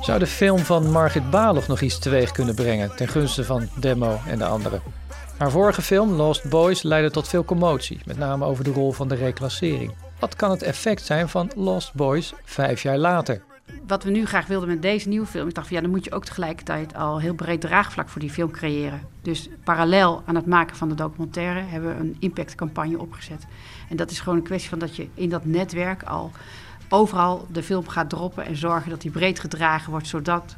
Zou 0.00 0.18
de 0.18 0.26
film 0.26 0.58
van 0.58 0.90
Margit 0.90 1.30
Baloch 1.30 1.66
nog 1.66 1.80
iets 1.80 1.98
teweeg 1.98 2.32
kunnen 2.32 2.54
brengen 2.54 2.96
ten 2.96 3.08
gunste 3.08 3.44
van 3.44 3.68
Demo 3.80 4.20
en 4.26 4.38
de 4.38 4.44
anderen? 4.44 4.82
Haar 5.36 5.50
vorige 5.50 5.82
film, 5.82 6.10
Lost 6.10 6.48
Boys, 6.48 6.82
leidde 6.82 7.10
tot 7.10 7.28
veel 7.28 7.44
commotie, 7.44 8.00
met 8.04 8.18
name 8.18 8.44
over 8.44 8.64
de 8.64 8.72
rol 8.72 8.92
van 8.92 9.08
de 9.08 9.14
reclassering. 9.14 9.94
Wat 10.18 10.36
kan 10.36 10.50
het 10.50 10.62
effect 10.62 11.04
zijn 11.04 11.28
van 11.28 11.50
Lost 11.56 11.94
Boys 11.94 12.34
vijf 12.44 12.82
jaar 12.82 12.98
later? 12.98 13.42
Wat 13.86 14.04
we 14.04 14.10
nu 14.10 14.26
graag 14.26 14.46
wilden 14.46 14.68
met 14.68 14.82
deze 14.82 15.08
nieuwe 15.08 15.26
film, 15.26 15.48
ik 15.48 15.54
dacht 15.54 15.66
van 15.66 15.76
ja, 15.76 15.82
dan 15.82 15.90
moet 15.90 16.04
je 16.04 16.12
ook 16.12 16.24
tegelijkertijd 16.24 16.94
al 16.94 17.20
heel 17.20 17.34
breed 17.34 17.60
draagvlak 17.60 18.08
voor 18.08 18.20
die 18.20 18.30
film 18.30 18.50
creëren. 18.50 19.00
Dus 19.22 19.48
parallel 19.64 20.22
aan 20.26 20.34
het 20.34 20.46
maken 20.46 20.76
van 20.76 20.88
de 20.88 20.94
documentaire 20.94 21.60
hebben 21.60 21.94
we 21.96 22.00
een 22.00 22.16
impactcampagne 22.18 22.98
opgezet. 22.98 23.46
En 23.88 23.96
dat 23.96 24.10
is 24.10 24.20
gewoon 24.20 24.38
een 24.38 24.44
kwestie 24.44 24.70
van 24.70 24.78
dat 24.78 24.96
je 24.96 25.08
in 25.14 25.28
dat 25.28 25.44
netwerk 25.44 26.02
al 26.02 26.30
overal 26.88 27.46
de 27.52 27.62
film 27.62 27.88
gaat 27.88 28.10
droppen 28.10 28.44
en 28.46 28.56
zorgen 28.56 28.90
dat 28.90 29.00
die 29.00 29.10
breed 29.10 29.40
gedragen 29.40 29.90
wordt, 29.90 30.06
zodat 30.06 30.56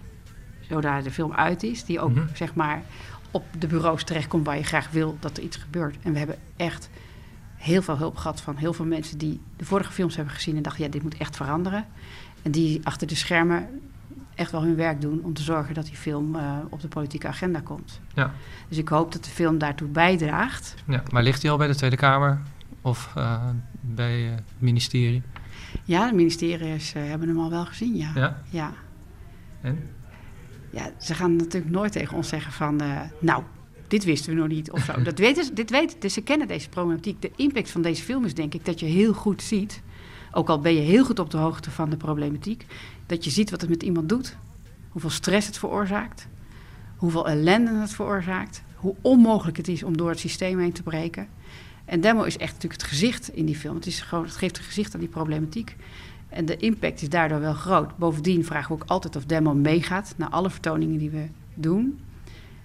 zodra 0.61 1.01
de 1.01 1.11
film 1.11 1.33
uit 1.33 1.63
is, 1.63 1.85
die 1.85 2.01
ook 2.01 2.15
Mhm. 2.15 2.27
zeg 2.35 2.55
maar 2.55 2.83
op 3.31 3.45
de 3.59 3.67
bureaus 3.67 4.05
terechtkomt 4.05 4.47
waar 4.47 4.57
je 4.57 4.63
graag 4.63 4.91
wil 4.91 5.17
dat 5.21 5.37
er 5.37 5.43
iets 5.43 5.57
gebeurt. 5.57 5.97
En 6.03 6.13
we 6.13 6.19
hebben 6.19 6.37
echt 6.57 6.91
heel 7.57 7.83
veel 7.83 7.97
hulp 7.97 8.17
gehad 8.17 8.41
van 8.41 8.57
heel 8.57 8.73
veel 8.73 8.85
mensen 8.85 9.19
die 9.19 9.41
de 9.57 9.65
vorige 9.65 9.93
films 9.93 10.17
hebben 10.17 10.35
gezien 10.35 10.57
en 10.57 10.63
dachten, 10.63 10.85
ja, 10.85 10.91
dit 10.91 11.03
moet 11.03 11.17
echt 11.17 11.37
veranderen. 11.37 11.87
En 12.43 12.51
die 12.51 12.80
achter 12.82 13.07
de 13.07 13.14
schermen 13.14 13.68
echt 14.39 14.51
wel 14.51 14.62
hun 14.62 14.76
werk 14.76 15.01
doen 15.01 15.20
om 15.24 15.34
te 15.34 15.43
zorgen 15.43 15.74
dat 15.74 15.86
die 15.86 15.97
film 15.97 16.34
eh, 16.34 16.59
op 16.68 16.80
de 16.80 16.89
politieke 16.89 17.26
agenda 17.26 17.61
komt. 17.61 18.01
Ja. 18.14 18.32
Dus 18.68 18.78
ik 18.78 18.89
hoop 18.89 19.12
dat 19.12 19.24
de 19.24 19.30
film 19.30 19.59
daartoe 19.59 19.89
bijdraagt. 19.89 20.74
Ja, 20.86 21.03
maar 21.11 21.22
ligt 21.22 21.43
hij 21.43 21.51
al 21.51 21.57
bij 21.57 21.66
de 21.66 21.74
Tweede 21.74 21.97
Kamer 21.97 22.41
of 22.82 23.12
eh, 23.16 23.49
bij 23.80 24.26
eh, 24.26 24.34
het 24.34 24.45
ministerie? 24.59 25.22
Ja, 25.84 26.09
de 26.09 26.14
ministeries 26.14 26.93
hebben 26.93 27.28
hem 27.28 27.39
al 27.39 27.51
wel 27.51 27.66
gezien, 27.66 27.97
ja. 27.97 28.11
Ja? 28.14 28.43
ja. 28.51 28.72
En? 29.61 29.78
Ja, 30.70 30.91
ze 30.99 31.14
gaan 31.14 31.36
natuurlijk 31.36 31.72
nooit 31.72 31.93
tegen 31.93 32.16
ons 32.16 32.28
zeggen 32.28 32.53
van... 32.53 32.80
nou, 33.20 33.43
dit 33.89 34.05
wisten 34.05 34.34
we 34.34 34.39
nog 34.41 34.49
niet 34.49 34.70
of 34.70 34.84
zo. 34.84 35.03
Dat 35.03 35.18
weten 35.18 35.45
ze, 35.45 35.53
dit 35.53 35.70
weten, 35.70 36.01
dus 36.01 36.12
ze 36.12 36.20
kennen 36.20 36.49
deze 36.49 36.68
problematiek. 36.68 37.22
De 37.22 37.30
impact 37.36 37.70
van 37.70 37.82
deze 37.82 38.03
film 38.03 38.24
is 38.24 38.34
denk 38.34 38.55
ik 38.55 38.64
dat 38.64 38.80
je 38.80 38.86
heel 38.86 39.12
goed 39.12 39.43
ziet... 39.43 39.82
ook 40.33 40.49
al 40.49 40.61
ben 40.61 40.74
je 40.74 40.81
heel 40.81 41.05
goed 41.05 41.18
op 41.18 41.31
de 41.31 41.37
hoogte 41.37 41.70
van 41.70 41.91
de 41.91 41.97
problematiek... 41.97 42.66
dat 43.07 43.24
je 43.24 43.31
ziet 43.31 43.51
wat 43.51 43.61
het 43.61 43.70
met 43.70 43.83
iemand 43.83 44.09
doet. 44.09 44.37
Hoeveel 44.89 45.11
stress 45.11 45.47
het 45.47 45.59
veroorzaakt. 45.59 46.29
Hoeveel 46.97 47.29
ellende 47.29 47.74
het 47.74 47.91
veroorzaakt. 47.91 48.62
Hoe 48.74 48.95
onmogelijk 49.01 49.57
het 49.57 49.68
is 49.68 49.83
om 49.83 49.97
door 49.97 50.09
het 50.09 50.18
systeem 50.18 50.59
heen 50.59 50.72
te 50.72 50.83
breken. 50.83 51.29
En 51.85 52.01
Demo 52.01 52.22
is 52.22 52.37
echt 52.37 52.53
natuurlijk 52.53 52.81
het 52.81 52.91
gezicht 52.91 53.29
in 53.29 53.47
die 53.47 53.57
film. 53.57 53.74
Het, 53.74 53.87
is 53.87 54.01
gewoon, 54.01 54.24
het 54.24 54.37
geeft 54.37 54.59
een 54.59 54.64
gezicht 54.64 54.95
aan 54.95 55.01
die 55.01 55.09
problematiek. 55.09 55.76
En 56.29 56.45
de 56.45 56.57
impact 56.57 57.03
is 57.03 57.09
daardoor 57.09 57.41
wel 57.41 57.55
groot. 57.55 57.97
Bovendien 57.97 58.45
vragen 58.45 58.76
we 58.76 58.83
ook 58.83 58.89
altijd 58.89 59.16
of 59.16 59.24
Demo 59.24 59.55
meegaat 59.55 60.14
naar 60.16 60.29
alle 60.29 60.51
vertoningen 60.51 60.99
die 60.99 61.11
we 61.11 61.26
doen. 61.55 62.01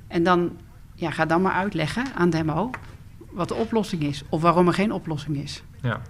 En 0.07 0.23
dan 0.23 0.51
ja, 0.95 1.11
ga 1.11 1.25
dan 1.25 1.41
maar 1.41 1.53
uitleggen 1.53 2.05
aan 2.15 2.29
Demo 2.29 2.69
wat 3.31 3.47
de 3.47 3.53
oplossing 3.53 4.03
is. 4.03 4.23
Of 4.29 4.41
waarom 4.41 4.67
er 4.67 4.73
geen 4.73 4.91
oplossing 4.91 5.37
is. 5.37 5.63
Ja. 5.81 6.01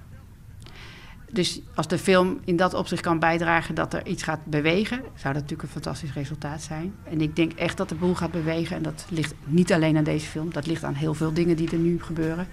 Dus 1.34 1.62
als 1.76 1.88
de 1.88 1.98
film 1.98 2.40
in 2.46 2.56
dat 2.56 2.74
opzicht 2.74 3.02
kan 3.02 3.20
bijdragen 3.20 3.76
dat 3.76 3.94
er 3.94 4.08
iets 4.08 4.24
gaat 4.24 4.46
bewegen, 4.46 4.98
zou 4.98 5.34
dat 5.34 5.42
natuurlijk 5.42 5.62
een 5.62 5.82
fantastisch 5.82 6.14
resultaat 6.14 6.62
zijn. 6.62 6.94
En 7.04 7.22
ik 7.22 7.36
denk 7.36 7.54
echt 7.54 7.78
dat 7.78 7.90
de 7.90 7.96
boel 7.96 8.16
gaat 8.16 8.32
bewegen. 8.32 8.76
En 8.76 8.84
dat 8.84 9.06
ligt 9.10 9.34
niet 9.44 9.74
alleen 9.74 9.98
aan 9.98 10.04
deze 10.04 10.26
film, 10.26 10.54
dat 10.54 10.66
ligt 10.66 10.84
aan 10.84 10.94
heel 10.94 11.14
veel 11.14 11.34
dingen 11.34 11.56
die 11.56 11.72
er 11.72 11.78
nu 11.78 12.02
gebeuren. 12.02 12.48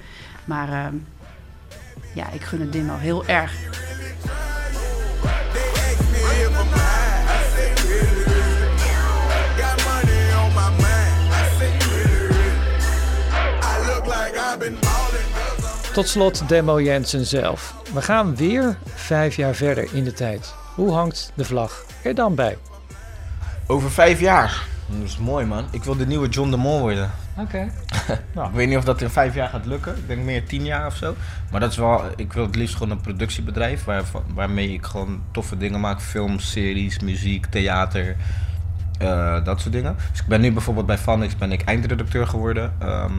Maar 0.45 0.69
ehm, 0.69 0.95
ja, 2.15 2.31
ik 2.31 2.41
gun 2.41 2.61
het 2.61 2.73
Demo 2.73 2.97
heel 2.97 3.27
erg. 3.27 3.53
Tot 15.93 16.09
slot 16.09 16.49
Demo 16.49 16.81
Jensen 16.81 17.27
zelf. 17.27 17.80
We 17.95 18.03
gaan 18.03 18.37
weer 18.37 18.77
vijf 18.95 19.37
jaar 19.37 19.55
verder 19.55 19.95
in 19.95 20.05
de 20.05 20.13
tijd. 20.13 20.55
Hoe 20.75 20.93
hangt 20.93 21.33
de 21.35 21.45
vlag 21.45 21.85
er 22.03 22.15
dan 22.15 22.35
bij? 22.35 22.59
Over 23.67 23.91
vijf 23.91 24.21
jaar. 24.21 24.67
Dat 24.87 25.05
is 25.09 25.19
mooi 25.19 25.47
man. 25.47 25.65
Ik 25.71 25.85
wil 25.85 25.97
de 25.97 26.07
nieuwe 26.07 26.29
John 26.29 26.51
de 26.51 26.57
Mol 26.57 26.81
worden. 26.81 27.11
Oké. 27.39 27.59
Ik 28.35 28.51
weet 28.55 28.69
niet 28.69 28.77
of 28.77 28.85
dat 28.85 29.01
in 29.01 29.11
vijf 29.11 29.35
jaar 29.35 29.49
gaat 29.49 29.67
lukken. 29.67 29.97
Ik 29.97 30.07
denk 30.09 30.23
meer 30.25 30.47
tien 30.47 30.65
jaar 30.65 30.87
of 30.87 30.97
zo. 30.97 31.15
Maar 31.51 31.61
dat 31.61 31.71
is 31.71 31.77
wel, 31.77 32.03
ik 32.17 32.33
wil 32.33 32.47
het 32.47 32.57
liefst 32.57 32.77
gewoon 32.77 32.91
een 32.91 33.01
productiebedrijf 33.01 33.85
waar, 33.85 34.03
waarmee 34.35 34.73
ik 34.73 34.85
gewoon 34.87 35.23
toffe 35.31 35.57
dingen 35.57 35.81
maak. 35.81 36.01
Films, 36.01 36.51
series, 36.51 36.99
muziek, 36.99 37.47
theater. 37.47 38.17
eh, 38.99 39.45
dat 39.45 39.61
soort 39.61 39.73
dingen. 39.73 39.97
Dus 40.11 40.21
ik 40.21 40.27
ben 40.27 40.41
nu 40.41 40.53
bijvoorbeeld 40.53 40.87
bij 40.87 40.99
Vanix 40.99 41.37
ben 41.37 41.53
ik 41.53 41.63
eindredacteur 41.63 42.27
geworden. 42.27 42.73
ehm, 42.79 43.13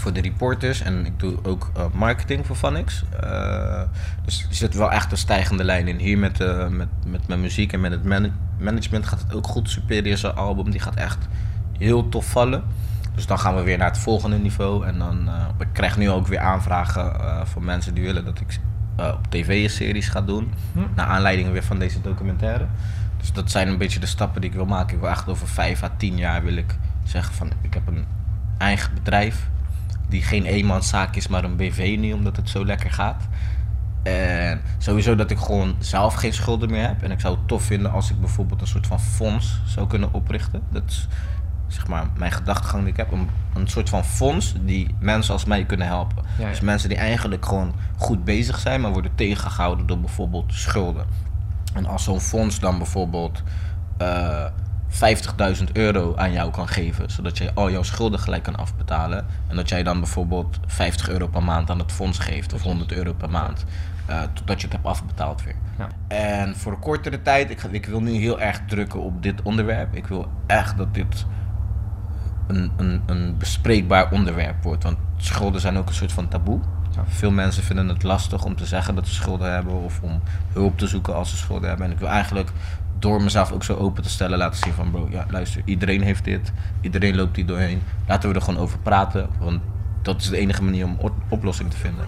voor 0.00 0.12
de 0.12 0.20
reporters. 0.20 0.80
En 0.80 1.06
ik 1.06 1.18
doe 1.18 1.34
ook 1.42 1.70
eh, 1.76 1.84
marketing 1.92 2.46
voor 2.46 2.56
Vanix. 2.56 3.04
Eh, 3.20 3.82
dus 4.24 4.46
er 4.48 4.54
zit 4.54 4.74
wel 4.74 4.92
echt 4.92 5.10
een 5.12 5.18
stijgende 5.18 5.64
lijn 5.64 5.88
in. 5.88 5.98
Hier 5.98 6.18
met, 6.18 6.40
eh, 6.40 6.68
met, 6.68 6.88
met 7.06 7.28
mijn 7.28 7.40
muziek 7.40 7.72
en 7.72 7.80
met 7.80 7.90
het 7.90 8.04
man- 8.04 8.32
management 8.58 9.06
gaat 9.06 9.20
het 9.20 9.34
ook 9.34 9.46
goed. 9.46 9.70
Superior's 9.70 10.24
album 10.24 10.70
die 10.70 10.80
gaat 10.80 10.94
echt 10.94 11.18
heel 11.78 12.08
tof 12.08 12.30
vallen. 12.30 12.62
Dus 13.14 13.26
dan 13.26 13.38
gaan 13.38 13.54
we 13.54 13.62
weer 13.62 13.78
naar 13.78 13.88
het 13.90 13.98
volgende 13.98 14.38
niveau. 14.38 14.86
En 14.86 14.98
dan 14.98 15.28
ik 15.58 15.66
krijg 15.72 15.96
nu 15.96 16.10
ook 16.10 16.26
weer 16.26 16.38
aanvragen 16.38 17.12
voor 17.46 17.62
mensen 17.62 17.94
die 17.94 18.04
willen 18.04 18.24
dat 18.24 18.40
ik 18.40 18.60
op 18.96 19.26
tv 19.28 19.62
een 19.62 19.70
series 19.70 20.08
ga 20.08 20.20
doen. 20.20 20.52
Hm. 20.72 20.80
Naar 20.94 21.06
aanleiding 21.06 21.50
weer 21.50 21.62
van 21.64 21.78
deze 21.78 22.00
documentaire. 22.00 22.66
Dus 23.16 23.32
dat 23.32 23.50
zijn 23.50 23.68
een 23.68 23.78
beetje 23.78 24.00
de 24.00 24.06
stappen 24.06 24.40
die 24.40 24.50
ik 24.50 24.56
wil 24.56 24.66
maken. 24.66 24.94
Ik 24.94 25.00
wil 25.00 25.10
echt 25.10 25.28
over 25.28 25.48
vijf 25.48 25.82
à 25.82 25.90
tien 25.96 26.16
jaar 26.16 26.44
wil 26.44 26.56
ik 26.56 26.76
zeggen 27.04 27.34
van 27.34 27.50
ik 27.60 27.74
heb 27.74 27.86
een 27.86 28.04
eigen 28.58 28.94
bedrijf. 28.94 29.48
Die 30.08 30.22
geen 30.22 30.44
eenmanszaak 30.44 31.16
is, 31.16 31.28
maar 31.28 31.44
een 31.44 31.56
BV 31.56 31.96
nu, 31.98 32.12
omdat 32.12 32.36
het 32.36 32.48
zo 32.48 32.64
lekker 32.64 32.90
gaat. 32.90 33.22
En 34.02 34.60
sowieso 34.78 35.14
dat 35.14 35.30
ik 35.30 35.38
gewoon 35.38 35.74
zelf 35.78 36.14
geen 36.14 36.32
schulden 36.32 36.70
meer 36.70 36.86
heb. 36.86 37.02
En 37.02 37.10
ik 37.10 37.20
zou 37.20 37.36
het 37.36 37.48
tof 37.48 37.62
vinden 37.62 37.92
als 37.92 38.10
ik 38.10 38.20
bijvoorbeeld 38.20 38.60
een 38.60 38.66
soort 38.66 38.86
van 38.86 39.00
fonds 39.00 39.60
zou 39.66 39.86
kunnen 39.86 40.12
oprichten. 40.12 40.62
Dat 40.70 40.82
is 40.86 41.08
zeg 41.66 41.86
maar 41.86 42.06
mijn 42.16 42.32
gedachtegang 42.32 42.82
die 42.82 42.92
ik 42.92 42.96
heb. 42.96 43.12
Een, 43.12 43.28
een 43.54 43.68
soort 43.68 43.88
van 43.88 44.04
fonds 44.04 44.54
die 44.60 44.94
mensen 44.98 45.32
als 45.32 45.44
mij 45.44 45.64
kunnen 45.64 45.86
helpen. 45.86 46.24
Ja, 46.38 46.44
ja. 46.44 46.50
Dus 46.50 46.60
mensen 46.60 46.88
die 46.88 46.98
eigenlijk 46.98 47.46
gewoon 47.46 47.74
goed 47.96 48.24
bezig 48.24 48.58
zijn, 48.58 48.80
maar 48.80 48.92
worden 48.92 49.14
tegengehouden 49.14 49.86
door 49.86 50.00
bijvoorbeeld 50.00 50.54
schulden. 50.54 51.06
En 51.74 51.86
als 51.86 52.04
zo'n 52.04 52.20
fonds 52.20 52.58
dan 52.60 52.78
bijvoorbeeld 52.78 53.42
eh 53.96 54.44
50.000 54.94 55.72
euro 55.72 56.16
aan 56.16 56.32
jou 56.32 56.50
kan 56.50 56.68
geven, 56.68 57.10
zodat 57.10 57.38
jij 57.38 57.50
al 57.54 57.70
jouw 57.70 57.82
schulden 57.82 58.18
gelijk 58.20 58.42
kan 58.42 58.56
afbetalen. 58.56 59.26
En 59.48 59.56
dat 59.56 59.68
jij 59.68 59.82
dan 59.82 59.98
bijvoorbeeld 60.00 60.58
50 60.66 61.08
euro 61.08 61.26
per 61.26 61.42
maand 61.42 61.70
aan 61.70 61.78
het 61.78 61.92
fonds 61.92 62.18
geeft, 62.18 62.52
of 62.52 62.62
100 62.62 62.92
euro 62.92 63.12
per 63.12 63.30
maand, 63.30 63.64
eh, 64.06 64.20
totdat 64.32 64.60
je 64.60 64.64
het 64.66 64.76
hebt 64.76 64.86
afbetaald 64.86 65.42
weer. 65.44 65.54
Ja. 65.78 65.88
En 66.16 66.56
voor 66.56 66.72
een 66.72 66.78
kortere 66.78 67.22
tijd, 67.22 67.50
ik, 67.50 67.60
ga- 67.60 67.68
ik 67.70 67.86
wil 67.86 68.00
nu 68.00 68.12
heel 68.12 68.40
erg 68.40 68.60
drukken 68.66 69.00
op 69.00 69.22
dit 69.22 69.42
onderwerp. 69.42 69.94
Ik 69.94 70.06
wil 70.06 70.28
echt 70.46 70.76
dat 70.76 70.94
dit 70.94 71.26
een, 72.46 72.72
een, 72.76 73.02
een 73.06 73.36
bespreekbaar 73.38 74.10
onderwerp 74.12 74.62
wordt. 74.62 74.82
Want 74.82 74.96
schulden 75.16 75.60
zijn 75.60 75.76
ook 75.76 75.88
een 75.88 75.94
soort 75.94 76.12
van 76.12 76.28
taboe. 76.28 76.60
Veel 77.08 77.30
mensen 77.30 77.62
vinden 77.62 77.88
het 77.88 78.02
lastig 78.02 78.44
om 78.44 78.56
te 78.56 78.66
zeggen 78.66 78.94
dat 78.94 79.06
ze 79.08 79.14
schulden 79.14 79.52
hebben 79.52 79.72
of 79.82 80.00
om 80.02 80.20
hulp 80.52 80.78
te 80.78 80.86
zoeken 80.86 81.14
als 81.14 81.30
ze 81.30 81.36
schulden 81.36 81.68
hebben. 81.68 81.86
En 81.86 81.92
ik 81.92 81.98
wil 81.98 82.08
eigenlijk 82.08 82.50
door 82.98 83.22
mezelf 83.22 83.52
ook 83.52 83.64
zo 83.64 83.74
open 83.74 84.02
te 84.02 84.08
stellen 84.08 84.38
laten 84.38 84.58
zien 84.60 84.72
van 84.72 84.90
bro, 84.90 85.08
ja 85.10 85.26
luister, 85.30 85.62
iedereen 85.64 86.02
heeft 86.02 86.24
dit, 86.24 86.52
iedereen 86.80 87.16
loopt 87.16 87.36
hier 87.36 87.46
doorheen. 87.46 87.82
Laten 88.06 88.28
we 88.28 88.34
er 88.34 88.42
gewoon 88.42 88.60
over 88.60 88.78
praten, 88.78 89.28
want 89.38 89.60
dat 90.02 90.20
is 90.20 90.28
de 90.28 90.36
enige 90.36 90.62
manier 90.62 90.84
om 90.84 90.96
op- 90.98 91.14
oplossing 91.28 91.70
te 91.70 91.76
vinden. 91.76 92.04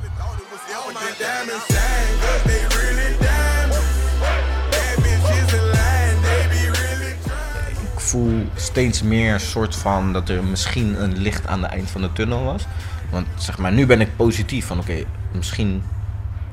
Ik 7.95 8.01
voel 8.03 8.47
steeds 8.55 9.03
meer 9.03 9.41
soort 9.41 9.77
van 9.77 10.13
dat 10.13 10.29
er 10.29 10.45
misschien 10.45 11.03
een 11.03 11.19
licht 11.19 11.47
aan 11.47 11.63
het 11.63 11.73
eind 11.73 11.91
van 11.91 12.01
de 12.01 12.13
tunnel 12.13 12.45
was. 12.45 12.67
Want 13.11 13.27
zeg 13.37 13.59
maar, 13.59 13.73
nu 13.73 13.87
ben 13.87 14.01
ik 14.01 14.17
positief 14.17 14.67
van 14.67 14.79
oké, 14.79 15.03
misschien 15.33 15.83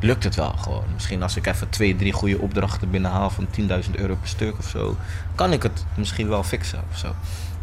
lukt 0.03 0.23
het 0.23 0.35
wel 0.35 0.53
gewoon. 0.57 0.83
Misschien 0.93 1.23
als 1.23 1.35
ik 1.35 1.47
even 1.47 1.69
twee, 1.69 1.95
drie 1.95 2.11
goede 2.11 2.39
opdrachten 2.39 2.89
binnenhaal 2.89 3.29
van 3.29 3.47
10.000 3.59 3.91
euro 3.91 4.15
per 4.15 4.27
stuk 4.27 4.57
of 4.57 4.67
zo, 4.67 4.97
kan 5.35 5.51
ik 5.53 5.63
het 5.63 5.85
misschien 5.95 6.29
wel 6.29 6.43
fixen 6.43 6.83
of 6.91 6.97
zo. 6.97 7.15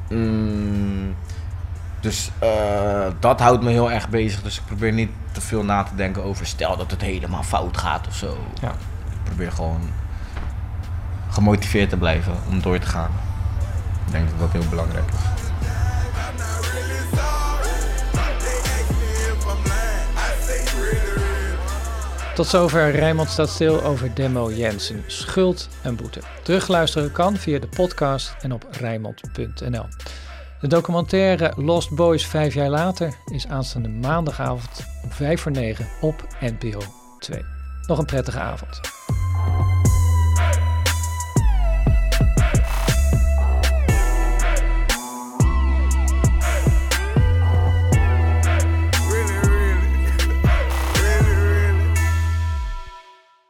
Mm, 0.08 1.14
dus 2.00 2.30
eh, 2.38 3.06
dat 3.20 3.40
houdt 3.40 3.62
me 3.62 3.70
heel 3.70 3.90
erg 3.90 4.08
bezig. 4.08 4.42
Dus 4.42 4.58
ik 4.58 4.64
probeer 4.66 4.92
niet 4.92 5.10
te 5.32 5.40
veel 5.40 5.64
na 5.64 5.82
te 5.82 5.94
denken 5.94 6.24
over 6.24 6.46
stel 6.46 6.76
dat 6.76 6.90
het 6.90 7.00
helemaal 7.00 7.42
fout 7.42 7.76
gaat 7.76 8.06
of 8.06 8.14
zo. 8.14 8.38
Ja. 8.60 8.70
Ik 9.10 9.24
probeer 9.24 9.52
gewoon 9.52 9.80
gemotiveerd 11.28 11.90
te 11.90 11.96
blijven 11.96 12.32
om 12.48 12.60
door 12.60 12.78
te 12.78 12.86
gaan. 12.86 13.10
Ik 14.06 14.12
denk 14.12 14.30
dat 14.30 14.38
dat 14.38 14.52
heel 14.52 14.70
belangrijk 14.70 15.08
is. 15.08 15.39
Tot 22.40 22.48
zover 22.48 22.90
Rijnmond 22.90 23.28
staat 23.28 23.48
stil 23.48 23.82
over 23.82 24.14
Demo 24.14 24.52
Jensen, 24.52 25.04
schuld 25.06 25.68
en 25.82 25.96
boete. 25.96 26.20
Terugluisteren 26.42 27.12
kan 27.12 27.36
via 27.36 27.58
de 27.58 27.66
podcast 27.66 28.34
en 28.40 28.52
op 28.52 28.66
rijnmond.nl. 28.70 29.84
De 30.60 30.66
documentaire 30.66 31.52
Lost 31.56 31.94
Boys 31.94 32.26
vijf 32.26 32.54
jaar 32.54 32.68
later 32.68 33.14
is 33.32 33.46
aanstaande 33.46 33.88
maandagavond 33.88 34.86
om 35.02 35.10
vijf 35.10 35.40
voor 35.40 35.52
negen 35.52 35.88
op 36.00 36.26
NPO 36.40 36.80
2. 37.18 37.44
Nog 37.86 37.98
een 37.98 38.06
prettige 38.06 38.38
avond. 38.38 38.80